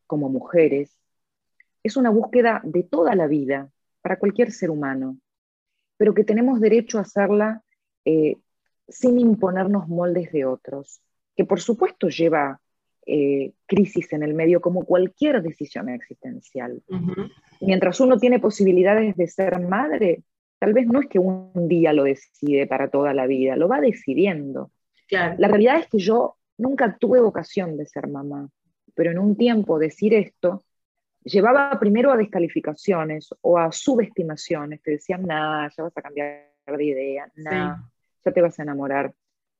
como 0.07 0.29
mujeres, 0.29 0.99
es 1.83 1.97
una 1.97 2.11
búsqueda 2.11 2.63
de 2.65 2.83
toda 2.83 3.15
la 3.15 3.27
vida 3.27 3.71
para 4.01 4.19
cualquier 4.19 4.53
ser 4.53 4.71
humano, 4.71 5.19
pero 5.99 6.15
que 6.15 6.25
tenemos 6.25 6.61
derecho 6.61 6.99
a 6.99 7.03
hacerla 7.03 7.63
eh, 8.07 8.37
sin 8.89 9.19
imponernos 9.19 9.89
moldes 9.89 10.33
de 10.33 10.47
otros, 10.47 11.03
que 11.37 11.45
por 11.45 11.61
supuesto 11.61 12.09
lleva 12.09 12.61
eh, 13.07 13.53
crisis 13.67 14.13
en 14.13 14.23
el 14.23 14.35
medio 14.35 14.61
como 14.61 14.85
cualquier 14.85 15.43
decisión 15.43 15.89
existencial. 15.89 16.83
Mientras 17.61 18.01
uno 18.01 18.19
tiene 18.19 18.39
posibilidades 18.39 19.17
de 19.17 19.27
ser 19.27 19.61
madre, 19.61 20.23
tal 20.59 20.73
vez 20.73 20.87
no 20.87 21.01
es 21.01 21.09
que 21.09 21.19
un 21.19 21.69
día 21.69 21.93
lo 21.93 22.05
decide 22.05 22.67
para 22.67 22.89
toda 22.89 23.13
la 23.13 23.27
vida, 23.27 23.57
lo 23.57 23.69
va 23.69 23.81
decidiendo. 23.81 24.71
La 25.11 25.49
realidad 25.49 25.79
es 25.79 25.89
que 25.89 25.99
yo 25.99 26.37
nunca 26.59 26.97
tuve 26.99 27.21
vocación 27.21 27.77
de 27.77 27.87
ser 27.87 28.09
mamá, 28.09 28.49
pero 28.95 29.11
en 29.11 29.19
un 29.19 29.37
tiempo 29.37 29.79
decir 29.79 30.15
esto 30.15 30.65
llevaba 31.25 31.79
primero 31.79 32.13
a 32.13 32.17
descalificaciones 32.17 33.31
o 33.41 33.59
a 33.59 33.73
subestimaciones, 33.73 34.83
te 34.83 34.93
decían, 34.93 35.23
nada, 35.23 35.71
ya 35.77 35.83
vas 35.83 35.97
a 35.97 36.03
cambiar 36.03 36.51
de 36.67 36.85
idea, 36.85 37.31
nada, 37.37 37.91
ya 38.25 38.33
te 38.33 38.41
vas 38.41 38.59
a 38.59 38.63
enamorar. 38.63 39.13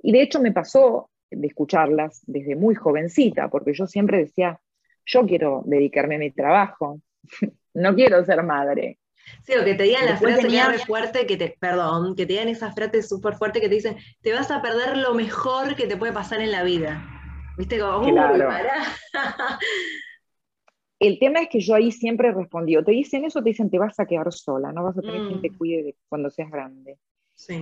Y 0.03 0.13
de 0.13 0.23
hecho 0.23 0.41
me 0.41 0.53
pasó 0.53 1.11
de 1.37 1.47
escucharlas 1.47 2.23
desde 2.27 2.57
muy 2.57 2.75
jovencita, 2.75 3.49
porque 3.49 3.73
yo 3.73 3.87
siempre 3.87 4.19
decía, 4.19 4.61
yo 5.05 5.27
quiero 5.27 5.63
dedicarme 5.67 6.17
a 6.17 6.19
mi 6.19 6.31
trabajo, 6.31 7.01
no 7.75 7.95
quiero 7.95 8.25
ser 8.25 8.43
madre. 8.43 8.99
Sí, 9.43 9.55
o 9.55 9.65
que 9.65 9.75
te 9.75 9.85
digan 9.85 10.05
la 10.05 10.17
frase 10.19 10.43
tenía... 10.43 10.71
fuerte, 10.87 11.27
que 11.27 11.37
te, 11.37 11.57
perdón, 11.59 12.15
que 12.15 12.27
te 12.27 12.35
digan 12.35 12.49
esa 12.49 12.73
frase 12.73 13.03
súper 13.03 13.35
fuerte 13.35 13.61
que 13.61 13.69
te 13.69 13.75
dicen, 13.77 13.97
te 14.21 14.33
vas 14.33 14.51
a 14.51 14.61
perder 14.61 14.99
lo 14.99 15.15
mejor 15.15 15.75
que 15.77 15.87
te 15.87 15.97
puede 15.97 16.13
pasar 16.13 16.41
en 16.41 16.51
la 16.51 16.63
vida. 16.63 17.03
¿Viste? 17.57 17.79
Como, 17.79 18.07
claro. 18.07 18.51
El 20.99 21.19
tema 21.19 21.41
es 21.41 21.49
que 21.49 21.61
yo 21.61 21.75
ahí 21.75 21.91
siempre 21.91 22.33
respondí, 22.33 22.77
o 22.77 22.85
te 22.85 22.93
dicen 22.93 23.25
eso, 23.25 23.43
te 23.43 23.51
dicen, 23.51 23.71
te 23.71 23.79
vas 23.79 23.99
a 23.99 24.07
quedar 24.07 24.33
sola, 24.33 24.73
no 24.73 24.85
vas 24.85 24.97
a 24.97 25.03
tener 25.03 25.27
quien 25.27 25.41
te 25.41 25.51
mm. 25.51 25.57
cuide 25.59 25.97
cuando 26.09 26.31
seas 26.31 26.51
grande. 26.51 26.99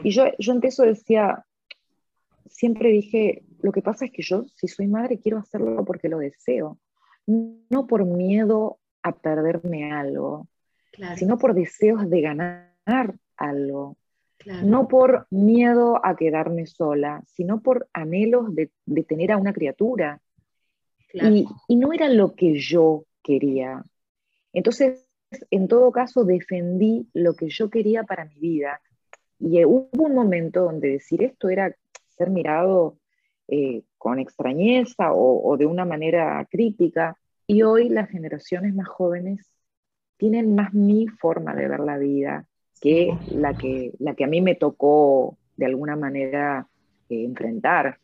Y 0.05 0.11
yo, 0.11 0.27
yo 0.39 0.53
ante 0.53 0.69
eso 0.69 0.85
decía, 0.85 1.45
siempre 2.53 2.91
dije, 2.91 3.45
lo 3.61 3.73
que 3.73 3.83
pasa 3.83 4.05
es 4.05 4.13
que 4.13 4.23
yo, 4.23 4.45
si 4.55 4.69
soy 4.69 4.87
madre, 4.87 5.19
quiero 5.19 5.39
hacerlo 5.39 5.85
porque 5.85 6.09
lo 6.09 6.19
deseo, 6.19 6.79
no 7.27 7.87
por 7.87 8.05
miedo 8.05 8.79
a 9.03 9.13
perderme 9.13 9.93
algo, 9.93 10.49
sino 11.17 11.39
por 11.39 11.55
deseos 11.55 12.09
de 12.09 12.21
ganar 12.21 13.15
algo. 13.37 13.97
no 14.65 14.89
por 14.89 15.27
miedo 15.31 16.05
a 16.05 16.17
quedarme 16.17 16.67
sola, 16.67 17.23
sino 17.27 17.63
por 17.63 17.89
anhelos 17.93 18.55
de, 18.55 18.71
tener 19.05 19.33
a 19.33 19.37
una 19.37 19.53
criatura. 19.53 20.21
Y, 21.13 21.47
y, 21.69 21.77
no 21.77 21.93
era 21.93 22.09
lo 22.09 22.35
que 22.35 22.55
yo 22.55 23.05
quería. 23.23 23.85
Entonces, 24.53 25.07
en 25.51 25.69
todo 25.69 25.93
caso, 25.93 26.25
defendí 26.25 27.09
lo 27.13 27.35
que 27.35 27.49
yo 27.49 27.71
quería 27.71 28.03
para 28.03 28.25
mi 28.25 28.39
vida. 28.39 28.81
Y 29.39 29.65
hubo 29.65 29.89
un 29.93 30.15
momento 30.15 30.63
donde 30.63 30.89
decir 30.89 31.23
esto 31.23 31.49
era 31.49 31.77
ser 32.23 32.31
mirado 32.31 32.99
eh, 33.49 33.83
con 33.99 34.19
extrañeza 34.19 35.13
o, 35.13 35.57
de 35.57 35.67
una 35.67 35.85
manera 35.85 36.47
crítica. 36.51 37.17
Y 37.47 37.63
hoy 37.63 37.89
las 37.89 38.09
generaciones 38.09 38.75
más 38.75 38.89
jóvenes 38.89 39.47
tienen 40.17 40.55
más 40.55 40.73
mi 40.73 41.09
forma 41.09 41.55
de 41.55 41.69
ver 41.69 41.81
la 41.81 41.99
vida 41.99 42.47
que 42.81 43.17
la 43.31 43.55
que, 43.55 43.93
la 43.99 44.15
que 44.15 44.25
a 44.25 44.29
mí 44.29 44.41
me 44.41 44.55
tocó 44.55 45.37
de 45.57 45.67
alguna 45.67 45.97
manera 45.97 46.69
eh, 47.09 47.25
enfrentar. 47.25 47.99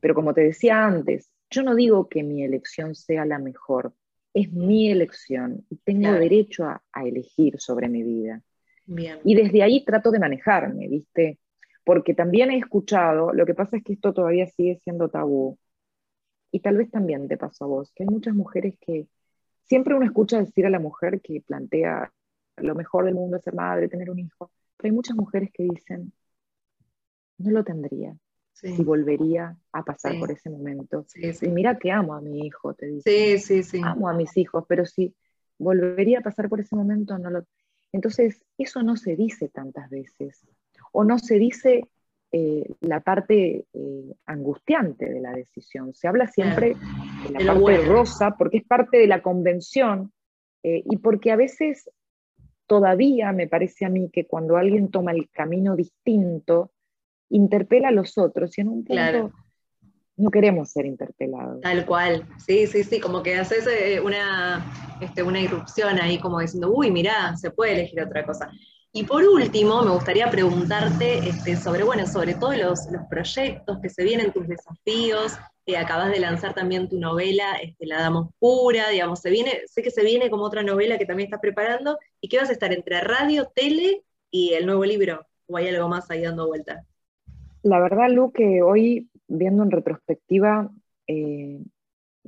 Pero 0.00 0.14
como 0.14 0.32
te 0.32 0.42
decía 0.42 0.84
antes, 0.84 1.30
yo 1.50 1.62
no 1.62 1.74
digo 1.74 2.08
que 2.08 2.22
mi 2.22 2.42
elección 2.42 2.94
sea 2.94 3.24
la 3.24 3.38
mejor, 3.38 3.92
es 4.34 4.52
mi 4.52 4.90
elección 4.90 5.64
y 5.70 5.76
tengo 5.76 6.12
derecho 6.12 6.64
a, 6.64 6.82
elegir 7.04 7.58
sobre 7.58 7.88
mi 7.88 8.02
vida. 8.02 8.42
Y 9.24 9.34
desde 9.34 9.62
ahí 9.62 9.84
trato 9.84 10.10
de 10.10 10.18
manejarme, 10.18 10.88
¿viste? 10.88 11.38
Porque 11.88 12.12
también 12.12 12.50
he 12.50 12.58
escuchado, 12.58 13.32
lo 13.32 13.46
que 13.46 13.54
pasa 13.54 13.78
es 13.78 13.82
que 13.82 13.94
esto 13.94 14.12
todavía 14.12 14.46
sigue 14.46 14.78
siendo 14.84 15.08
tabú, 15.08 15.56
y 16.52 16.60
tal 16.60 16.76
vez 16.76 16.90
también 16.90 17.28
te 17.28 17.38
pasó 17.38 17.64
a 17.64 17.68
vos, 17.68 17.92
que 17.94 18.02
hay 18.02 18.10
muchas 18.10 18.34
mujeres 18.34 18.74
que 18.78 19.06
siempre 19.64 19.94
uno 19.94 20.04
escucha 20.04 20.38
decir 20.38 20.66
a 20.66 20.70
la 20.70 20.80
mujer 20.80 21.22
que 21.22 21.40
plantea 21.40 22.12
lo 22.58 22.74
mejor 22.74 23.06
del 23.06 23.14
mundo 23.14 23.38
es 23.38 23.42
ser 23.42 23.54
madre, 23.54 23.88
tener 23.88 24.10
un 24.10 24.18
hijo, 24.18 24.50
pero 24.76 24.90
hay 24.90 24.92
muchas 24.94 25.16
mujeres 25.16 25.48
que 25.50 25.62
dicen, 25.62 26.12
no 27.38 27.52
lo 27.52 27.64
tendría, 27.64 28.14
si 28.52 28.84
volvería 28.84 29.56
a 29.72 29.82
pasar 29.82 30.18
por 30.18 30.30
ese 30.30 30.50
momento. 30.50 31.06
y 31.14 31.48
mira 31.48 31.78
que 31.78 31.90
amo 31.90 32.12
a 32.12 32.20
mi 32.20 32.40
hijo, 32.46 32.74
te 32.74 32.84
dice. 32.84 33.38
Sí, 33.38 33.38
sí, 33.38 33.62
sí. 33.62 33.80
Amo 33.82 34.10
a 34.10 34.12
mis 34.12 34.36
hijos, 34.36 34.66
pero 34.68 34.84
si 34.84 35.14
volvería 35.56 36.18
a 36.18 36.22
pasar 36.22 36.50
por 36.50 36.60
ese 36.60 36.76
momento, 36.76 37.16
no 37.16 37.30
lo... 37.30 37.46
Entonces, 37.92 38.44
eso 38.58 38.82
no 38.82 38.96
se 38.96 39.16
dice 39.16 39.48
tantas 39.48 39.88
veces. 39.88 40.46
O 40.92 41.04
no 41.04 41.18
se 41.18 41.38
dice 41.38 41.84
eh, 42.30 42.66
la 42.80 43.00
parte 43.00 43.64
eh, 43.72 44.14
angustiante 44.26 45.08
de 45.08 45.18
la 45.18 45.32
decisión. 45.32 45.94
Se 45.94 46.08
habla 46.08 46.26
siempre 46.26 46.76
de 47.26 47.42
la 47.42 47.54
parte 47.54 47.86
rosa 47.86 48.36
porque 48.36 48.58
es 48.58 48.64
parte 48.64 48.98
de 48.98 49.06
la 49.06 49.22
convención 49.22 50.12
eh, 50.62 50.82
y 50.84 50.98
porque 50.98 51.32
a 51.32 51.36
veces 51.36 51.90
todavía 52.66 53.32
me 53.32 53.48
parece 53.48 53.86
a 53.86 53.88
mí 53.88 54.10
que 54.12 54.26
cuando 54.26 54.58
alguien 54.58 54.90
toma 54.90 55.12
el 55.12 55.30
camino 55.30 55.74
distinto, 55.74 56.70
interpela 57.30 57.88
a 57.88 57.92
los 57.92 58.18
otros 58.18 58.58
y 58.58 58.60
en 58.60 58.68
un 58.68 58.84
punto 58.84 59.32
no 60.18 60.30
queremos 60.30 60.70
ser 60.70 60.84
interpelados. 60.84 61.62
Tal 61.62 61.86
cual, 61.86 62.26
sí, 62.44 62.66
sí, 62.66 62.82
sí, 62.84 63.00
como 63.00 63.22
que 63.22 63.36
haces 63.36 63.66
una, 64.04 64.98
este, 65.00 65.22
una 65.22 65.40
irrupción 65.40 65.98
ahí 65.98 66.18
como 66.18 66.40
diciendo, 66.40 66.70
uy, 66.74 66.90
mirá, 66.90 67.36
se 67.36 67.52
puede 67.52 67.72
elegir 67.72 68.02
otra 68.02 68.26
cosa. 68.26 68.50
Y 68.92 69.04
por 69.04 69.22
último, 69.22 69.82
me 69.82 69.90
gustaría 69.90 70.30
preguntarte 70.30 71.18
este, 71.28 71.56
sobre, 71.56 71.84
bueno, 71.84 72.06
sobre 72.06 72.34
todos 72.34 72.56
los, 72.56 72.88
proyectos 73.10 73.78
que 73.80 73.90
se 73.90 74.02
vienen, 74.02 74.32
tus 74.32 74.48
desafíos, 74.48 75.36
que 75.66 75.76
acabas 75.76 76.10
de 76.10 76.20
lanzar 76.20 76.54
también 76.54 76.88
tu 76.88 76.98
novela, 76.98 77.56
este, 77.62 77.86
La 77.86 78.00
Dama 78.00 78.20
Oscura, 78.20 78.88
digamos, 78.88 79.20
se 79.20 79.30
viene, 79.30 79.60
sé 79.66 79.82
que 79.82 79.90
se 79.90 80.02
viene 80.02 80.30
como 80.30 80.44
otra 80.44 80.62
novela 80.62 80.96
que 80.96 81.04
también 81.04 81.26
estás 81.26 81.40
preparando, 81.40 81.98
y 82.20 82.28
que 82.28 82.38
vas 82.38 82.48
a 82.48 82.52
estar 82.52 82.72
entre 82.72 83.00
radio, 83.02 83.50
tele 83.54 84.02
y 84.30 84.54
el 84.54 84.64
nuevo 84.64 84.84
libro, 84.84 85.26
o 85.46 85.56
hay 85.58 85.68
algo 85.68 85.88
más 85.88 86.10
ahí 86.10 86.22
dando 86.22 86.46
vuelta. 86.46 86.84
La 87.62 87.80
verdad, 87.80 88.08
Lu, 88.08 88.32
que 88.32 88.62
hoy, 88.62 89.10
viendo 89.26 89.62
en 89.62 89.70
retrospectiva, 89.70 90.70
eh, 91.06 91.60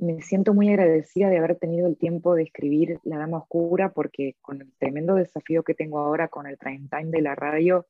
me 0.01 0.19
siento 0.23 0.55
muy 0.55 0.69
agradecida 0.69 1.29
de 1.29 1.37
haber 1.37 1.57
tenido 1.57 1.87
el 1.87 1.95
tiempo 1.95 2.33
de 2.33 2.43
escribir 2.43 2.99
La 3.03 3.19
Dama 3.19 3.37
Oscura, 3.37 3.93
porque 3.93 4.35
con 4.41 4.61
el 4.61 4.71
tremendo 4.79 5.13
desafío 5.13 5.63
que 5.63 5.75
tengo 5.75 5.99
ahora 5.99 6.27
con 6.27 6.47
el 6.47 6.57
prime 6.57 6.87
time 6.89 7.11
de 7.11 7.21
la 7.21 7.35
radio, 7.35 7.85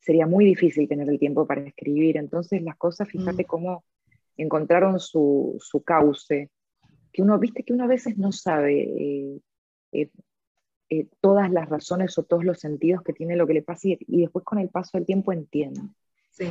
sería 0.00 0.26
muy 0.26 0.44
difícil 0.44 0.88
tener 0.88 1.08
el 1.08 1.20
tiempo 1.20 1.46
para 1.46 1.62
escribir. 1.62 2.16
Entonces 2.16 2.62
las 2.62 2.76
cosas, 2.76 3.08
fíjate 3.08 3.44
mm. 3.44 3.46
cómo 3.46 3.84
encontraron 4.36 4.98
su, 4.98 5.56
su, 5.60 5.84
cauce, 5.84 6.50
que 7.12 7.22
uno, 7.22 7.38
viste 7.38 7.62
que 7.62 7.72
uno 7.72 7.84
a 7.84 7.88
veces 7.88 8.18
no 8.18 8.32
sabe 8.32 9.40
eh, 9.92 10.10
eh, 10.90 11.06
todas 11.20 11.48
las 11.52 11.68
razones 11.68 12.18
o 12.18 12.24
todos 12.24 12.44
los 12.44 12.58
sentidos 12.58 13.02
que 13.02 13.12
tiene 13.12 13.36
lo 13.36 13.46
que 13.46 13.54
le 13.54 13.62
pasa 13.62 13.86
y, 13.86 13.98
y 14.00 14.22
después 14.22 14.44
con 14.44 14.58
el 14.58 14.68
paso 14.68 14.98
del 14.98 15.06
tiempo 15.06 15.32
entiende. 15.32 15.80
Sí. 16.32 16.46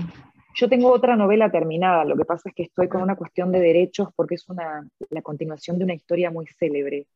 Yo 0.53 0.67
tengo 0.67 0.91
otra 0.91 1.15
novela 1.15 1.49
terminada, 1.49 2.03
lo 2.03 2.17
que 2.17 2.25
pasa 2.25 2.49
es 2.49 2.55
que 2.55 2.63
estoy 2.63 2.87
con 2.87 3.01
una 3.01 3.15
cuestión 3.15 3.51
de 3.51 3.59
derechos 3.59 4.09
porque 4.15 4.35
es 4.35 4.49
una, 4.49 4.87
la 5.09 5.21
continuación 5.21 5.77
de 5.77 5.85
una 5.85 5.93
historia 5.93 6.29
muy 6.29 6.45
célebre. 6.47 7.07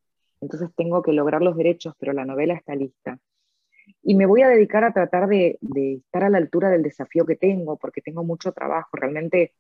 Entonces 0.41 0.69
tengo 0.75 1.01
que 1.01 1.11
lograr 1.11 1.41
los 1.41 1.57
derechos, 1.57 1.93
pero 1.99 2.13
la 2.13 2.25
novela 2.25 2.53
está 2.53 2.75
lista. 2.75 3.17
Y 4.03 4.15
me 4.15 4.25
voy 4.25 4.41
a 4.41 4.49
dedicar 4.49 4.83
a 4.83 4.93
tratar 4.93 5.27
de, 5.27 5.59
estar 5.61 6.23
a 6.23 6.29
la 6.29 6.38
altura 6.38 6.69
del 6.69 6.83
desafío 6.83 7.25
que 7.25 7.36
tengo, 7.36 7.77
porque 7.77 8.01
tengo 8.01 8.23
mucho 8.23 8.51
trabajo. 8.51 8.89
Realmente 8.93 9.53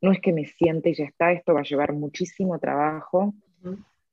no 0.00 0.12
es 0.12 0.20
que 0.20 0.32
me 0.32 0.44
siente 0.44 0.90
y 0.90 0.94
ya 0.94 1.04
está, 1.04 1.32
esto 1.32 1.54
va 1.54 1.60
a 1.60 1.64
llevar 1.64 1.92
muchísimo 1.92 2.58
trabajo 2.58 3.34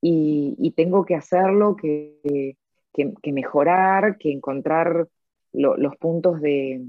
y, 0.00 0.72
tengo 0.76 1.04
que 1.04 1.14
hacerlo, 1.14 1.76
que, 1.76 2.56
que, 2.92 3.32
mejorar, 3.32 4.16
que 4.16 4.32
encontrar 4.32 5.08
los 5.52 5.96
puntos 5.96 6.40
de, 6.40 6.80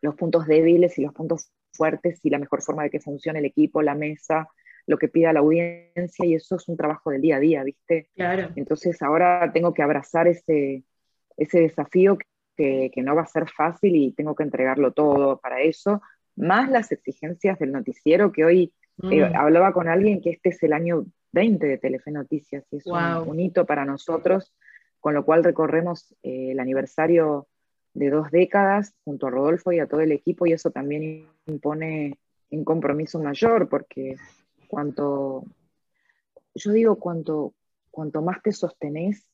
los 0.00 0.14
puntos 0.14 0.46
débiles 0.46 0.98
y 0.98 1.02
los 1.02 1.12
puntos 1.12 1.50
fuertes 1.72 2.20
y 2.24 2.30
la 2.30 2.38
mejor 2.38 2.62
forma 2.62 2.82
de 2.82 2.90
que 2.90 3.00
funcione 3.00 3.38
el 3.38 3.44
equipo, 3.44 3.82
la 3.82 3.94
mesa, 3.94 4.48
lo 4.86 4.98
que 4.98 5.08
pida 5.08 5.32
la 5.32 5.40
audiencia, 5.40 6.24
y 6.24 6.34
eso 6.34 6.56
es 6.56 6.68
un 6.68 6.76
trabajo 6.76 7.10
del 7.10 7.22
día 7.22 7.36
a 7.36 7.40
día, 7.40 7.62
¿viste? 7.62 8.08
Claro. 8.14 8.50
Entonces 8.56 9.00
ahora 9.02 9.50
tengo 9.52 9.72
que 9.72 9.82
abrazar 9.82 10.26
ese, 10.26 10.84
ese 11.36 11.60
desafío 11.60 12.18
que, 12.56 12.90
que, 12.92 13.02
no 13.02 13.14
va 13.14 13.22
a 13.22 13.26
ser 13.26 13.48
fácil 13.48 13.94
y 13.96 14.12
tengo 14.12 14.34
que 14.34 14.42
entregarlo 14.42 14.92
todo 14.92 15.38
para 15.38 15.60
eso, 15.62 16.02
más 16.36 16.70
las 16.70 16.92
exigencias 16.92 17.58
del 17.58 17.72
noticiero, 17.72 18.32
que 18.32 18.44
hoy 18.44 18.72
eh, 19.10 19.30
mm. 19.30 19.36
hablaba 19.36 19.72
con 19.72 19.88
alguien 19.88 20.20
que 20.20 20.30
este 20.30 20.50
es 20.50 20.62
el 20.62 20.72
año 20.72 21.06
20 21.32 21.66
de 21.66 21.78
Telefe 21.78 22.10
Noticias, 22.10 22.64
y 22.70 22.78
es 22.78 22.86
un, 22.86 23.40
hito 23.40 23.64
para 23.66 23.84
nosotros, 23.84 24.52
con 24.98 25.14
lo 25.14 25.24
cual 25.24 25.44
recorremos 25.44 26.14
eh, 26.22 26.52
el 26.52 26.60
aniversario 26.60 27.46
de 27.94 28.10
dos 28.10 28.30
décadas 28.30 28.94
junto 29.04 29.26
a 29.26 29.30
Rodolfo 29.30 29.72
y 29.72 29.80
a 29.80 29.86
todo 29.86 30.00
el 30.00 30.12
equipo 30.12 30.46
y 30.46 30.52
eso 30.52 30.70
también 30.70 31.26
impone 31.46 32.18
un 32.50 32.64
compromiso 32.64 33.20
mayor 33.20 33.68
porque 33.68 34.16
cuanto, 34.68 35.44
yo 36.54 36.72
digo, 36.72 36.96
cuanto, 36.96 37.54
cuanto 37.90 38.22
más 38.22 38.42
te 38.42 38.52
sostenés, 38.52 39.26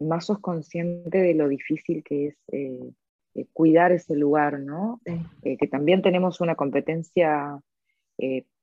más 0.00 0.26
sos 0.26 0.40
consciente 0.40 1.18
de 1.18 1.34
lo 1.34 1.48
difícil 1.48 2.02
que 2.02 2.28
es 2.28 2.36
eh, 2.50 2.90
eh, 3.34 3.46
cuidar 3.52 3.92
ese 3.92 4.16
lugar, 4.16 4.60
¿no? 4.60 5.00
Eh, 5.04 5.56
que 5.56 5.68
también 5.68 6.02
tenemos 6.02 6.40
una 6.40 6.54
competencia, 6.54 7.60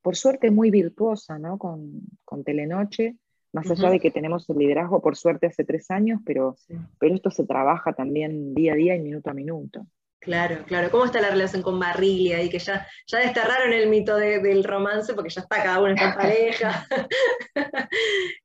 por 0.01 0.15
suerte, 0.15 0.51
muy 0.51 0.71
virtuosa, 0.71 1.37
¿no? 1.39 1.57
Con, 1.57 2.01
con 2.23 2.43
Telenoche, 2.43 3.15
más 3.51 3.69
allá 3.71 3.89
de 3.89 3.99
que 3.99 4.11
tenemos 4.11 4.49
el 4.49 4.57
liderazgo 4.57 5.01
por 5.01 5.15
suerte 5.15 5.47
hace 5.47 5.63
tres 5.63 5.89
años, 5.91 6.21
pero, 6.25 6.55
pero 6.99 7.15
esto 7.15 7.31
se 7.31 7.45
trabaja 7.45 7.93
también 7.93 8.53
día 8.53 8.73
a 8.73 8.75
día 8.75 8.95
y 8.95 8.99
minuto 8.99 9.29
a 9.29 9.33
minuto. 9.33 9.85
Claro, 10.19 10.63
claro. 10.65 10.91
¿Cómo 10.91 11.05
está 11.05 11.21
la 11.21 11.29
relación 11.29 11.61
con 11.61 11.79
Barriglia? 11.79 12.43
Y 12.43 12.49
que 12.49 12.59
ya, 12.59 12.85
ya 13.07 13.19
desterraron 13.19 13.71
el 13.71 13.89
mito 13.89 14.17
del 14.17 14.63
romance 14.63 15.13
porque 15.13 15.29
ya 15.29 15.41
está 15.41 15.63
cada 15.63 15.79
uno 15.79 15.89
en 15.89 15.95
pareja. 15.95 16.85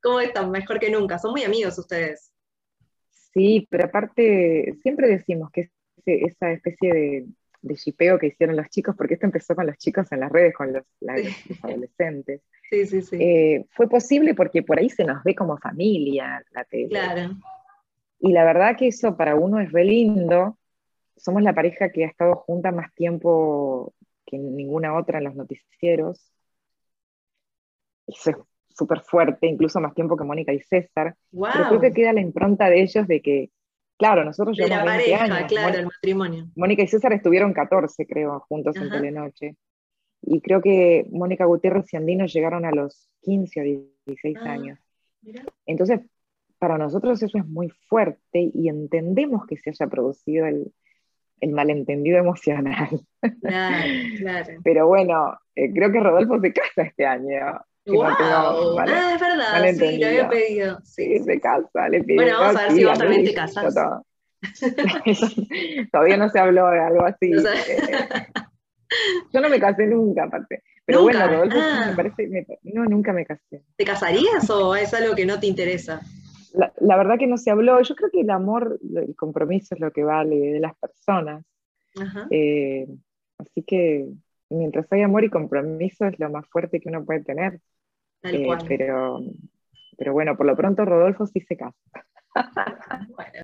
¿Cómo 0.02 0.20
están? 0.20 0.50
Mejor 0.50 0.78
que 0.78 0.90
nunca. 0.90 1.18
Son 1.18 1.32
muy 1.32 1.42
amigos 1.42 1.76
ustedes. 1.78 2.32
Sí, 3.32 3.66
pero 3.68 3.86
aparte, 3.86 4.78
siempre 4.82 5.08
decimos 5.08 5.50
que 5.50 5.70
esa 6.06 6.52
especie 6.52 6.92
de, 6.92 7.26
de 7.64 7.74
shipeo 7.74 8.18
que 8.18 8.28
hicieron 8.28 8.56
los 8.56 8.68
chicos, 8.68 8.94
porque 8.96 9.14
esto 9.14 9.26
empezó 9.26 9.54
con 9.54 9.66
los 9.66 9.76
chicos 9.78 10.10
en 10.12 10.20
las 10.20 10.30
redes, 10.30 10.54
con 10.54 10.72
los, 10.72 10.84
adolescentes. 11.62 12.42
Sí, 12.70 12.86
sí, 12.86 13.02
sí. 13.02 13.16
Eh, 13.20 13.66
fue 13.70 13.88
posible 13.88 14.34
porque 14.34 14.62
por 14.62 14.78
ahí 14.78 14.88
se 14.88 15.04
nos 15.04 15.22
ve 15.22 15.34
como 15.34 15.58
familia 15.58 16.42
la 16.52 16.64
tele. 16.64 16.88
Claro. 16.88 17.34
Y 18.18 18.32
la 18.32 18.42
verdad 18.42 18.74
que 18.76 18.88
eso 18.88 19.16
para 19.16 19.36
uno 19.36 19.60
es 19.60 19.70
re 19.70 19.84
lindo. 19.84 20.58
Somos 21.14 21.42
la 21.42 21.52
pareja 21.52 21.90
que 21.90 22.04
ha 22.04 22.08
estado 22.08 22.36
junta 22.36 22.72
más 22.72 22.92
tiempo 22.94 23.94
que 24.24 24.38
ninguna 24.38 24.96
otra 24.96 25.18
en 25.18 25.24
los 25.24 25.36
noticieros. 25.36 26.32
Eso 28.06 28.30
es 28.30 28.36
súper 28.70 29.02
fuerte, 29.02 29.46
incluso 29.46 29.78
más 29.78 29.94
tiempo 29.94 30.16
que 30.16 30.24
Mónica 30.24 30.52
y 30.52 30.60
César. 30.60 31.14
Pero 31.30 31.68
creo 31.68 31.80
que 31.80 31.92
queda 31.92 32.14
la 32.14 32.22
impronta 32.22 32.70
de 32.70 32.80
ellos 32.80 33.06
de 33.06 33.20
que 33.20 33.50
Claro, 33.96 34.24
nosotros 34.24 34.56
de 34.56 34.68
la 34.68 34.84
pareja, 34.84 35.46
claro, 35.46 35.78
el 35.78 35.84
matrimonio. 35.86 36.48
Mónica 36.56 36.82
y 36.82 36.88
César 36.88 37.12
estuvieron 37.12 37.52
14, 37.52 38.06
creo, 38.06 38.40
juntos 38.48 38.76
en 38.76 38.90
Telenoche. 38.90 39.56
Y 40.22 40.40
creo 40.40 40.60
que 40.60 41.06
Mónica 41.10 41.44
Gutiérrez 41.44 41.92
y 41.92 41.96
Andino 41.96 42.26
llegaron 42.26 42.64
a 42.64 42.72
los 42.72 43.08
15 43.22 43.60
o 43.60 43.64
16 44.06 44.36
ah, 44.40 44.50
años. 44.50 44.78
Entonces, 45.66 46.00
para 46.58 46.78
nosotros 46.78 47.22
eso 47.22 47.38
es 47.38 47.46
muy 47.46 47.68
fuerte 47.88 48.50
y 48.52 48.68
entendemos 48.68 49.46
que 49.46 49.56
se 49.58 49.70
haya 49.70 49.86
producido 49.86 50.46
el, 50.46 50.72
el 51.40 51.52
malentendido 51.52 52.18
emocional. 52.18 52.88
Claro, 53.40 53.86
claro. 54.18 54.54
Pero 54.64 54.86
bueno, 54.86 55.38
eh, 55.54 55.72
creo 55.72 55.92
que 55.92 56.00
Rodolfo 56.00 56.40
se 56.40 56.52
casa 56.52 56.82
este 56.82 57.06
año. 57.06 57.60
¡Wow! 57.86 58.78
ah, 58.78 59.12
es 59.14 59.20
verdad, 59.20 59.74
sí, 59.74 59.98
lo 59.98 60.06
había 60.06 60.28
pedido. 60.28 60.80
Sí, 60.84 61.18
se 61.18 61.40
casa, 61.40 61.88
le 61.88 62.02
pidió. 62.02 62.22
Bueno, 62.22 62.40
vamos 62.40 62.56
a 62.56 62.62
ver 62.62 62.72
si 62.72 62.84
vos 62.84 62.98
también 62.98 63.24
te 63.24 63.34
casas. 63.34 63.74
Todavía 65.92 66.16
no 66.16 66.28
se 66.28 66.38
habló 66.38 66.68
de 66.70 66.80
algo 66.80 67.04
así. 67.04 67.32
Yo 69.32 69.40
no 69.40 69.48
me 69.48 69.60
casé 69.60 69.86
nunca, 69.86 70.24
aparte. 70.24 70.62
Pero 70.86 71.02
bueno, 71.02 71.26
Rodolfo 71.26 71.58
ah. 71.60 71.86
me 71.88 71.96
parece. 71.96 72.46
no, 72.62 72.84
nunca 72.84 73.12
me 73.12 73.24
casé. 73.24 73.62
¿Te 73.76 73.84
casarías 73.84 74.48
o 74.50 74.76
es 74.76 74.92
algo 74.94 75.14
que 75.14 75.26
no 75.26 75.40
te 75.40 75.46
interesa? 75.46 76.00
La, 76.52 76.96
verdad 76.96 77.18
que 77.18 77.26
no 77.26 77.36
se 77.36 77.50
habló. 77.50 77.80
Yo 77.82 77.94
creo 77.94 78.10
que 78.10 78.20
el 78.20 78.30
amor, 78.30 78.78
el 78.94 79.16
compromiso 79.16 79.74
es 79.74 79.80
lo 79.80 79.92
que 79.92 80.04
vale 80.04 80.36
de 80.36 80.60
las 80.60 80.74
personas. 80.76 81.44
Eh, 82.30 82.86
así 83.38 83.62
que 83.62 84.08
mientras 84.50 84.90
hay 84.92 85.02
amor 85.02 85.24
y 85.24 85.30
compromiso 85.30 86.06
es 86.06 86.18
lo 86.18 86.30
más 86.30 86.46
fuerte 86.48 86.80
que 86.80 86.88
uno 86.88 87.04
puede 87.04 87.24
tener. 87.24 87.60
Eh, 88.24 88.46
pero, 88.66 89.20
pero 89.96 90.12
bueno, 90.12 90.36
por 90.36 90.46
lo 90.46 90.56
pronto 90.56 90.84
Rodolfo 90.84 91.26
sí 91.26 91.40
se 91.40 91.56
casa. 91.56 91.76